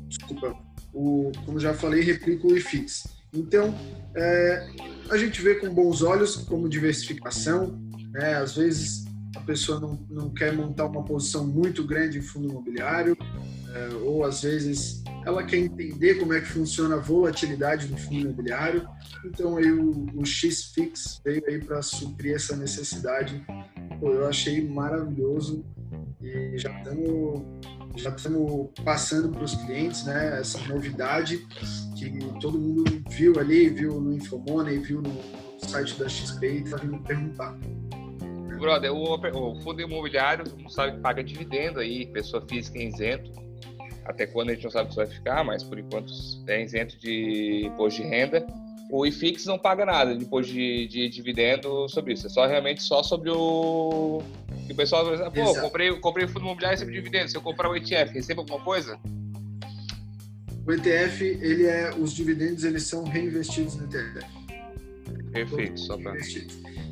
desculpa, 0.09 0.57
o, 0.93 1.31
como 1.45 1.61
já 1.61 1.75
falei, 1.75 2.03
replica 2.03 2.47
o 2.47 2.57
IFIX. 2.57 3.05
Então, 3.33 3.75
é, 4.17 4.69
a 5.11 5.17
gente 5.17 5.41
vê 5.43 5.57
com 5.57 5.73
bons 5.73 6.03
olhos 6.03 6.37
como 6.37 6.69
diversificação, 6.69 7.79
né? 8.11 8.35
às 8.37 8.57
vezes 8.57 9.05
a 9.37 9.41
pessoa 9.41 9.79
não, 9.79 10.07
não 10.09 10.31
quer 10.31 10.53
montar 10.53 10.87
uma 10.87 11.05
posição 11.05 11.47
muito 11.47 11.85
grande 11.85 12.19
em 12.19 12.23
fundo 12.23 12.49
imobiliário, 12.49 13.17
é, 13.75 13.95
ou 13.97 14.25
às 14.25 14.43
vezes 14.43 15.03
ela 15.27 15.45
quer 15.45 15.59
entender 15.59 16.15
como 16.15 16.33
é 16.33 16.41
que 16.41 16.47
funciona 16.47 16.95
a 16.95 16.99
volatilidade 16.99 17.87
do 17.87 17.97
fundo 17.99 18.21
imobiliário, 18.21 18.89
então 19.27 19.59
aí 19.59 19.71
o, 19.71 20.07
o 20.15 20.25
XFIX 20.25 21.21
veio 21.23 21.43
aí 21.47 21.59
para 21.63 21.83
suprir 21.83 22.35
essa 22.35 22.57
necessidade. 22.57 23.45
Pô, 24.01 24.11
eu 24.11 24.27
achei 24.27 24.67
maravilhoso 24.67 25.65
e 26.23 26.57
já 26.57 26.71
estamos 26.79 27.43
já 27.99 28.11
estamos 28.11 28.71
passando 28.85 29.29
para 29.31 29.43
os 29.43 29.55
clientes, 29.55 30.05
né, 30.05 30.39
essa 30.41 30.59
novidade 30.67 31.39
que 31.97 32.19
todo 32.41 32.59
mundo 32.59 32.85
viu 33.11 33.39
ali, 33.39 33.69
viu 33.69 34.01
no 34.01 34.15
Infomoney, 34.15 34.79
viu 34.79 35.03
no 35.03 35.21
site 35.59 35.99
da 35.99 36.09
XP 36.09 36.47
e 36.47 36.63
está 36.63 36.77
vindo 36.77 36.99
perguntar. 37.03 37.59
Brother, 38.59 38.93
o, 38.93 39.15
o 39.15 39.61
fundo 39.63 39.81
imobiliário, 39.81 40.45
mundo 40.57 40.71
sabe 40.71 40.93
que 40.93 41.01
paga 41.01 41.23
dividendo 41.23 41.81
aí, 41.81 42.07
pessoa 42.07 42.45
física 42.49 42.79
é 42.79 42.85
isento, 42.85 43.31
até 44.05 44.27
quando 44.27 44.51
a 44.51 44.55
gente 44.55 44.65
não 44.65 44.71
sabe 44.71 44.91
se 44.91 44.97
vai 44.97 45.07
ficar, 45.07 45.45
mas 45.45 45.63
por 45.63 45.79
enquanto 45.79 46.13
é 46.47 46.63
isento 46.63 46.99
de 46.99 47.67
imposto 47.67 48.03
de 48.03 48.09
renda. 48.09 48.47
O 48.91 49.05
IFIX 49.05 49.45
não 49.45 49.59
paga 49.59 49.85
nada 49.85 50.15
depois 50.15 50.47
de, 50.47 50.89
de 50.89 51.09
dividendo 51.09 51.89
sobre 51.89 52.15
isso, 52.15 52.27
é 52.27 52.31
só 52.31 52.47
realmente 52.47 52.83
só 52.83 53.03
sobre 53.03 53.31
o 53.31 54.23
que 54.67 54.73
o 54.73 54.77
pessoal 54.77 55.05
vai 55.05 55.17
dizer, 55.17 55.31
pô, 55.31 55.61
comprei, 55.61 55.99
comprei 55.99 56.27
fundo 56.27 56.41
imobiliário 56.41 56.77
e 56.77 56.79
recebo 56.79 56.93
dividendos. 56.93 57.31
Se 57.33 57.37
eu 57.37 57.43
comprar 57.43 57.71
o 57.71 57.77
ETF, 57.77 58.13
recebo 58.13 58.43
alguma 58.43 58.61
coisa? 58.61 58.99
O 60.67 60.73
ETF, 60.73 61.25
ele 61.25 61.67
é, 61.67 61.91
os 61.99 62.13
dividendos 62.13 62.65
eles 62.65 62.83
são 62.83 63.05
reinvestidos 63.05 63.77
no 63.77 63.85
ETF. 63.85 64.27
Perfeito, 65.33 65.81
só 65.81 65.97
para. 65.97 66.17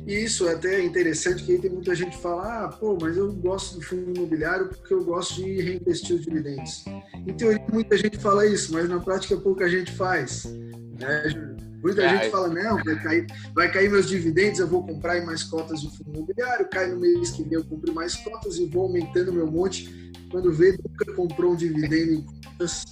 E 0.07 0.13
isso 0.23 0.47
é 0.47 0.53
até 0.53 0.83
interessante, 0.83 1.43
que 1.43 1.51
aí 1.51 1.59
tem 1.59 1.69
muita 1.69 1.93
gente 1.93 2.15
que 2.15 2.23
fala, 2.23 2.65
ah, 2.65 2.67
pô, 2.69 2.97
mas 2.99 3.17
eu 3.17 3.31
gosto 3.33 3.75
do 3.75 3.81
fundo 3.81 4.15
imobiliário 4.15 4.69
porque 4.69 4.93
eu 4.93 5.03
gosto 5.03 5.35
de 5.35 5.61
reinvestir 5.61 6.15
os 6.15 6.21
dividendos. 6.21 6.85
Em 7.13 7.33
teoria, 7.33 7.63
muita 7.71 7.97
gente 7.97 8.17
fala 8.17 8.47
isso, 8.47 8.71
mas 8.71 8.87
na 8.87 8.99
prática 8.99 9.35
pouca 9.35 9.69
gente 9.69 9.91
faz. 9.91 10.45
Né, 10.45 11.57
Muita 11.81 12.03
é, 12.03 12.09
gente 12.09 12.31
fala, 12.31 12.47
não, 12.47 12.83
vai 12.83 12.95
cair, 13.01 13.27
vai 13.53 13.71
cair 13.71 13.89
meus 13.89 14.07
dividendos, 14.07 14.59
eu 14.59 14.67
vou 14.67 14.85
comprar 14.85 15.23
mais 15.25 15.43
cotas 15.43 15.81
de 15.81 15.89
fundo 15.95 16.15
imobiliário, 16.15 16.67
cai 16.69 16.87
no 16.87 16.99
mês 16.99 17.31
que 17.31 17.43
vem 17.43 17.53
eu 17.53 17.63
compro 17.63 17.93
mais 17.93 18.15
cotas 18.15 18.57
e 18.57 18.65
vou 18.65 18.83
aumentando 18.83 19.31
meu 19.31 19.49
monte. 19.49 20.11
Quando 20.31 20.51
vê, 20.51 20.71
nunca 20.71 21.13
comprou 21.13 21.53
um 21.53 21.55
dividendo 21.55 22.13
em 22.13 22.21
cotas. 22.21 22.83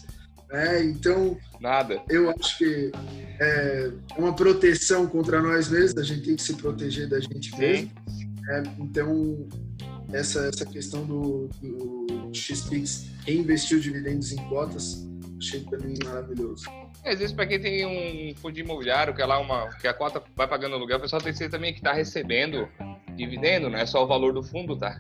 Né? 0.50 0.84
Então, 0.86 1.38
Nada. 1.60 2.02
eu 2.10 2.30
acho 2.30 2.58
que 2.58 2.92
é 3.40 3.92
uma 4.18 4.34
proteção 4.34 5.08
contra 5.08 5.42
nós 5.42 5.70
mesmos, 5.70 6.02
a 6.02 6.04
gente 6.04 6.26
tem 6.26 6.36
que 6.36 6.44
se 6.44 6.54
proteger 6.54 7.10
da 7.10 7.20
gente 7.20 7.58
mesmo. 7.58 7.92
É, 8.50 8.64
então, 8.78 9.48
essa, 10.14 10.48
essa 10.48 10.66
questão 10.66 11.04
do, 11.06 11.50
do 11.62 12.30
XPix 12.32 13.08
reinvestir 13.26 13.78
os 13.78 13.84
dividendos 13.84 14.32
em 14.32 14.38
cotas, 14.48 15.06
achei 15.40 15.62
também 15.62 15.96
maravilhoso. 16.04 16.66
Às 17.06 17.20
vezes, 17.20 17.32
para 17.32 17.46
quem 17.46 17.60
tem 17.60 17.86
um 17.86 18.36
fundo 18.36 18.60
imobiliário, 18.60 19.14
que 19.14 19.22
é 19.22 19.26
lá 19.26 19.40
uma, 19.40 19.70
que 19.78 19.88
a 19.88 19.94
conta 19.94 20.22
vai 20.36 20.48
pagando 20.48 20.76
aluguel, 20.76 20.98
o 20.98 21.02
pessoal 21.02 21.22
tem 21.22 21.32
que 21.32 21.38
ser 21.38 21.50
também 21.50 21.72
que 21.72 21.80
está 21.80 21.94
recebendo 21.94 22.68
dividendo, 23.16 23.70
não 23.70 23.78
é 23.78 23.86
só 23.86 24.04
o 24.04 24.08
valor 24.08 24.34
do 24.34 24.44
fundo, 24.44 24.76
tá? 24.76 25.00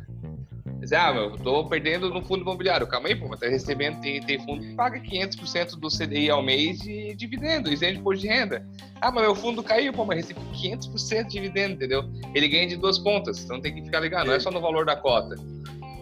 Dizer, 0.80 0.97
ah, 0.97 1.12
meu, 1.12 1.32
tô 1.32 1.66
perdendo 1.66 2.10
no 2.10 2.22
fundo 2.22 2.41
imobiliário. 2.41 2.86
Calma 2.86 3.08
aí, 3.08 3.16
pô, 3.16 3.28
mas 3.28 3.39
tá 3.39 3.47
recebendo, 3.47 3.99
tem, 4.01 4.22
tem 4.22 4.39
fundo 4.39 4.62
que 4.62 4.76
paga 4.76 4.99
500% 4.99 5.80
do 5.80 5.88
CDI 5.88 6.30
ao 6.30 6.43
mês 6.43 6.80
de 6.80 7.16
dividendo, 7.16 7.74
isento 7.74 7.93
de 7.93 7.99
imposto 7.99 8.22
de 8.22 8.28
renda. 8.28 8.64
Ah, 9.01 9.12
mas 9.12 9.24
meu 9.24 9.36
fundo 9.36 9.64
caiu, 9.64 9.91
pô, 9.91 10.06
mas 10.06 10.18
recebi 10.18 10.39
500% 10.53 11.24
de 11.24 11.30
dividendo, 11.30 11.74
entendeu? 11.74 12.03
Ele 12.36 12.47
ganha 12.47 12.68
de 12.68 12.78
duas 12.78 12.99
pontas, 12.99 13.43
então 13.43 13.60
tem 13.60 13.74
que 13.74 13.82
ficar 13.82 13.99
ligado, 13.99 14.28
não 14.28 14.34
é 14.36 14.39
só 14.39 14.51
no 14.51 14.62
valor 14.62 14.86
da 14.86 14.95
cota. 14.95 15.36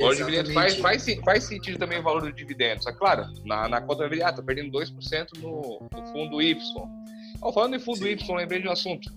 O 0.04 0.10
valor 0.10 0.16
de 0.16 0.24
dividendo 0.24 0.54
faz, 0.54 0.76
faz, 0.76 1.06
faz 1.24 1.44
sentido 1.46 1.80
também 1.80 2.00
o 2.00 2.04
valor 2.04 2.22
do 2.22 2.32
dividendo, 2.32 2.84
só 2.84 2.92
que, 2.92 2.98
claro, 2.98 3.26
na, 3.46 3.68
na 3.68 3.82
conta 3.82 4.02
imobiliária, 4.04 4.36
tô 4.36 4.44
perdendo 4.44 4.72
2% 4.72 5.28
no, 5.40 5.88
no 5.92 6.08
fundo 6.08 6.42
Y. 6.42 6.56
Oh, 7.42 7.52
falando 7.52 7.76
em 7.76 7.80
fundo 7.80 8.00
Sim. 8.00 8.10
Y, 8.10 8.36
lembrei 8.38 8.62
de 8.62 8.68
um 8.68 8.72
assunto 8.72 9.12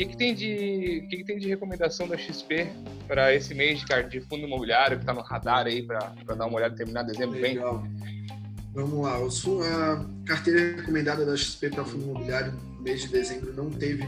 que, 0.00 0.06
que 0.06 0.16
tem 0.16 0.34
de 0.34 1.06
que, 1.10 1.18
que, 1.18 1.24
tem 1.24 1.38
de 1.38 1.48
recomendação 1.48 2.08
da 2.08 2.16
XP 2.16 2.66
para 3.06 3.34
esse 3.34 3.54
mês 3.54 3.84
de, 3.84 4.02
de 4.04 4.20
fundo 4.22 4.46
imobiliário 4.46 4.96
que 4.96 5.02
está 5.02 5.12
no 5.12 5.20
radar 5.20 5.66
aí 5.66 5.82
para 5.82 6.14
dar 6.26 6.46
uma 6.46 6.56
olhada 6.56 6.74
terminar 6.74 7.02
dezembro 7.02 7.38
Legal. 7.38 7.78
bem? 7.78 7.90
Vamos 8.72 9.04
lá, 9.04 9.16
a 9.16 10.24
carteira 10.24 10.76
recomendada 10.76 11.26
da 11.26 11.36
XP 11.36 11.70
para 11.70 11.84
fundo 11.84 12.04
imobiliário 12.04 12.52
no 12.52 12.82
mês 12.82 13.02
de 13.02 13.08
dezembro 13.08 13.52
não 13.52 13.68
teve 13.68 14.04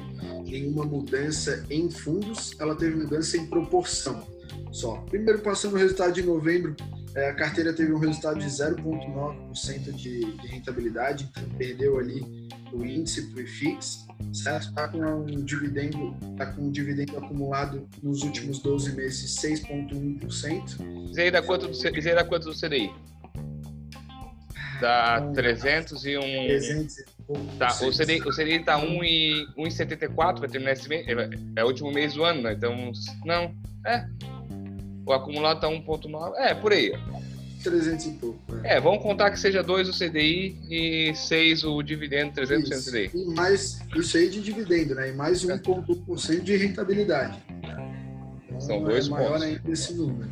nenhuma 0.47 0.85
mudança 0.85 1.67
em 1.69 1.91
fundos, 1.91 2.55
ela 2.59 2.75
teve 2.75 2.97
mudança 2.97 3.37
em 3.37 3.47
proporção 3.47 4.27
só. 4.73 4.97
Primeiro, 5.09 5.41
passando 5.41 5.75
o 5.75 5.79
resultado 5.79 6.13
de 6.13 6.23
novembro, 6.23 6.75
é, 7.15 7.31
a 7.31 7.35
carteira 7.35 7.73
teve 7.73 7.93
um 7.93 7.99
resultado 7.99 8.39
de 8.39 8.47
0,9% 8.47 9.93
de, 9.93 10.21
de 10.21 10.47
rentabilidade, 10.47 11.29
então 11.31 11.49
perdeu 11.59 11.99
ali 11.99 12.49
o 12.73 12.85
índice 12.85 13.23
para 13.29 13.39
o 13.39 13.41
IFIX 13.43 14.07
certo? 14.33 14.69
Está 14.69 14.89
com 14.89 14.99
um 14.99 15.45
dividendo, 15.45 16.17
tá 16.37 16.47
com 16.47 16.63
um 16.63 16.71
dividendo 16.71 17.19
acumulado 17.19 17.89
nos 18.03 18.23
últimos 18.23 18.61
12 18.61 18.95
meses 18.95 19.37
6,1%. 19.37 21.13
Zé 21.13 21.31
dá 21.31 21.43
quanto 21.43 21.69
do, 21.69 22.15
dá 22.15 22.25
quanto 22.25 22.51
do 22.51 22.55
CDI? 22.55 22.93
Dá 24.81 25.19
então, 25.21 25.33
300 25.35 26.07
e 26.07 26.19
um. 26.19 26.21
300 26.21 26.99
e 26.99 27.05
pouco. 27.27 27.57
Tá, 27.57 27.69
o 27.83 27.91
CDI, 27.91 28.21
o 28.23 28.31
CDI 28.31 28.57
está 28.57 28.81
1,74 28.81 30.41
vai 30.41 30.49
terminar 30.49 30.73
esse 30.73 30.89
mês. 30.89 31.07
É, 31.07 31.31
é 31.57 31.65
o 31.65 31.69
último 31.69 31.93
mês 31.93 32.15
do 32.15 32.25
ano, 32.25 32.43
né? 32.43 32.53
Então, 32.53 32.93
não. 33.25 33.55
É. 33.87 34.07
O 35.07 35.13
acumulado 35.13 35.57
está 35.57 35.69
1,9. 35.69 36.35
É, 36.37 36.55
por 36.55 36.73
aí. 36.73 36.93
300 37.63 38.07
e 38.07 38.11
pouco. 38.15 38.39
É. 38.65 38.77
é, 38.77 38.81
vamos 38.81 39.03
contar 39.03 39.31
que 39.31 39.39
seja 39.39 39.63
2 39.63 39.89
o 39.89 39.93
CDI 39.93 40.57
e 40.69 41.15
6 41.15 41.65
o 41.65 41.81
dividendo, 41.83 42.33
300% 42.33 42.73
isso. 42.73 42.91
CDI. 42.91 43.11
E 43.15 43.25
mais, 43.35 43.81
isso 43.95 44.17
aí 44.17 44.29
de 44.29 44.41
dividendo, 44.41 44.95
né? 44.97 45.11
E 45.11 45.13
mais 45.13 45.45
1,1% 45.45 46.41
de 46.41 46.57
rentabilidade. 46.57 47.39
Então, 48.49 48.61
São 48.61 48.83
dois 48.83 49.07
é 49.07 49.11
pontos. 49.11 49.25
maior 49.31 49.43
ainda 49.43 49.71
esse 49.71 49.95
número, 49.95 50.29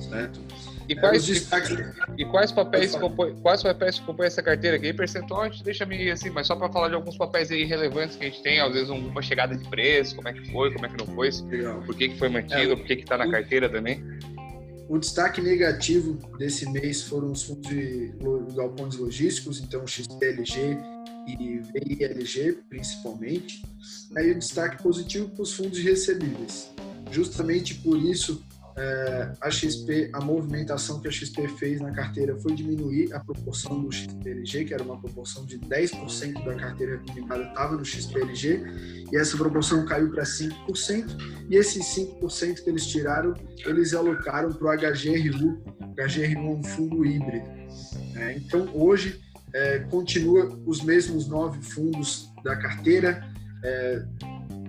certo? 0.00 0.40
E 0.88 0.92
é, 0.92 0.96
quais, 0.96 1.26
destaques... 1.26 1.76
e 2.16 2.24
quais 2.24 2.52
papéis 2.52 2.94
compõem, 2.94 3.34
quais 3.36 3.62
papéis 3.62 3.98
compõem 3.98 4.26
essa 4.26 4.42
carteira 4.42 4.76
aqui? 4.76 4.92
Percentual 4.92 5.42
a 5.42 5.48
gente 5.48 5.64
deixa 5.64 5.84
meio 5.84 6.12
assim, 6.12 6.30
mas 6.30 6.46
só 6.46 6.54
para 6.54 6.68
falar 6.72 6.88
de 6.88 6.94
alguns 6.94 7.16
papéis 7.16 7.50
aí 7.50 7.64
relevantes 7.64 8.16
que 8.16 8.24
a 8.24 8.28
gente 8.28 8.42
tem, 8.42 8.60
às 8.60 8.72
vezes 8.72 8.88
uma 8.88 9.22
chegada 9.22 9.56
de 9.56 9.68
preço, 9.68 10.14
como 10.14 10.28
é 10.28 10.32
que 10.32 10.50
foi, 10.52 10.72
como 10.72 10.86
é 10.86 10.88
que 10.88 10.96
não 10.96 11.14
foi, 11.14 11.30
Legal. 11.50 11.82
por 11.82 11.94
que, 11.94 12.08
que 12.08 12.18
foi 12.18 12.28
mantido, 12.28 12.72
é, 12.72 12.76
por 12.76 12.86
que 12.86 12.94
está 12.94 13.18
na 13.18 13.28
carteira 13.28 13.68
também. 13.68 14.02
O 14.88 14.98
destaque 14.98 15.40
negativo 15.40 16.14
desse 16.38 16.70
mês 16.70 17.02
foram 17.02 17.32
os 17.32 17.42
fundos 17.42 17.68
de 17.68 18.14
galpões 18.54 18.96
logísticos, 18.96 19.60
então 19.60 19.84
XPLG 19.84 20.78
e 21.26 21.58
VILG, 21.58 22.58
principalmente. 22.68 23.64
Aí 24.16 24.30
o 24.30 24.38
destaque 24.38 24.80
positivo 24.80 25.28
para 25.30 25.42
os 25.42 25.52
fundos 25.52 25.78
recebíveis. 25.80 26.70
Justamente 27.10 27.74
por 27.74 27.96
isso, 27.96 28.44
é, 28.78 29.32
a 29.40 29.50
XP, 29.50 30.10
a 30.12 30.20
movimentação 30.20 31.00
que 31.00 31.08
a 31.08 31.10
XP 31.10 31.48
fez 31.48 31.80
na 31.80 31.90
carteira 31.92 32.36
foi 32.36 32.54
diminuir 32.54 33.12
a 33.14 33.20
proporção 33.20 33.82
do 33.82 33.90
XPLG, 33.90 34.66
que 34.66 34.74
era 34.74 34.82
uma 34.82 35.00
proporção 35.00 35.46
de 35.46 35.58
10% 35.58 36.44
da 36.44 36.54
carteira 36.54 36.98
recomendada 36.98 37.44
estava 37.44 37.74
no 37.74 37.84
XPLG, 37.84 39.06
e 39.10 39.16
essa 39.16 39.36
proporção 39.36 39.84
caiu 39.86 40.10
para 40.10 40.24
5%, 40.24 41.46
e 41.48 41.56
esses 41.56 41.84
5% 41.86 42.62
que 42.62 42.68
eles 42.68 42.86
tiraram, 42.86 43.32
eles 43.64 43.94
alocaram 43.94 44.52
para 44.52 44.68
o 44.68 44.76
HGRU, 44.76 45.62
HGRU 45.96 46.46
é 46.46 46.50
um 46.50 46.62
fundo 46.62 47.04
híbrido. 47.04 47.48
É, 48.14 48.36
então, 48.36 48.68
hoje, 48.74 49.20
é, 49.54 49.78
continua 49.90 50.54
os 50.66 50.82
mesmos 50.82 51.26
nove 51.28 51.62
fundos 51.62 52.30
da 52.44 52.54
carteira, 52.56 53.26
é, 53.64 54.04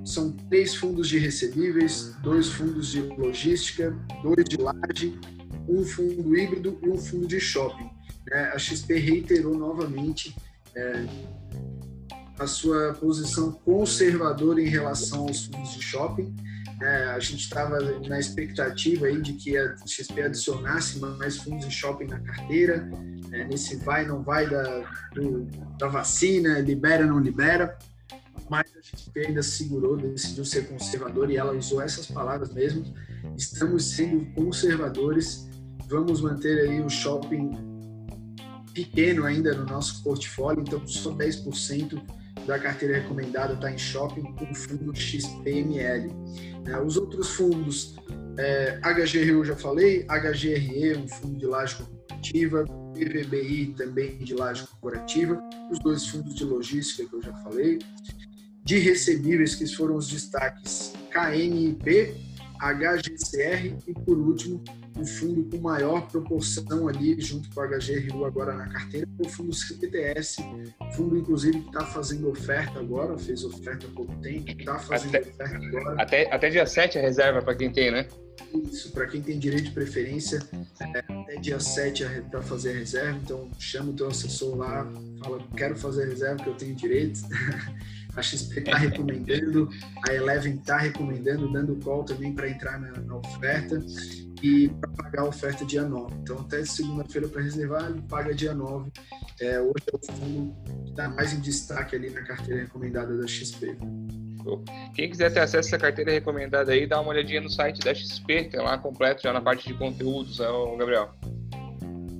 são 0.07 0.31
três 0.31 0.73
fundos 0.73 1.09
de 1.09 1.17
recebíveis, 1.17 2.15
dois 2.23 2.47
fundos 2.47 2.91
de 2.91 3.01
logística, 3.01 3.93
dois 4.23 4.45
de 4.45 4.57
laje, 4.57 5.19
um 5.67 5.83
fundo 5.83 6.35
híbrido 6.35 6.79
e 6.81 6.89
um 6.89 6.97
fundo 6.97 7.27
de 7.27 7.39
shopping. 7.39 7.89
É, 8.31 8.45
a 8.45 8.57
XP 8.57 8.97
reiterou 8.97 9.57
novamente 9.57 10.35
é, 10.75 11.05
a 12.39 12.47
sua 12.47 12.93
posição 12.93 13.51
conservadora 13.51 14.61
em 14.61 14.67
relação 14.67 15.27
aos 15.27 15.45
fundos 15.45 15.73
de 15.73 15.81
shopping. 15.81 16.33
É, 16.81 17.05
a 17.05 17.19
gente 17.19 17.41
estava 17.41 17.79
na 18.07 18.19
expectativa 18.19 19.07
aí 19.07 19.19
de 19.21 19.33
que 19.33 19.57
a 19.57 19.75
XP 19.85 20.21
adicionasse 20.21 20.99
mais 20.99 21.37
fundos 21.37 21.67
de 21.67 21.73
shopping 21.73 22.05
na 22.05 22.19
carteira, 22.19 22.89
é, 23.31 23.43
nesse 23.45 23.75
vai 23.77 24.05
não 24.05 24.21
vai 24.23 24.47
da, 24.47 24.89
do, 25.13 25.45
da 25.77 25.87
vacina, 25.87 26.59
libera 26.59 27.05
não 27.05 27.19
libera 27.19 27.77
mas 28.49 28.71
a 28.75 28.81
XP 28.81 29.27
ainda 29.27 29.43
segurou, 29.43 29.97
decidiu 29.97 30.45
ser 30.45 30.67
conservador 30.67 31.29
e 31.29 31.37
ela 31.37 31.53
usou 31.53 31.81
essas 31.81 32.05
palavras 32.07 32.53
mesmo. 32.53 32.85
Estamos 33.35 33.91
sendo 33.91 34.25
conservadores, 34.33 35.47
vamos 35.87 36.21
manter 36.21 36.69
aí 36.69 36.81
o 36.81 36.89
shopping 36.89 37.51
pequeno 38.73 39.25
ainda 39.25 39.53
no 39.55 39.65
nosso 39.65 40.03
portfólio, 40.03 40.61
então 40.61 40.85
só 40.87 41.11
10% 41.11 42.01
da 42.45 42.59
carteira 42.59 42.99
recomendada 42.99 43.53
está 43.53 43.71
em 43.71 43.77
shopping 43.77 44.33
com 44.35 44.53
fundo 44.53 44.95
XPML. 44.95 46.09
É, 46.65 46.79
os 46.81 46.95
outros 46.95 47.29
fundos, 47.31 47.95
é, 48.37 48.79
eu 49.13 49.43
já 49.43 49.55
falei, 49.55 50.05
HGRE, 50.05 50.95
um 50.97 51.07
fundo 51.07 51.39
de 51.39 51.45
laje 51.45 51.75
corporativa, 51.75 52.65
PVBI 52.93 53.73
também 53.77 54.17
de 54.19 54.33
laje 54.33 54.65
corporativa, 54.67 55.39
os 55.71 55.79
dois 55.79 56.07
fundos 56.07 56.35
de 56.35 56.43
logística 56.43 57.07
que 57.07 57.15
eu 57.15 57.21
já 57.21 57.33
falei, 57.37 57.79
de 58.67 58.79
recebíveis, 58.79 59.55
que 59.55 59.65
foram 59.65 59.95
os 59.95 60.09
destaques 60.09 60.93
KNIP, 61.09 62.13
HGCR 62.59 63.77
e, 63.87 63.93
por 63.93 64.17
último, 64.17 64.61
o 64.99 65.05
fundo 65.05 65.45
com 65.45 65.57
maior 65.61 66.05
proporção 66.09 66.89
ali, 66.89 67.19
junto 67.21 67.49
com 67.51 67.61
o 67.61 67.63
HGRU 67.63 68.25
agora 68.25 68.53
na 68.53 68.67
carteira, 68.67 69.07
é 69.23 69.25
o 69.25 69.29
fundo 69.29 69.53
CPTS, 69.53 70.43
fundo 70.97 71.17
inclusive 71.17 71.61
que 71.61 71.67
está 71.67 71.85
fazendo 71.85 72.29
oferta 72.29 72.77
agora, 72.79 73.17
fez 73.17 73.45
oferta 73.45 73.87
há 73.87 73.89
pouco 73.91 74.13
tempo, 74.17 74.51
está 74.51 74.77
fazendo 74.77 75.15
até, 75.15 75.29
oferta 75.29 75.65
agora. 75.65 76.01
Até, 76.01 76.33
até 76.33 76.49
dia 76.49 76.65
7 76.65 76.97
a 76.97 77.01
reserva 77.01 77.41
para 77.41 77.55
quem 77.55 77.71
tem, 77.71 77.89
né? 77.89 78.05
Isso, 78.69 78.91
para 78.91 79.07
quem 79.07 79.21
tem 79.21 79.39
direito 79.39 79.65
de 79.65 79.71
preferência, 79.71 80.41
é, 80.81 80.99
até 80.99 81.35
dia 81.37 81.59
7 81.59 82.03
para 82.29 82.41
fazer 82.41 82.71
a 82.71 82.73
reserva, 82.73 83.17
então 83.23 83.49
chama 83.57 83.91
o 83.91 83.93
teu 83.93 84.07
assessor 84.07 84.57
lá, 84.57 84.91
fala, 85.23 85.41
quero 85.55 85.77
fazer 85.77 86.03
a 86.03 86.05
reserva 86.07 86.43
que 86.43 86.49
eu 86.49 86.55
tenho 86.55 86.75
direito. 86.75 87.21
a 88.17 88.21
XP 88.21 88.59
está 88.59 88.77
recomendando, 88.77 89.69
a 90.07 90.13
Eleven 90.13 90.55
está 90.55 90.77
recomendando, 90.77 91.51
dando 91.51 91.75
call 91.77 92.03
também 92.03 92.33
para 92.33 92.49
entrar 92.49 92.79
na, 92.79 92.91
na, 92.99 93.15
oferta 93.15 93.79
e 94.41 94.69
para 94.69 94.89
pagar 94.89 95.21
a 95.21 95.25
oferta 95.25 95.63
dia 95.63 95.83
9. 95.83 96.15
Então, 96.15 96.39
até 96.39 96.65
segunda-feira 96.65 97.27
para 97.27 97.43
reservar, 97.43 97.89
ele 97.89 98.01
paga 98.01 98.33
dia 98.33 98.55
9. 98.55 98.91
É, 99.39 99.59
hoje 99.61 99.83
é 99.93 99.95
o 99.95 100.11
fundo 100.11 100.55
que 100.83 100.89
está 100.89 101.09
mais 101.09 101.31
em 101.31 101.39
destaque 101.39 101.95
ali 101.95 102.09
na 102.09 102.23
carteira 102.23 102.61
recomendada 102.61 103.15
da 103.15 103.27
XP. 103.27 103.77
Quem 104.95 105.09
quiser 105.11 105.31
ter 105.31 105.41
acesso 105.41 105.57
a 105.57 105.75
essa 105.75 105.77
carteira 105.77 106.11
recomendada 106.11 106.71
aí, 106.71 106.87
dá 106.87 106.99
uma 106.99 107.11
olhadinha 107.11 107.41
no 107.41 107.49
site 107.49 107.81
da 107.81 107.93
XP, 107.93 108.45
tem 108.45 108.59
lá 108.59 108.77
completo 108.79 109.21
já 109.23 109.31
na 109.33 109.41
parte 109.41 109.67
de 109.67 109.75
conteúdos, 109.75 110.39
né, 110.39 110.47
Gabriel? 110.79 111.13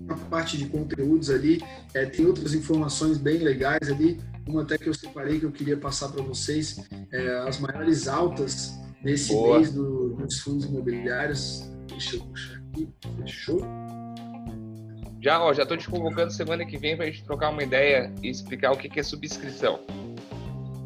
Na 0.06 0.16
parte 0.16 0.58
de 0.58 0.66
conteúdos 0.68 1.30
ali, 1.30 1.64
é, 1.93 2.06
tem 2.06 2.26
outras 2.26 2.54
informações 2.54 3.18
bem 3.18 3.38
legais 3.38 3.89
ali 3.89 4.20
uma 4.48 4.62
até 4.62 4.78
que 4.78 4.88
eu 4.88 4.93
separei 4.93 5.39
que 5.39 5.45
eu 5.45 5.52
queria 5.52 5.78
passar 5.78 6.10
para 6.10 6.24
vocês, 6.24 6.78
é, 7.12 7.38
as 7.48 7.60
maiores 7.60 8.08
altas 8.08 8.80
desse 9.02 9.34
Boa. 9.34 9.60
mês 9.60 9.72
do, 9.74 10.16
dos 10.16 10.39
fundos 10.39 10.66
imobiliários. 10.66 11.70
Deixa 11.88 12.16
eu 12.16 12.24
puxar 12.24 12.58
aqui, 12.58 12.89
fechou? 13.22 13.62
Já, 15.22 15.43
ó, 15.43 15.54
já 15.54 15.64
estou 15.64 15.78
te 15.78 15.89
convocando 15.89 16.32
semana 16.32 16.66
que 16.66 16.78
vem 16.78 16.95
para 16.95 17.06
a 17.06 17.10
gente 17.10 17.24
trocar 17.24 17.50
uma 17.50 17.64
ideia 17.64 18.14
e 18.22 18.30
explicar 18.30 18.72
o 18.72 18.78
que, 18.78 18.88
que 18.88 19.00
é 19.00 19.04
subscrição. 19.04 19.80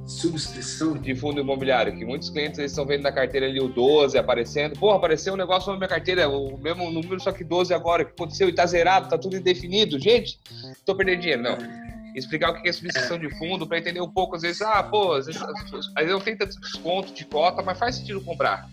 Subscrição? 0.05 0.97
De 0.97 1.13
fundo 1.15 1.39
imobiliário, 1.39 1.95
que 1.95 2.03
muitos 2.03 2.29
clientes 2.29 2.57
eles 2.59 2.71
estão 2.71 2.85
vendo 2.85 3.03
na 3.03 3.11
carteira 3.11 3.45
ali 3.45 3.59
o 3.59 3.67
12 3.67 4.17
aparecendo. 4.17 4.77
Porra, 4.77 4.97
apareceu 4.97 5.33
um 5.33 5.37
negócio 5.37 5.71
na 5.71 5.77
minha 5.77 5.87
carteira, 5.87 6.27
o 6.27 6.57
mesmo 6.57 6.89
número, 6.91 7.19
só 7.19 7.31
que 7.31 7.43
12 7.43 7.73
agora. 7.73 8.03
O 8.03 8.05
que 8.05 8.11
aconteceu? 8.11 8.49
E 8.49 8.53
tá 8.53 8.65
zerado, 8.65 9.09
tá 9.09 9.17
tudo 9.17 9.37
indefinido. 9.37 9.99
Gente, 9.99 10.39
estou 10.73 10.95
perdendo 10.95 11.21
dinheiro. 11.21 11.43
Não 11.43 11.90
explicar 12.15 12.51
o 12.51 12.61
que 12.61 12.69
é 12.69 12.71
subscrição 12.71 13.17
de 13.17 13.29
fundo 13.37 13.67
para 13.67 13.77
entender 13.77 14.01
um 14.01 14.09
pouco, 14.11 14.35
às 14.35 14.41
vezes, 14.41 14.61
ah, 14.61 14.83
pô, 14.83 15.13
às 15.13 15.25
vezes, 15.25 15.41
às 15.41 15.71
vezes 15.95 16.11
não 16.11 16.19
tem 16.19 16.35
tanto 16.35 16.59
desconto 16.59 17.13
de 17.13 17.25
cota, 17.25 17.61
mas 17.61 17.77
faz 17.77 17.95
sentido 17.95 18.21
comprar. 18.21 18.69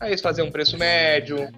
Aí 0.00 0.10
eles 0.10 0.20
fazer 0.20 0.42
um 0.42 0.50
preço 0.50 0.76
médio, 0.76 1.48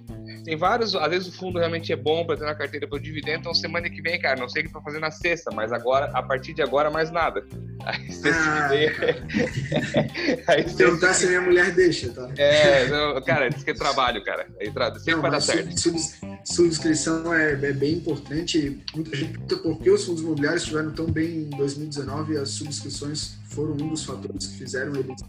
tem 0.46 0.56
vários, 0.56 0.94
às 0.94 1.10
vezes 1.10 1.26
o 1.26 1.32
fundo 1.32 1.58
realmente 1.58 1.92
é 1.92 1.96
bom 1.96 2.24
para 2.24 2.36
ter 2.36 2.44
na 2.44 2.54
carteira 2.54 2.86
para 2.86 2.94
o 2.94 3.00
dividendo, 3.00 3.40
então 3.40 3.52
semana 3.52 3.90
que 3.90 4.00
vem, 4.00 4.16
cara, 4.16 4.38
não 4.38 4.48
sei 4.48 4.62
o 4.62 4.66
que 4.66 4.70
para 4.70 4.80
fazer 4.80 5.00
na 5.00 5.10
sexta, 5.10 5.50
mas 5.52 5.72
agora, 5.72 6.08
a 6.14 6.22
partir 6.22 6.54
de 6.54 6.62
agora, 6.62 6.88
mais 6.88 7.10
nada. 7.10 7.44
Aí 7.84 8.12
sexta 8.12 8.42
ah, 8.44 8.68
que 8.70 8.76
vem. 8.76 10.44
aí, 10.46 10.72
Perguntar 10.72 11.14
se 11.14 11.26
minha 11.26 11.40
mulher 11.40 11.72
deixa, 11.72 12.10
tá? 12.10 12.30
É, 12.38 12.86
não, 12.86 13.20
cara, 13.22 13.48
diz 13.48 13.64
que 13.64 13.72
é 13.72 13.74
trabalho, 13.74 14.22
cara. 14.24 14.46
Aí, 14.60 14.72
sempre 14.98 15.14
não, 15.14 15.22
vai 15.22 15.30
dar 15.32 15.40
certo. 15.40 15.80
Sub, 15.80 15.98
subscrição 16.44 17.34
é, 17.34 17.52
é, 17.52 17.72
bem 17.72 17.94
importante. 17.94 18.80
Muita 18.94 19.16
gente 19.16 19.32
pergunta 19.32 19.56
por 19.56 19.78
que 19.80 19.90
os 19.90 20.04
fundos 20.04 20.22
imobiliários 20.22 20.62
estiveram 20.62 20.92
tão 20.92 21.06
bem 21.06 21.42
em 21.42 21.50
2019 21.50 22.34
e 22.34 22.38
as 22.38 22.50
subscrições 22.50 23.36
foram 23.48 23.72
um 23.72 23.88
dos 23.88 24.04
fatores 24.04 24.46
que 24.46 24.58
fizeram 24.58 24.94
eles 24.94 25.22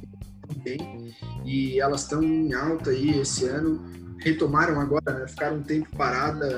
bem 0.63 1.15
e 1.45 1.80
elas 1.80 2.03
estão 2.03 2.24
em 2.24 2.53
alta 2.53 2.91
aí 2.91 3.20
esse 3.20 3.45
ano 3.45 4.06
retomaram 4.20 4.80
agora, 4.80 5.13
né? 5.13 5.28
ficaram 5.28 5.57
um 5.57 5.63
tempo 5.63 5.89
paradas 5.95 6.53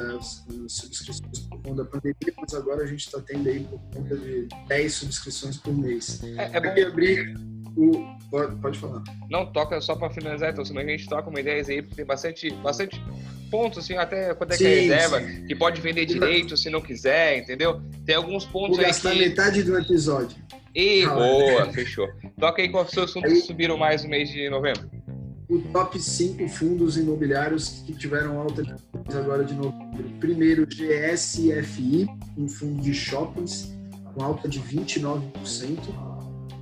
as 0.66 0.74
subscrições 0.74 1.40
por 1.50 1.62
conta 1.62 1.84
da 1.84 1.90
pandemia, 1.90 2.34
mas 2.40 2.54
agora 2.54 2.84
a 2.84 2.88
gente 2.88 3.06
está 3.06 3.20
tendo 3.22 3.48
aí 3.50 3.64
por 3.64 3.80
conta 3.94 4.16
de 4.18 4.48
10 4.68 4.94
subscrições 4.94 5.58
por 5.58 5.74
mês. 5.76 6.22
É, 6.24 6.58
é 6.58 6.62
bom... 6.62 6.88
abrir 6.88 7.36
o... 7.76 8.20
Pode, 8.30 8.56
pode 8.58 8.80
falar. 8.80 9.04
Não, 9.30 9.52
toca 9.52 9.82
só 9.82 9.96
para 9.96 10.10
finalizar, 10.12 10.52
então, 10.52 10.64
senão 10.64 10.82
a 10.82 10.86
gente 10.86 11.08
toca 11.08 11.30
uma 11.30 11.40
ideia 11.40 11.64
aí, 11.68 11.82
porque 11.82 11.96
tem 11.96 12.06
bastante, 12.06 12.52
bastante 12.56 13.02
pontos, 13.50 13.80
assim, 13.80 13.96
até 13.96 14.34
quando 14.36 14.54
é 14.54 14.58
que 14.58 14.66
é 14.66 14.80
reserva, 14.82 15.20
sim. 15.20 15.48
que 15.48 15.56
pode 15.56 15.82
vender 15.82 16.06
direito 16.06 16.56
se 16.56 16.70
não 16.70 16.82
quiser, 16.82 17.40
entendeu? 17.40 17.82
Tem 18.06 18.16
alguns 18.16 18.46
pontos 18.46 18.78
Vou 18.78 18.86
aí 18.86 18.92
gastar 18.92 19.12
que... 19.14 19.20
metade 19.20 19.64
do 19.64 19.78
episódio. 19.78 20.38
E 20.76 21.04
boa, 21.08 21.66
fechou. 21.74 22.08
Toca 22.40 22.62
aí 22.62 22.70
quais 22.70 22.92
seus 22.92 23.10
assuntos 23.10 23.32
aí... 23.32 23.42
subiram 23.42 23.76
mais 23.76 24.04
no 24.04 24.10
mês 24.10 24.30
de 24.30 24.48
novembro 24.50 24.88
o 25.50 25.60
top 25.74 26.00
5 26.00 26.48
fundos 26.48 26.96
imobiliários 26.96 27.82
que 27.86 27.94
tiveram 27.94 28.40
alta 28.40 28.62
de 28.62 28.76
agora 29.18 29.44
de 29.44 29.56
novembro. 29.56 30.08
Primeiro, 30.20 30.68
GSFI, 30.68 32.08
um 32.38 32.48
fundo 32.48 32.80
de 32.84 32.94
shoppings, 32.94 33.76
com 34.14 34.24
alta 34.24 34.48
de 34.48 34.60
29%. 34.60 35.80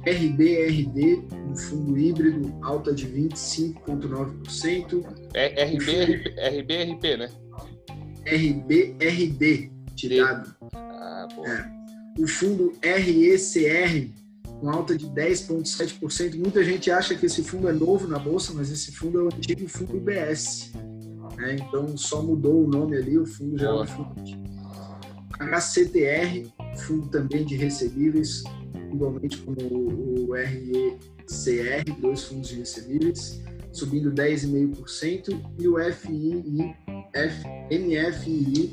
RBRD, 0.06 1.22
um 1.50 1.56
fundo 1.56 1.98
híbrido, 1.98 2.58
alta 2.62 2.94
de 2.94 3.06
25,9%. 3.08 5.04
É 5.34 5.66
RB, 5.66 6.32
RBRP, 6.38 7.18
né? 7.18 7.30
RBRD, 8.26 9.70
tirado. 9.98 10.56
Ah, 10.74 11.28
bom. 11.36 11.46
É. 11.46 11.70
O 12.20 12.26
fundo 12.26 12.74
RECR, 12.82 14.10
com 14.60 14.70
alta 14.70 14.98
de 14.98 15.08
10,7%. 15.08 16.36
Muita 16.38 16.64
gente 16.64 16.90
acha 16.90 17.16
que 17.16 17.26
esse 17.26 17.44
fundo 17.44 17.68
é 17.68 17.74
novo 17.74 18.08
na 18.08 18.20
bolsa, 18.20 18.54
mas 18.54 18.72
esse 18.72 18.92
fundo 18.92 19.20
é 19.20 19.24
o 19.24 19.28
antigo 19.28 19.68
fundo 19.68 19.98
IBS. 19.98 20.72
Né? 21.38 21.58
Então 21.62 21.96
só 21.98 22.22
mudou 22.22 22.66
o 22.66 22.68
nome 22.68 22.98
ali, 22.98 23.18
o 23.18 23.26
fundo 23.26 23.58
já 23.58 23.70
é 23.70 23.74
um 23.74 23.86
fundo 23.86 24.16
HCTR, 25.40 26.52
fundo 26.78 27.08
também 27.10 27.46
de 27.46 27.56
recebíveis, 27.56 28.44
igualmente 28.92 29.38
como 29.38 29.58
o, 29.62 30.34
RECR, 30.34 31.84
dois 32.00 32.24
fundos 32.24 32.50
de 32.50 32.56
recebíveis, 32.56 33.42
subindo 33.72 34.12
10,5%, 34.12 35.40
e 35.60 35.68
o 35.68 35.76
FII, 35.94 36.76
F, 37.14 37.44
MFI 37.72 38.72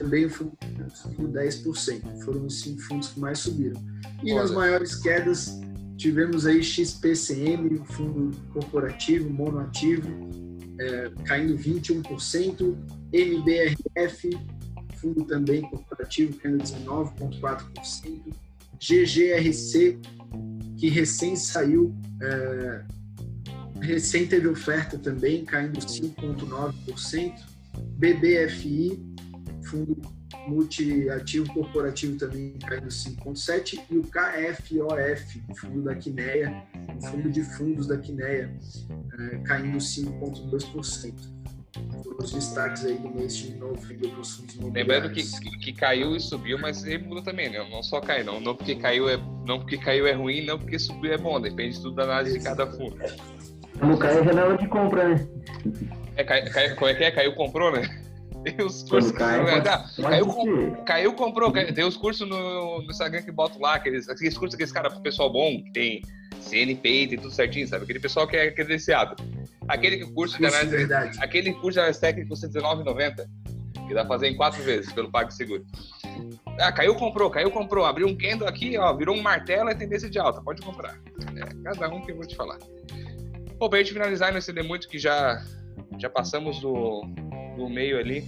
também 0.00 0.26
subiu 0.28 1.28
10%. 1.28 2.24
Foram 2.24 2.46
os 2.46 2.62
cinco 2.62 2.80
fundos 2.80 3.08
que 3.08 3.20
mais 3.20 3.38
subiram. 3.38 3.80
E 4.22 4.32
Olha. 4.32 4.42
nas 4.42 4.50
maiores 4.50 4.94
quedas, 4.94 5.60
tivemos 5.98 6.46
aí 6.46 6.62
XPCM, 6.62 7.82
fundo 7.84 8.34
corporativo, 8.54 9.28
monoativo, 9.28 10.08
é, 10.80 11.10
caindo 11.24 11.54
21%, 11.54 12.76
MBRF, 13.12 14.30
fundo 14.96 15.24
também 15.26 15.60
corporativo, 15.62 16.34
caindo 16.38 16.64
19,4%, 16.64 18.34
GGRC, 18.80 19.98
que 20.78 20.88
recém 20.88 21.36
saiu, 21.36 21.94
é, 22.22 22.82
recém 23.82 24.26
teve 24.26 24.48
oferta 24.48 24.96
também, 24.96 25.44
caindo 25.44 25.78
5,9%, 25.78 27.34
BBFI, 27.98 29.09
fundo 29.70 29.96
multiativo 30.48 31.52
corporativo 31.52 32.18
também 32.18 32.54
caindo 32.66 32.88
5,7% 32.88 33.80
e 33.90 33.98
o 33.98 34.02
KFOF, 34.02 35.42
o 35.48 35.54
fundo 35.54 35.82
da 35.82 35.94
Quineia, 35.94 36.62
o 36.96 37.06
fundo 37.06 37.30
de 37.30 37.42
fundos 37.42 37.86
da 37.86 37.96
Quineia, 37.96 38.52
é, 39.18 39.38
caindo 39.38 39.78
5,2%. 39.78 41.40
Foram 42.02 42.18
os 42.18 42.32
destaques 42.32 42.84
aí 42.84 42.98
do 42.98 43.10
mês 43.10 43.36
de 43.36 43.54
novembro 43.54 44.10
para 44.10 44.20
os 44.20 44.34
fundos 44.34 44.58
Lembrando 44.74 45.10
que, 45.12 45.22
que, 45.22 45.58
que, 45.58 45.72
caiu 45.72 46.16
e 46.16 46.20
subiu, 46.20 46.58
mas 46.58 46.84
ele 46.84 47.04
muda 47.04 47.22
também, 47.22 47.48
né? 47.48 47.64
Não 47.70 47.80
só 47.80 48.00
cai, 48.00 48.24
não. 48.24 48.40
Não 48.40 48.56
porque 48.56 48.74
caiu 48.74 49.08
é, 49.08 49.16
não 49.46 49.60
porque 49.60 49.78
caiu 49.78 50.04
é 50.04 50.12
ruim, 50.12 50.44
não 50.44 50.58
porque 50.58 50.80
subiu 50.80 51.12
é 51.12 51.18
bom. 51.18 51.40
Depende 51.40 51.80
tudo 51.80 51.94
da 51.94 52.02
análise 52.02 52.38
de 52.38 52.44
cada 52.44 52.66
fundo. 52.66 52.96
Quando 53.78 53.98
cai 53.98 54.18
é 54.18 54.24
janela 54.24 54.58
de 54.58 54.66
compra, 54.66 55.14
né? 55.14 55.28
É, 56.16 56.24
cai, 56.24 56.50
cai, 56.50 56.74
como 56.74 56.90
é 56.90 56.94
que 56.94 57.04
é? 57.04 57.10
Caiu, 57.12 57.34
comprou, 57.36 57.70
né? 57.70 57.99
Tem 58.44 58.64
os 58.64 58.82
cursos. 58.82 59.12
Cai, 59.12 59.38
não, 59.38 59.62
caiu, 60.08 60.26
com, 60.26 60.84
caiu, 60.84 61.12
comprou. 61.12 61.52
Tem 61.52 61.84
os 61.84 61.96
cursos 61.96 62.28
no, 62.28 62.82
no 62.82 62.90
Instagram 62.90 63.22
que 63.22 63.30
botam 63.30 63.60
lá, 63.60 63.74
aqueles, 63.74 64.08
aqueles 64.08 64.36
cursos 64.36 64.54
aqueles 64.54 64.72
caras 64.72 64.92
pro 64.92 65.02
pessoal 65.02 65.30
bom, 65.30 65.62
que 65.62 65.72
tem 65.72 66.02
CNP, 66.40 67.08
tem 67.08 67.18
tudo 67.18 67.30
certinho, 67.30 67.68
sabe? 67.68 67.84
Aquele 67.84 68.00
pessoal 68.00 68.26
que 68.26 68.36
é 68.36 68.50
credenciado. 68.50 69.16
Aquele 69.68 70.04
curso 70.06 70.38
de 70.38 70.46
análise. 70.46 70.76
Verdade. 70.76 71.18
Aquele 71.20 71.52
curso 71.52 71.72
de 71.72 71.78
análise 71.80 72.00
técnica 72.00 72.28
custa 72.28 72.46
R$19,90. 72.46 73.26
Que 73.86 73.94
dá 73.94 74.04
pra 74.04 74.14
fazer 74.14 74.28
em 74.28 74.36
quatro 74.36 74.62
vezes 74.62 74.92
pelo 74.92 75.10
PagSeguro. 75.10 75.64
Ah, 76.58 76.72
caiu, 76.72 76.94
comprou, 76.94 77.30
caiu, 77.30 77.50
comprou. 77.50 77.84
Abriu 77.84 78.06
um 78.06 78.16
candle 78.16 78.48
aqui, 78.48 78.78
ó, 78.78 78.94
virou 78.94 79.16
um 79.16 79.22
martelo, 79.22 79.68
é 79.68 79.74
tendência 79.74 80.08
de 80.08 80.18
alta. 80.18 80.40
Pode 80.40 80.62
comprar. 80.62 80.98
É, 81.36 81.62
cada 81.64 81.92
um 81.92 82.00
que 82.00 82.12
eu 82.12 82.16
vou 82.16 82.26
te 82.26 82.36
falar. 82.36 82.58
Bom, 83.58 83.68
pra 83.68 83.78
gente 83.78 83.92
finalizar, 83.92 84.30
não 84.30 84.38
exceder 84.38 84.64
muito, 84.64 84.88
que 84.88 84.98
já, 84.98 85.44
já 85.98 86.08
passamos 86.08 86.60
do, 86.60 87.02
do 87.60 87.68
meio 87.68 87.98
ali. 87.98 88.24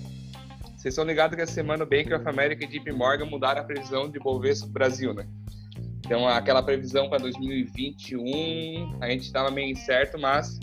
Vocês 0.76 0.92
estão 0.92 1.04
ligados 1.04 1.36
que 1.36 1.42
essa 1.42 1.52
semana 1.52 1.84
o 1.84 1.86
Bank 1.86 2.12
of 2.12 2.28
America 2.28 2.64
e 2.64 2.66
JP 2.66 2.92
Morgan 2.92 3.26
mudaram 3.26 3.62
a 3.62 3.64
previsão 3.64 4.10
de 4.10 4.18
Bovespa 4.18 4.66
Brasil, 4.68 5.14
né? 5.14 5.26
Então, 6.04 6.28
aquela 6.28 6.62
previsão 6.62 7.08
para 7.08 7.18
2021, 7.18 8.98
a 9.00 9.08
gente 9.08 9.22
estava 9.22 9.50
meio 9.50 9.70
incerto, 9.70 10.18
mas 10.18 10.58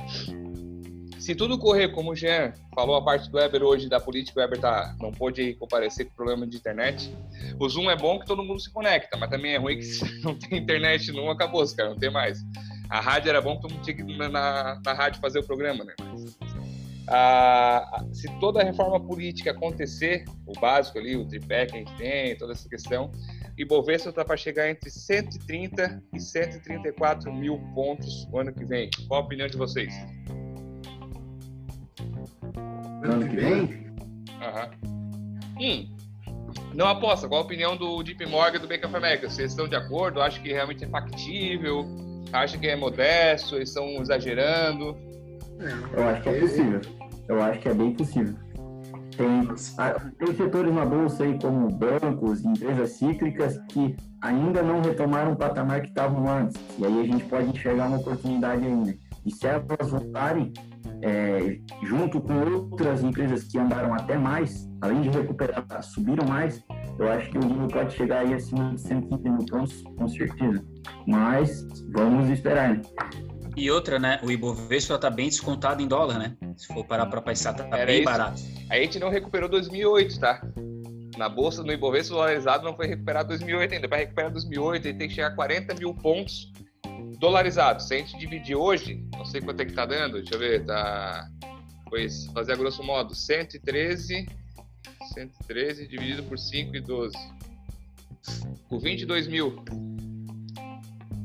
se 1.18 1.34
tudo 1.34 1.58
correr 1.58 1.90
como 1.90 2.12
o 2.12 2.16
Jean 2.16 2.54
falou 2.76 2.96
a 2.96 3.04
parte 3.04 3.30
do 3.30 3.38
Weber 3.38 3.64
hoje 3.64 3.90
da 3.90 4.00
política, 4.00 4.40
o 4.40 4.44
Weber 4.44 4.60
tá, 4.60 4.96
não 5.00 5.12
pôde 5.12 5.54
comparecer 5.56 6.08
com 6.08 6.16
problema 6.16 6.46
de 6.46 6.58
internet. 6.58 7.16
O 7.60 7.68
Zoom 7.68 7.90
é 7.90 7.96
bom 7.96 8.20
que 8.20 8.26
todo 8.26 8.44
mundo 8.44 8.60
se 8.60 8.72
conecta, 8.72 9.18
mas 9.18 9.30
também 9.30 9.54
é 9.54 9.58
ruim 9.58 9.78
que 9.78 9.84
se 9.84 10.04
não 10.22 10.38
tem 10.38 10.60
internet, 10.60 11.12
não 11.12 11.30
acabou, 11.32 11.66
cara, 11.76 11.90
não 11.90 11.98
tem 11.98 12.12
mais. 12.12 12.40
A 12.90 13.00
rádio 13.00 13.30
era 13.30 13.42
bom 13.42 13.56
que 13.56 13.62
todo 13.62 13.74
mundo 13.74 13.84
tinha 13.84 13.96
que 13.96 14.02
ir 14.02 14.18
na, 14.18 14.82
na 14.84 14.94
rádio 14.94 15.22
fazer 15.22 15.40
o 15.40 15.44
programa, 15.44 15.84
né? 15.84 15.94
Mas 16.02 16.36
ah, 17.12 18.06
se 18.14 18.28
toda 18.40 18.62
a 18.62 18.64
reforma 18.64 19.00
política 19.00 19.52
acontecer, 19.52 20.26
o 20.46 20.54
básico 20.60 21.00
ali, 21.00 21.16
o 21.16 21.28
tripé 21.28 21.66
que 21.66 21.76
a 21.76 21.80
gente 21.80 21.96
tem, 21.96 22.38
toda 22.38 22.54
essa 22.54 22.70
questão, 22.70 23.12
e 23.58 23.66
Bovespa 23.66 24.10
está 24.10 24.24
para 24.24 24.38
chegar 24.38 24.70
entre 24.70 24.92
130 24.92 26.04
e 26.14 26.20
134 26.20 27.34
mil 27.34 27.58
pontos 27.74 28.28
o 28.32 28.38
ano 28.38 28.54
que 28.54 28.64
vem. 28.64 28.90
Qual 29.08 29.22
a 29.22 29.26
opinião 29.26 29.48
de 29.48 29.58
vocês? 29.58 29.94
Ano 33.04 33.28
que 33.28 33.36
vem? 33.36 33.92
Aham. 34.42 34.70
Hum, 35.60 35.98
não 36.76 36.88
aposta. 36.88 37.28
Qual 37.28 37.42
a 37.42 37.44
opinião 37.44 37.76
do 37.76 38.04
Deep 38.04 38.24
Morgan 38.28 38.60
do 38.60 38.68
Bank 38.68 38.86
of 38.86 38.96
America? 38.96 39.28
Vocês 39.28 39.52
estão 39.52 39.68
de 39.68 39.76
acordo? 39.76 40.22
Acha 40.22 40.40
que 40.40 40.54
realmente 40.54 40.84
é 40.84 40.88
factível? 40.88 41.86
Acha 42.32 42.58
que 42.58 42.68
é 42.68 42.76
modesto? 42.76 43.56
Eles 43.56 43.70
estão 43.70 44.00
exagerando? 44.00 44.96
Eu 45.94 46.08
acho 46.08 46.22
que 46.22 46.30
é 46.30 46.40
possível. 46.40 46.82
Eu 47.28 47.42
acho 47.42 47.60
que 47.60 47.70
é 47.70 47.74
bem 47.74 47.94
possível. 47.94 48.36
Tem, 49.18 49.46
tem 50.18 50.36
setores 50.36 50.74
na 50.74 50.86
bolsa 50.86 51.26
aí 51.26 51.38
como 51.40 51.68
bancos, 51.68 52.46
empresas 52.46 52.92
cíclicas 52.92 53.60
que 53.68 53.96
ainda 54.22 54.64
não 54.64 54.82
retomaram 54.82 55.34
o 55.34 55.36
patamar 55.36 55.82
que 55.82 55.90
estavam 55.90 56.28
antes. 56.30 56.56
E 56.78 56.86
aí 56.86 57.02
a 57.02 57.04
gente 57.04 57.26
pode 57.26 57.50
enxergar 57.50 57.88
uma 57.88 57.98
oportunidade 57.98 58.66
ainda. 58.66 58.96
E 59.26 59.32
se 59.32 59.46
elas 59.46 59.90
voltarem, 59.90 60.54
é, 61.02 61.60
junto 61.84 62.22
com 62.22 62.34
outras 62.40 63.04
empresas 63.04 63.44
que 63.44 63.58
andaram 63.58 63.94
até 63.94 64.18
mais, 64.18 64.70
além 64.82 65.02
de 65.02 65.10
recuperar, 65.10 65.66
subiram 65.84 66.26
mais, 66.26 66.64
eu 66.98 67.12
acho 67.12 67.30
que 67.30 67.38
o 67.38 67.42
nível 67.42 67.68
pode 67.68 67.94
chegar 67.94 68.20
aí 68.20 68.34
acima 68.34 68.74
de 68.74 68.82
115 68.82 69.30
mil 69.30 69.46
pontos, 69.46 69.82
com 69.98 70.08
certeza. 70.08 70.64
Mas 71.06 71.68
vamos 71.94 72.30
esperar, 72.30 72.70
né? 72.70 72.82
E 73.60 73.70
outra, 73.70 74.00
né? 74.00 74.20
O 74.24 74.32
Ibovespa 74.32 74.96
está 74.96 75.10
bem 75.10 75.28
descontado 75.28 75.82
em 75.82 75.88
dólar, 75.88 76.18
né? 76.18 76.38
Se 76.56 76.68
for 76.68 76.86
parar 76.86 77.08
para 77.08 77.22
pensar, 77.22 77.54
tá 77.54 77.68
Era 77.76 77.88
bem 77.88 77.98
isso. 77.98 78.06
barato. 78.06 78.42
A 78.70 78.78
gente 78.78 78.98
não 79.00 79.10
recuperou 79.10 79.50
2008, 79.50 80.20
tá? 80.20 80.42
Na 81.18 81.28
bolsa, 81.28 81.62
no 81.62 81.74
Ibovespa 81.74 82.14
dolarizado, 82.14 82.64
não 82.64 82.74
foi 82.74 82.88
recuperado 82.88 83.28
2008 83.30 83.74
ainda. 83.74 83.90
Para 83.90 83.98
recuperar 83.98 84.32
2008, 84.32 84.88
ele 84.88 84.98
tem 84.98 85.08
que 85.10 85.16
chegar 85.16 85.28
a 85.28 85.36
40 85.36 85.76
mil 85.76 85.94
pontos 85.94 86.52
dolarizados. 87.20 87.88
Se 87.88 87.96
a 87.96 87.98
gente 87.98 88.18
dividir 88.18 88.56
hoje, 88.56 89.06
não 89.14 89.26
sei 89.26 89.42
quanto 89.42 89.60
é 89.60 89.66
que 89.66 89.74
tá 89.74 89.86
dando, 89.86 90.14
deixa 90.14 90.36
eu 90.36 90.40
ver, 90.40 90.66
tá 90.66 91.30
Pois, 91.90 92.28
fazer 92.28 92.54
a 92.54 92.56
grosso 92.56 92.84
modo, 92.84 93.16
113, 93.16 94.28
113 95.14 95.88
dividido 95.88 96.24
por 96.24 96.38
5 96.38 96.76
e 96.76 96.82
12. 96.82 97.18
Com 98.70 98.80
22 98.80 99.28
mil 99.28 99.64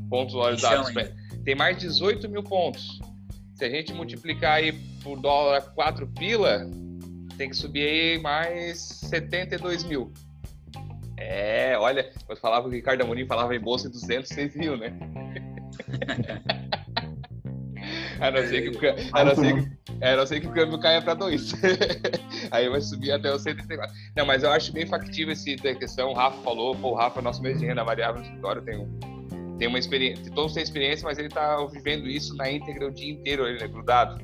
pontos 0.08 0.34
valorizados. 0.34 0.90
Tem 1.44 1.54
mais 1.54 1.76
18 1.78 2.28
mil 2.28 2.42
pontos. 2.42 2.98
Se 3.54 3.64
a 3.64 3.70
gente 3.70 3.92
multiplicar 3.92 4.54
aí 4.54 4.72
por 5.02 5.20
dólar 5.20 5.60
4 5.74 6.06
pila, 6.08 6.68
tem 7.36 7.50
que 7.50 7.56
subir 7.56 7.86
aí 7.86 8.18
mais 8.18 8.78
72 8.80 9.84
mil. 9.84 10.12
É, 11.16 11.76
olha, 11.78 12.10
eu 12.28 12.36
falava 12.36 12.68
que 12.68 12.70
o 12.70 12.72
Ricardo 12.76 13.02
Amorim 13.02 13.26
falava 13.26 13.54
em 13.54 13.60
bolsa 13.60 13.88
206 13.88 14.56
mil, 14.56 14.76
né? 14.76 14.92
a 18.20 18.30
não 18.30 18.42
ser 18.46 18.70
que 18.70 18.76
o, 18.76 18.80
a 19.12 19.24
não 19.24 19.34
ser 19.34 19.54
que, 19.54 20.04
a 20.04 20.16
não 20.16 20.26
ser 20.26 20.40
que 20.40 20.46
o 20.46 20.52
câmbio 20.52 20.78
caia 20.80 21.00
para 21.00 21.14
2. 21.14 21.54
Aí 22.50 22.68
vai 22.68 22.80
subir 22.80 23.12
até 23.12 23.32
o 23.32 23.38
134. 23.38 23.94
Não, 24.16 24.26
mas 24.26 24.42
eu 24.42 24.50
acho 24.50 24.72
bem 24.72 24.86
factível 24.86 25.32
essa 25.32 25.74
questão. 25.74 26.10
O 26.10 26.14
Rafa 26.14 26.42
falou, 26.42 26.74
pô, 26.74 26.90
o 26.90 26.94
Rafa 26.94 27.20
é 27.20 27.22
nosso 27.22 27.42
mês 27.42 27.58
de 27.60 27.66
renda 27.66 27.84
variável 27.84 28.20
no 28.20 28.26
escritório, 28.26 28.62
tem, 28.62 28.78
um, 28.78 29.13
tem 29.58 29.68
uma 29.68 29.78
experiência, 29.78 30.32
todos 30.32 30.54
têm 30.54 30.62
experiência, 30.62 31.04
mas 31.04 31.18
ele 31.18 31.28
tá 31.28 31.64
vivendo 31.66 32.06
isso 32.06 32.34
na 32.36 32.50
íntegra 32.50 32.88
o 32.88 32.90
dia 32.90 33.12
inteiro, 33.12 33.46
ele 33.46 33.62
é 33.62 33.68
grudado. 33.68 34.20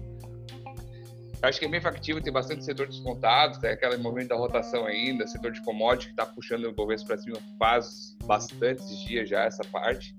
Eu 1.43 1.49
acho 1.49 1.59
que 1.59 1.65
é 1.65 1.69
bem 1.69 1.81
factível, 1.81 2.23
tem 2.23 2.33
bastante 2.33 2.65
setor 2.65 2.87
descontado, 2.87 3.59
tem 3.61 3.71
aquele 3.71 3.97
movimento 3.97 4.29
da 4.29 4.37
rotação 4.37 4.85
ainda, 4.85 5.27
setor 5.27 5.53
de 5.53 5.63
commodity 5.63 6.09
que 6.09 6.13
está 6.13 6.27
puxando 6.27 6.67
o 6.67 6.73
Bovespa 6.73 7.09
para 7.09 7.19
cima 7.19 7.39
faz 7.59 8.17
bastantes 8.25 8.99
dias 9.05 9.29
já 9.29 9.45
essa 9.45 9.65
parte. 9.65 10.15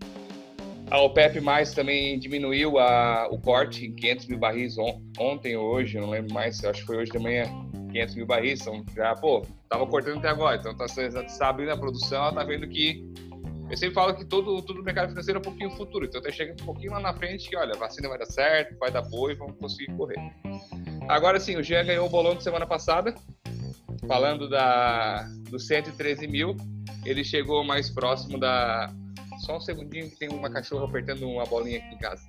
A 0.90 1.00
OPEP 1.00 1.40
mais 1.40 1.74
também 1.74 2.18
diminuiu 2.18 2.80
a, 2.80 3.28
o 3.30 3.40
corte 3.40 3.86
em 3.86 3.94
500 3.94 4.28
mil 4.28 4.40
barris 4.40 4.78
on, 4.78 5.02
ontem 5.20 5.56
ou 5.56 5.74
hoje, 5.74 5.98
não 6.00 6.10
lembro 6.10 6.34
mais, 6.34 6.64
acho 6.66 6.82
que 6.82 6.88
foi 6.88 6.98
hoje 6.98 7.12
de 7.12 7.20
manhã, 7.20 7.46
500 7.92 8.16
mil 8.16 8.26
barris, 8.26 8.62
então 8.62 8.84
já, 8.96 9.16
pô, 9.16 9.46
tava 9.70 9.86
cortando 9.86 10.18
até 10.18 10.30
agora, 10.30 10.58
então 10.58 10.76
tá, 10.76 10.86
tá 10.88 11.48
abrindo 11.48 11.72
a 11.72 11.78
produção, 11.78 12.24
ela 12.24 12.34
tá 12.34 12.44
vendo 12.44 12.68
que 12.68 13.06
eu 13.72 13.78
sempre 13.78 13.96
falo 13.96 14.14
que 14.14 14.26
todo, 14.26 14.62
todo 14.62 14.84
mercado 14.84 15.10
financeiro 15.10 15.38
é 15.38 15.40
um 15.40 15.44
pouquinho 15.44 15.72
futuro, 15.72 16.06
então 16.06 16.20
até 16.20 16.30
chega 16.30 16.52
um 16.52 16.66
pouquinho 16.66 16.92
lá 16.92 17.00
na 17.00 17.14
frente 17.14 17.50
que, 17.50 17.56
olha, 17.56 17.74
a 17.74 17.78
vacina 17.78 18.10
vai 18.10 18.18
dar 18.18 18.26
certo, 18.26 18.78
vai 18.78 18.92
dar 18.92 19.02
boa 19.04 19.32
e 19.32 19.36
vamos 19.36 19.58
conseguir 19.58 19.96
correr. 19.96 20.18
Agora 21.08 21.40
sim, 21.40 21.56
o 21.56 21.64
Jean 21.64 21.86
ganhou 21.86 22.06
o 22.06 22.10
bolão 22.10 22.36
de 22.36 22.44
semana 22.44 22.68
passada, 22.68 23.16
falando 24.06 24.50
da, 24.50 25.24
dos 25.50 25.68
113 25.68 26.28
mil. 26.28 26.58
Ele 27.06 27.24
chegou 27.24 27.64
mais 27.64 27.90
próximo 27.90 28.38
da. 28.38 28.94
Só 29.46 29.56
um 29.56 29.62
segundinho 29.62 30.10
que 30.10 30.18
tem 30.18 30.30
uma 30.30 30.50
cachorra 30.50 30.86
apertando 30.86 31.28
uma 31.28 31.46
bolinha 31.46 31.80
aqui 31.80 31.96
em 31.96 31.98
casa. 31.98 32.28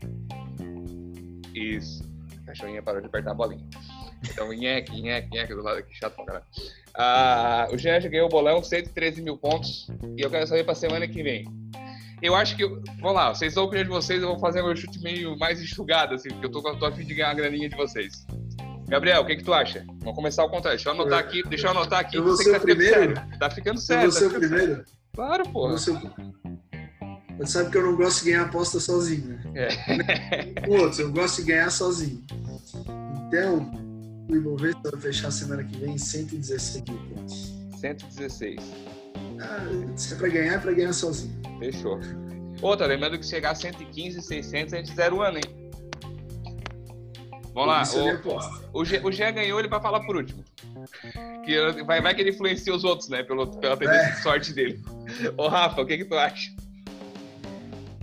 Isso. 1.52 2.11
Cachorrinha 2.46 2.82
parou 2.82 3.00
de 3.00 3.06
apertar 3.06 3.32
a 3.32 3.34
bolinha. 3.34 3.64
Então, 4.28 4.52
nheque, 4.52 5.00
nheque, 5.00 5.30
nheque 5.30 5.54
do 5.54 5.62
lado 5.62 5.78
aqui, 5.78 5.94
chato 5.94 6.14
pra 6.14 6.24
caralho. 6.24 6.44
Ah, 6.94 7.68
o 7.72 7.78
Jean 7.78 7.98
ganhou 8.00 8.26
o 8.26 8.30
bolão, 8.30 8.62
113 8.62 9.22
mil 9.22 9.36
pontos. 9.36 9.88
E 10.16 10.22
eu 10.22 10.30
quero 10.30 10.46
saber 10.46 10.64
pra 10.64 10.74
semana 10.74 11.06
que 11.08 11.22
vem. 11.22 11.44
Eu 12.20 12.34
acho 12.36 12.56
que. 12.56 12.64
Vamos 13.00 13.14
lá, 13.14 13.34
vocês 13.34 13.56
a 13.56 13.62
opinião 13.62 13.84
de 13.84 13.90
vocês, 13.90 14.22
eu 14.22 14.28
vou 14.28 14.38
fazer 14.38 14.62
meu 14.62 14.76
chute 14.76 15.00
meio 15.00 15.36
mais 15.38 15.60
enxugado, 15.60 16.14
assim, 16.14 16.28
porque 16.28 16.46
eu 16.46 16.50
tô, 16.50 16.62
tô 16.76 16.86
a 16.86 16.92
fim 16.92 17.04
de 17.04 17.14
ganhar 17.14 17.30
a 17.30 17.34
graninha 17.34 17.68
de 17.68 17.76
vocês. 17.76 18.24
Gabriel, 18.88 19.22
o 19.22 19.26
que, 19.26 19.36
que 19.36 19.44
tu 19.44 19.54
acha? 19.54 19.84
Vamos 20.00 20.14
começar 20.14 20.42
ao 20.42 20.50
contrário. 20.50 20.76
Deixa 20.76 20.90
eu 20.90 20.92
anotar 20.92 21.18
aqui. 21.18 21.42
Deixa 21.48 21.66
eu 21.66 21.70
anotar 21.70 22.00
aqui. 22.00 22.16
Eu 22.16 22.24
vou 22.24 22.36
ser 22.36 22.52
tá 22.52 22.58
o 22.58 22.60
primeiro? 22.60 23.14
Sério. 23.14 23.38
Tá 23.38 23.50
ficando 23.50 23.80
sério. 23.80 24.04
Eu 24.04 24.10
vou 24.10 24.20
ser 24.20 24.30
tá 24.30 24.36
o 24.36 24.40
primeiro? 24.40 24.84
Claro, 25.14 25.48
pô. 25.48 25.68
Você 27.38 27.52
sabe 27.52 27.70
que 27.70 27.76
eu 27.76 27.82
não 27.82 27.96
gosto 27.96 28.24
de 28.24 28.30
ganhar 28.30 28.42
aposta 28.44 28.78
sozinho, 28.78 29.26
né? 29.26 29.40
É. 29.54 30.68
Outros, 30.68 30.98
eu 30.98 31.10
gosto 31.12 31.42
de 31.42 31.52
ganhar 31.52 31.70
sozinho. 31.70 32.22
Então, 33.26 33.70
o 34.28 34.36
Ibovespa 34.36 34.90
vai 34.90 35.00
fechar 35.00 35.30
semana 35.30 35.64
que 35.64 35.76
vem 35.78 35.94
em 35.94 35.98
116 35.98 36.84
mil 36.88 36.98
pontos. 37.08 37.54
116. 37.80 38.60
Ah, 39.40 39.96
se 39.96 40.14
é 40.14 40.16
pra 40.16 40.28
ganhar, 40.28 40.54
é 40.54 40.58
pra 40.58 40.72
ganhar 40.72 40.92
sozinho. 40.92 41.40
Fechou. 41.58 41.98
Outra, 42.60 42.86
lembrando 42.86 43.18
que 43.18 43.26
chegar 43.26 43.50
a 43.50 43.54
115, 43.54 44.22
600, 44.22 44.74
a 44.74 44.76
gente 44.76 44.94
zero 44.94 45.16
o 45.16 45.22
ano, 45.22 45.38
hein? 45.38 45.62
Vamos 47.54 47.68
lá. 47.68 47.82
O, 48.72 48.80
o, 48.80 48.84
G, 48.84 48.98
o 48.98 49.32
ganhou, 49.32 49.58
ele 49.58 49.68
vai 49.68 49.80
falar 49.80 50.00
por 50.00 50.16
último. 50.16 50.42
Que 51.44 51.82
vai, 51.84 52.00
vai 52.00 52.14
que 52.14 52.22
ele 52.22 52.30
influencia 52.30 52.74
os 52.74 52.84
outros, 52.84 53.08
né? 53.08 53.22
Pelo, 53.22 53.46
pela 53.46 53.76
tendência 53.76 54.06
é. 54.06 54.10
de 54.12 54.22
sorte 54.22 54.52
dele. 54.52 54.80
Ô, 55.36 55.48
Rafa, 55.48 55.82
o 55.82 55.86
que, 55.86 55.98
que 55.98 56.04
tu 56.04 56.14
acha? 56.14 56.50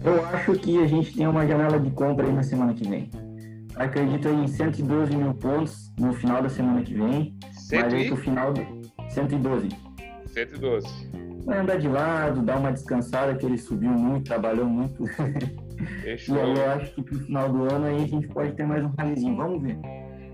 Eu 0.03 0.25
acho 0.25 0.53
que 0.53 0.81
a 0.81 0.87
gente 0.87 1.15
tem 1.15 1.27
uma 1.27 1.45
janela 1.45 1.79
de 1.79 1.89
compra 1.91 2.25
aí 2.25 2.33
na 2.33 2.43
semana 2.43 2.73
que 2.73 2.87
vem. 2.87 3.09
Acredito 3.75 4.27
em 4.27 4.47
112 4.47 5.15
mil 5.15 5.33
pontos 5.33 5.91
no 5.97 6.13
final 6.13 6.41
da 6.41 6.49
semana 6.49 6.81
que 6.81 6.93
vem. 6.93 7.35
Cento 7.51 7.83
mas 7.83 7.93
aí 7.93 8.07
pro 8.07 8.17
final. 8.17 8.53
112. 9.09 9.69
112. 10.33 10.87
Vai 11.45 11.59
andar 11.59 11.77
de 11.77 11.87
lado, 11.87 12.41
dar 12.41 12.57
uma 12.57 12.71
descansada, 12.71 13.35
que 13.35 13.45
ele 13.45 13.57
subiu 13.57 13.89
muito, 13.91 14.25
trabalhou 14.25 14.65
muito. 14.65 15.05
Fechou. 16.01 16.35
E 16.37 16.39
aí 16.39 16.57
eu 16.57 16.71
acho 16.71 16.93
que 16.93 17.01
pro 17.01 17.19
final 17.19 17.49
do 17.49 17.63
ano 17.73 17.85
aí 17.85 18.03
a 18.03 18.07
gente 18.07 18.27
pode 18.27 18.51
ter 18.51 18.65
mais 18.65 18.83
um 18.83 18.91
ralizinho. 18.97 19.35
Vamos 19.35 19.63
ver. 19.63 19.77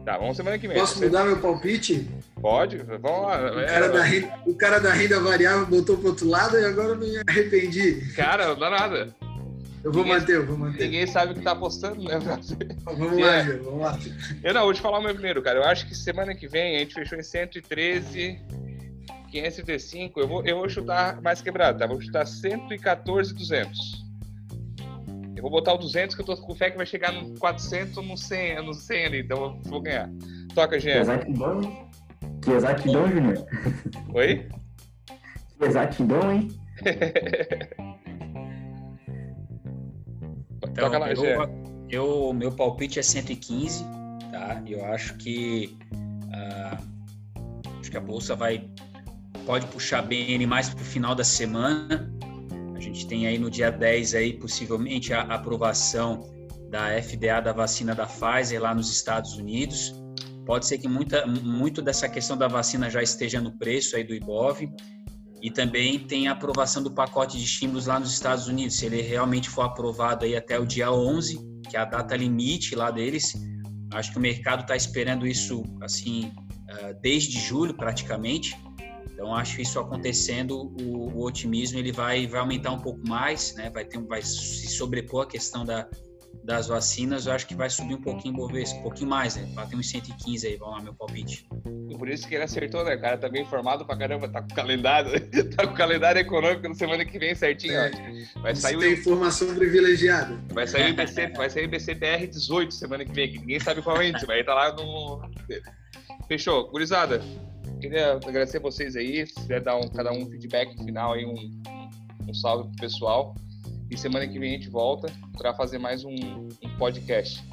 Tá, 0.03 0.17
vamos 0.17 0.37
semana 0.37 0.57
que 0.57 0.67
vem. 0.67 0.77
Posso 0.77 1.03
mudar 1.03 1.23
meu 1.23 1.37
palpite? 1.39 2.07
Pode, 2.41 2.77
vamos 2.77 3.21
lá. 3.23 3.51
O 3.51 3.65
cara, 3.65 3.85
é, 3.85 3.89
da, 3.89 4.03
renda, 4.03 4.33
o 4.45 4.55
cara 4.55 4.79
da 4.79 4.93
renda 4.93 5.19
variável 5.19 5.65
botou 5.67 5.97
pro 5.97 6.09
outro 6.09 6.27
lado 6.27 6.57
e 6.57 6.65
agora 6.65 6.89
eu 6.89 6.97
me 6.97 7.17
arrependi. 7.27 8.13
Cara, 8.15 8.47
não 8.47 8.59
dá 8.59 8.69
nada. 8.69 9.15
Eu 9.85 9.91
vou 9.91 10.03
ninguém, 10.03 10.19
manter, 10.19 10.35
eu 10.35 10.45
vou 10.45 10.57
manter. 10.57 10.83
Ninguém 10.83 11.07
sabe 11.07 11.31
o 11.31 11.35
que 11.35 11.41
tá 11.41 11.51
apostando, 11.51 12.03
né? 12.03 12.19
Vamos 12.83 13.17
lá, 13.21 13.35
é. 13.35 13.57
vamos 13.57 13.79
lá. 13.79 13.99
Eu 14.43 14.53
não, 14.53 14.63
vou 14.63 14.73
te 14.73 14.81
falar 14.81 14.99
o 14.99 15.01
meu 15.01 15.13
primeiro, 15.13 15.41
cara. 15.41 15.59
Eu 15.59 15.63
acho 15.63 15.87
que 15.87 15.95
semana 15.95 16.35
que 16.35 16.47
vem 16.47 16.75
a 16.75 16.79
gente 16.79 16.93
fechou 16.93 17.17
em 17.17 17.23
113, 17.23 18.41
535. 19.31 20.19
Eu 20.19 20.27
vou, 20.27 20.43
eu 20.45 20.57
vou 20.57 20.67
chutar 20.67 21.21
mais 21.21 21.41
quebrado, 21.41 21.79
tá? 21.79 21.87
Vou 21.87 22.01
chutar 22.01 22.25
114, 22.25 23.33
200 23.33 24.05
vou 25.45 25.51
botar 25.51 25.73
o 25.73 25.77
200 25.77 26.15
que 26.15 26.21
eu 26.21 26.25
tô 26.25 26.35
com 26.37 26.55
fé 26.55 26.71
que 26.71 26.77
vai 26.77 26.87
chegar 26.87 27.11
no 27.11 27.37
400 27.37 27.95
ou 27.97 28.03
no 28.03 28.17
100, 28.17 28.65
no 28.65 28.73
100 28.73 29.05
ali, 29.05 29.19
então 29.19 29.61
eu 29.63 29.69
vou 29.69 29.79
ganhar. 29.79 30.09
Toca, 30.55 30.79
Jean. 30.79 30.93
Que 30.93 30.99
exatidão, 31.01 31.61
que 32.41 32.51
exatidão, 32.51 33.07
Júnior. 33.07 33.45
Oi? 34.15 34.49
Que 35.59 35.65
exatidão, 35.65 36.31
hein? 36.31 36.47
então, 40.75 40.91
Toca 40.91 40.97
lá, 40.97 41.11
eu, 41.11 41.49
eu, 41.89 42.33
meu 42.33 42.51
palpite 42.51 42.99
é 42.99 43.03
115, 43.03 43.83
tá? 44.31 44.61
Eu 44.67 44.83
acho 44.85 45.15
que 45.17 45.77
uh, 45.93 47.79
acho 47.79 47.89
que 47.89 47.97
a 47.97 48.01
bolsa 48.01 48.35
vai 48.35 48.69
pode 49.45 49.65
puxar 49.67 50.01
bem 50.01 50.45
mais 50.45 50.69
para 50.69 50.81
o 50.81 50.85
final 50.85 51.15
da 51.15 51.23
semana 51.23 52.13
gente 52.95 53.07
tem 53.07 53.27
aí 53.27 53.37
no 53.37 53.49
dia 53.49 53.69
10 53.69 54.15
aí 54.15 54.33
possivelmente 54.33 55.13
a 55.13 55.21
aprovação 55.21 56.23
da 56.69 57.01
FDA 57.01 57.41
da 57.41 57.51
vacina 57.51 57.93
da 57.93 58.05
Pfizer 58.05 58.61
lá 58.61 58.73
nos 58.73 58.89
Estados 58.89 59.33
Unidos. 59.37 59.93
Pode 60.45 60.65
ser 60.65 60.77
que 60.77 60.87
muita, 60.87 61.25
muito 61.25 61.81
dessa 61.81 62.07
questão 62.07 62.37
da 62.37 62.47
vacina 62.47 62.89
já 62.89 63.03
esteja 63.03 63.41
no 63.41 63.51
preço 63.57 63.95
aí 63.95 64.03
do 64.03 64.13
IBOV. 64.13 64.69
E 65.45 65.51
também 65.51 65.99
tem 65.99 66.27
a 66.27 66.31
aprovação 66.31 66.81
do 66.81 66.89
pacote 66.89 67.37
de 67.37 67.43
estímulos 67.43 67.85
lá 67.85 67.99
nos 67.99 68.11
Estados 68.11 68.47
Unidos. 68.47 68.77
Se 68.77 68.87
ele 68.87 68.99
realmente 69.03 69.47
for 69.47 69.61
aprovado 69.61 70.25
aí 70.25 70.35
até 70.35 70.59
o 70.59 70.65
dia 70.65 70.91
11, 70.91 71.37
que 71.69 71.77
é 71.77 71.81
a 71.81 71.85
data 71.85 72.15
limite 72.15 72.73
lá 72.73 72.89
deles, 72.89 73.31
acho 73.93 74.11
que 74.11 74.17
o 74.17 74.21
mercado 74.21 74.61
está 74.61 74.75
esperando 74.75 75.27
isso 75.27 75.61
assim 75.83 76.31
ah, 76.67 76.93
desde 76.99 77.39
julho 77.39 77.75
praticamente. 77.75 78.57
Então 79.13 79.35
acho 79.35 79.61
isso 79.61 79.79
acontecendo, 79.79 80.73
o, 80.81 81.15
o, 81.15 81.23
otimismo 81.23 81.77
ele 81.77 81.91
vai, 81.91 82.25
vai 82.25 82.39
aumentar 82.39 82.71
um 82.71 82.79
pouco 82.79 83.07
mais, 83.07 83.53
né? 83.53 83.69
Vai 83.69 83.85
ter 83.85 84.01
vai 84.01 84.23
se 84.23 84.67
sobrepor 84.69 85.25
a 85.25 85.27
questão 85.27 85.63
da, 85.63 85.87
das 86.45 86.67
vacinas, 86.67 87.25
eu 87.25 87.33
acho 87.33 87.47
que 87.47 87.55
vai 87.55 87.69
subir 87.69 87.95
um 87.95 88.01
pouquinho 88.01 88.35
Bovespa, 88.35 88.77
um 88.77 88.83
pouquinho 88.83 89.09
mais, 89.09 89.35
né? 89.35 89.47
Bater 89.53 89.75
uns 89.75 89.89
115 89.89 90.45
aí, 90.47 90.55
vamos 90.57 90.75
lá, 90.75 90.81
meu 90.83 90.93
palpite. 90.93 91.47
Por 91.97 92.07
isso 92.07 92.27
que 92.27 92.35
ele 92.35 92.43
acertou, 92.43 92.83
né? 92.85 92.95
O 92.95 93.01
cara 93.01 93.17
tá 93.17 93.27
bem 93.27 93.41
informado 93.41 93.83
pra 93.83 93.97
caramba, 93.97 94.29
tá 94.29 94.43
com 94.43 94.51
o 94.51 94.55
calendário, 94.55 95.11
tá 95.57 95.65
com 95.65 95.73
o 95.73 95.75
calendário 95.75 96.21
econômico 96.21 96.67
na 96.67 96.75
semana 96.75 97.03
que 97.03 97.17
vem 97.17 97.33
certinho, 97.33 97.73
é, 97.73 97.91
ó. 98.35 98.41
Vai 98.41 98.55
sair 98.55 98.77
tem 98.77 98.89
o... 98.89 98.93
informação 98.93 99.55
privilegiada. 99.55 100.39
Vai 100.53 100.67
sair 100.67 100.85
o 100.85 100.89
IBC, 100.89 101.27
vai 101.35 101.49
sair 101.49 101.63
o 101.63 101.65
IBCBR 101.65 102.27
18 102.27 102.73
semana 102.75 103.03
que 103.03 103.11
vem, 103.11 103.31
que 103.31 103.39
ninguém 103.39 103.59
sabe 103.59 103.81
qual 103.81 103.99
é, 103.99 104.11
vai 104.11 104.41
estar 104.41 104.53
lá 104.53 104.71
no. 104.71 105.27
Fechou. 106.27 106.69
Gurizada, 106.69 107.21
queria 107.81 108.13
agradecer 108.13 108.59
vocês 108.59 108.95
aí. 108.95 109.25
Se 109.25 109.33
quiser 109.33 109.61
dar 109.61 109.77
um, 109.77 109.87
cada 109.89 110.11
um 110.11 110.29
feedback 110.29 110.75
final 110.83 111.13
aí, 111.13 111.25
um, 111.25 111.61
um 112.27 112.33
salve 112.35 112.69
pro 112.69 112.81
pessoal. 112.81 113.35
E 113.89 113.97
semana 113.97 114.27
que 114.27 114.39
vem 114.39 114.51
a 114.51 114.53
gente 114.53 114.69
volta 114.69 115.11
para 115.37 115.53
fazer 115.53 115.77
mais 115.77 116.03
um, 116.03 116.09
um, 116.15 116.77
podcast. 116.77 117.43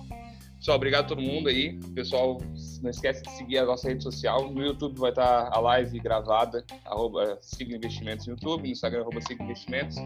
Pessoal, 0.56 0.76
obrigado 0.76 1.04
a 1.04 1.08
todo 1.08 1.20
mundo 1.20 1.48
aí. 1.48 1.78
Pessoal, 1.94 2.38
não 2.82 2.90
esquece 2.90 3.22
de 3.22 3.30
seguir 3.32 3.58
a 3.58 3.66
nossa 3.66 3.88
rede 3.88 4.02
social. 4.02 4.50
No 4.50 4.64
YouTube 4.64 4.98
vai 4.98 5.10
estar 5.10 5.50
a 5.52 5.60
live 5.60 5.98
gravada, 6.00 6.64
arroba 6.84 7.38
Sigla 7.42 7.76
Investimentos 7.76 8.26
no 8.26 8.32
YouTube, 8.34 8.62
no 8.62 8.68
Instagram, 8.68 9.02
arroba 9.02 9.20
Sigla 9.20 9.44
Investimentos. 9.44 9.96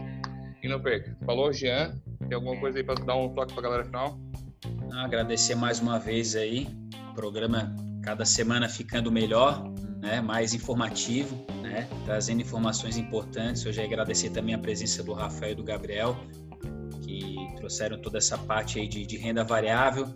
E 0.61 0.67
não 0.67 0.81
perca. 0.81 1.15
Falou, 1.25 1.53
Jean. 1.53 1.95
Tem 2.27 2.35
alguma 2.35 2.59
coisa 2.59 2.77
aí 2.79 2.83
para 2.83 2.95
dar 3.05 3.15
um 3.15 3.29
toque 3.33 3.53
para 3.53 3.61
a 3.61 3.69
galera 3.69 3.85
final? 3.85 4.19
Agradecer 4.91 5.55
mais 5.55 5.79
uma 5.79 5.97
vez 5.97 6.35
aí. 6.35 6.67
O 7.11 7.13
programa 7.13 7.73
cada 8.03 8.25
semana 8.25 8.67
ficando 8.67 9.11
melhor, 9.11 9.63
né? 10.01 10.19
mais 10.21 10.53
informativo, 10.53 11.45
né? 11.77 11.87
trazendo 12.05 12.41
informações 12.41 12.97
importantes. 12.97 13.65
Hoje 13.65 13.81
agradecer 13.81 14.31
também 14.31 14.55
a 14.55 14.57
presença 14.57 15.03
do 15.03 15.13
Rafael 15.13 15.51
e 15.51 15.55
do 15.55 15.63
Gabriel, 15.63 16.17
que 17.03 17.35
trouxeram 17.55 18.01
toda 18.01 18.17
essa 18.17 18.37
parte 18.37 18.79
aí 18.79 18.87
de, 18.87 19.05
de 19.05 19.17
renda 19.17 19.43
variável, 19.43 20.07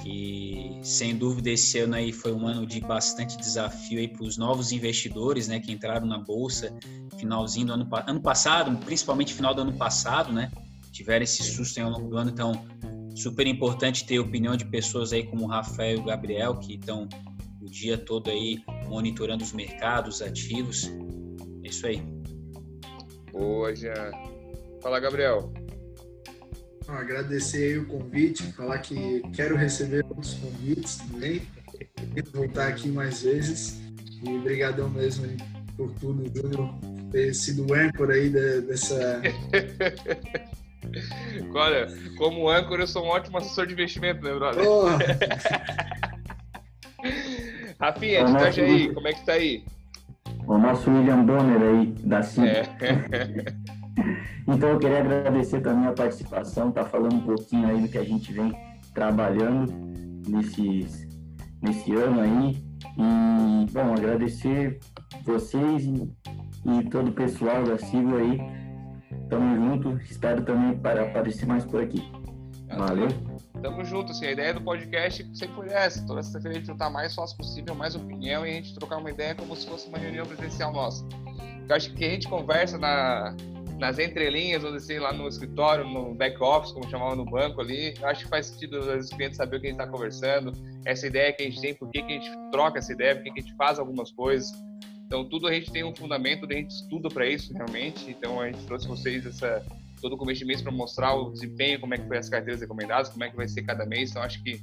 que 0.00 0.78
sem 0.82 1.16
dúvida 1.16 1.50
esse 1.50 1.80
ano 1.80 1.96
aí 1.96 2.12
foi 2.12 2.32
um 2.32 2.46
ano 2.46 2.64
de 2.64 2.80
bastante 2.80 3.36
desafio 3.36 3.98
aí 3.98 4.08
para 4.08 4.22
os 4.22 4.38
novos 4.38 4.72
investidores, 4.72 5.48
né, 5.48 5.58
que 5.58 5.72
entraram 5.72 6.06
na 6.06 6.18
bolsa 6.18 6.72
finalzinho 7.18 7.66
do 7.66 7.72
ano, 7.74 7.88
ano 8.06 8.22
passado, 8.22 8.74
principalmente 8.84 9.34
final 9.34 9.54
do 9.54 9.60
ano 9.62 9.72
passado, 9.72 10.32
né, 10.32 10.50
tiveram 10.92 11.24
esse 11.24 11.42
susto 11.42 11.78
ao 11.80 11.90
longo 11.90 12.08
do 12.08 12.16
ano, 12.16 12.30
então 12.30 12.52
super 13.14 13.46
importante 13.46 14.06
ter 14.06 14.16
a 14.16 14.22
opinião 14.22 14.56
de 14.56 14.64
pessoas 14.64 15.12
aí 15.12 15.24
como 15.24 15.44
o 15.44 15.48
Rafael 15.48 15.98
e 15.98 16.00
o 16.00 16.04
Gabriel 16.04 16.56
que 16.56 16.74
estão 16.74 17.06
o 17.60 17.66
dia 17.66 17.98
todo 17.98 18.30
aí 18.30 18.62
monitorando 18.86 19.44
os 19.44 19.52
mercados 19.52 20.22
ativos. 20.22 20.90
É 21.64 21.68
isso 21.68 21.86
aí. 21.86 22.02
Boa, 23.32 23.74
Jean. 23.74 24.10
Fala, 24.82 24.98
Gabriel. 24.98 25.52
agradecer 26.88 27.78
o 27.78 27.86
convite, 27.86 28.42
falar 28.52 28.78
que 28.78 29.22
quero 29.34 29.56
receber 29.56 30.04
outros 30.08 30.34
convites 30.34 30.96
também, 30.96 31.42
voltar 32.32 32.68
aqui 32.68 32.88
mais 32.88 33.22
vezes. 33.22 33.80
E 34.22 34.36
obrigadão 34.36 34.90
mesmo 34.90 35.26
por 35.76 35.92
tudo, 35.94 36.24
Júnior, 36.34 36.74
ter 37.10 37.34
sido 37.34 37.66
o 37.70 37.74
âncora 37.74 38.14
aí 38.14 38.28
dessa. 38.28 39.22
Olha, 41.54 41.88
como 42.16 42.48
âncora, 42.48 42.82
eu 42.82 42.86
sou 42.86 43.04
um 43.04 43.08
ótimo 43.08 43.38
assessor 43.38 43.66
de 43.66 43.74
investimento, 43.74 44.22
né, 44.22 44.34
brother? 44.34 44.64
Oh. 44.66 44.86
Rafinha, 47.80 48.24
estaja 48.24 48.62
aí, 48.62 48.92
como 48.92 49.08
é 49.08 49.12
que 49.12 49.24
tá 49.24 49.32
aí? 49.32 49.64
O 50.46 50.58
nosso 50.58 50.90
William 50.90 51.24
Bonner 51.24 51.62
aí, 51.62 51.86
da 52.04 52.22
CIP. 52.22 52.46
É. 52.46 52.62
então, 54.46 54.68
eu 54.68 54.78
queria 54.78 54.98
agradecer 54.98 55.60
também 55.62 55.86
a 55.88 55.92
participação, 55.92 56.70
tá 56.70 56.84
falando 56.84 57.14
um 57.14 57.20
pouquinho 57.20 57.66
aí 57.68 57.80
do 57.80 57.88
que 57.88 57.96
a 57.96 58.04
gente 58.04 58.32
vem 58.32 58.52
trabalhando 58.92 59.72
nesses, 60.28 61.08
nesse 61.62 61.94
ano 61.94 62.20
aí. 62.20 62.62
E, 62.98 63.72
bom, 63.72 63.94
agradecer 63.94 64.78
vocês 65.24 65.84
e, 65.84 66.12
e 66.66 66.90
todo 66.90 67.08
o 67.08 67.12
pessoal 67.12 67.64
da 67.64 67.78
Civil 67.78 68.18
aí. 68.18 68.40
Tamo 69.30 69.56
junto, 69.56 69.96
espero 70.02 70.42
também 70.42 70.76
para 70.76 71.04
aparecer 71.04 71.46
mais 71.46 71.64
por 71.64 71.82
aqui. 71.82 72.02
Valeu. 72.76 73.08
Tamo 73.62 73.84
junto, 73.84 74.12
assim, 74.12 74.26
a 74.26 74.32
ideia 74.32 74.54
do 74.54 74.60
podcast 74.62 75.26
sempre 75.34 75.54
foi 75.54 75.68
essa, 75.68 76.04
toda 76.06 76.22
sexta-feira 76.22 76.56
a 76.56 76.60
gente 76.60 76.66
juntar 76.66 76.88
mais 76.88 77.12
sócio 77.12 77.36
possível, 77.36 77.74
mais 77.74 77.94
opinião 77.94 78.46
e 78.46 78.50
a 78.50 78.54
gente 78.54 78.74
trocar 78.74 78.96
uma 78.96 79.10
ideia 79.10 79.34
como 79.34 79.54
se 79.54 79.66
fosse 79.66 79.86
uma 79.88 79.98
reunião 79.98 80.24
presencial 80.24 80.72
nossa. 80.72 81.06
Eu 81.68 81.76
acho 81.76 81.92
que 81.92 82.04
a 82.04 82.10
gente 82.10 82.26
conversa 82.26 82.78
na, 82.78 83.36
nas 83.78 83.98
entrelinhas, 83.98 84.64
ou 84.64 84.74
assim, 84.74 84.98
lá 84.98 85.12
no 85.12 85.28
escritório, 85.28 85.84
no 85.84 86.14
back 86.14 86.42
office, 86.42 86.72
como 86.72 86.88
chamava 86.88 87.14
no 87.14 87.24
banco 87.24 87.60
ali, 87.60 87.94
eu 88.00 88.08
acho 88.08 88.24
que 88.24 88.30
faz 88.30 88.46
sentido 88.46 88.78
os 88.78 89.10
clientes 89.10 89.36
saber 89.36 89.58
o 89.58 89.60
que 89.60 89.66
a 89.66 89.70
gente 89.70 89.80
está 89.80 89.90
conversando, 89.90 90.52
essa 90.86 91.06
ideia 91.06 91.32
que 91.32 91.42
a 91.42 91.46
gente 91.46 91.60
tem, 91.60 91.74
por 91.74 91.90
que, 91.90 92.02
que 92.02 92.12
a 92.12 92.20
gente 92.20 92.30
troca 92.50 92.78
essa 92.78 92.92
ideia, 92.92 93.14
por 93.14 93.24
que, 93.24 93.30
que 93.30 93.40
a 93.40 93.42
gente 93.42 93.56
faz 93.56 93.78
algumas 93.78 94.10
coisas. 94.10 94.50
Então, 95.06 95.28
tudo 95.28 95.48
a 95.48 95.52
gente 95.52 95.72
tem 95.72 95.82
um 95.82 95.94
fundamento, 95.94 96.46
a 96.48 96.54
gente 96.54 96.70
estuda 96.70 97.08
para 97.08 97.26
isso 97.26 97.52
realmente. 97.52 98.08
Então, 98.08 98.40
a 98.40 98.46
gente 98.46 98.64
trouxe 98.64 98.86
vocês 98.86 99.26
essa, 99.26 99.60
todo 100.00 100.14
o 100.14 100.16
começo 100.16 100.40
de 100.40 100.46
mês 100.46 100.62
para 100.62 100.72
mostrar 100.72 101.14
o 101.14 101.30
desempenho, 101.30 101.80
como 101.80 101.94
é 101.94 101.98
que 101.98 102.06
foi 102.06 102.18
as 102.18 102.28
carteiras 102.28 102.60
recomendadas, 102.60 103.08
como 103.08 103.24
é 103.24 103.30
que 103.30 103.36
vai 103.36 103.48
ser 103.48 103.62
cada 103.62 103.84
mês. 103.86 104.10
Então, 104.10 104.22
acho 104.22 104.42
que 104.42 104.60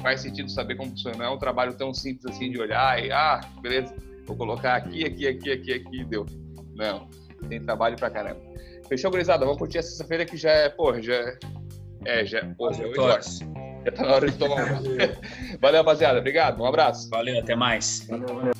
faz 0.00 0.20
sentido 0.20 0.50
saber 0.50 0.76
como 0.76 0.90
funciona. 0.90 1.18
Não 1.18 1.24
é 1.24 1.30
um 1.30 1.38
trabalho 1.38 1.74
tão 1.74 1.92
simples 1.92 2.26
assim 2.26 2.50
de 2.50 2.60
olhar 2.60 3.02
e, 3.02 3.10
ah, 3.12 3.40
beleza, 3.60 3.94
vou 4.26 4.36
colocar 4.36 4.76
aqui, 4.76 5.04
aqui, 5.04 5.26
aqui, 5.26 5.52
aqui, 5.52 5.72
aqui, 5.72 6.04
deu. 6.04 6.26
Não, 6.74 7.08
tem 7.48 7.60
trabalho 7.60 7.96
para 7.96 8.10
caramba. 8.10 8.40
Fechou, 8.88 9.10
gurizada? 9.10 9.44
Vamos 9.44 9.58
curtir 9.58 9.78
a 9.78 9.82
sexta-feira 9.82 10.24
que 10.24 10.36
já 10.36 10.50
é, 10.50 10.68
porra, 10.68 11.02
já 11.02 11.36
é, 12.04 12.24
já, 12.24 12.44
porra, 12.56 12.74
já, 12.74 13.20
já 13.20 13.92
tá 13.92 14.02
na 14.02 14.14
hora 14.14 14.30
de 14.30 14.38
tomar 14.38 14.80
um. 14.80 14.82
Valeu, 15.60 15.78
rapaziada. 15.78 16.18
Obrigado, 16.18 16.62
um 16.62 16.66
abraço. 16.66 17.08
Valeu, 17.10 17.38
até 17.38 17.54
mais. 17.54 18.06
Valeu, 18.08 18.26
valeu. 18.26 18.57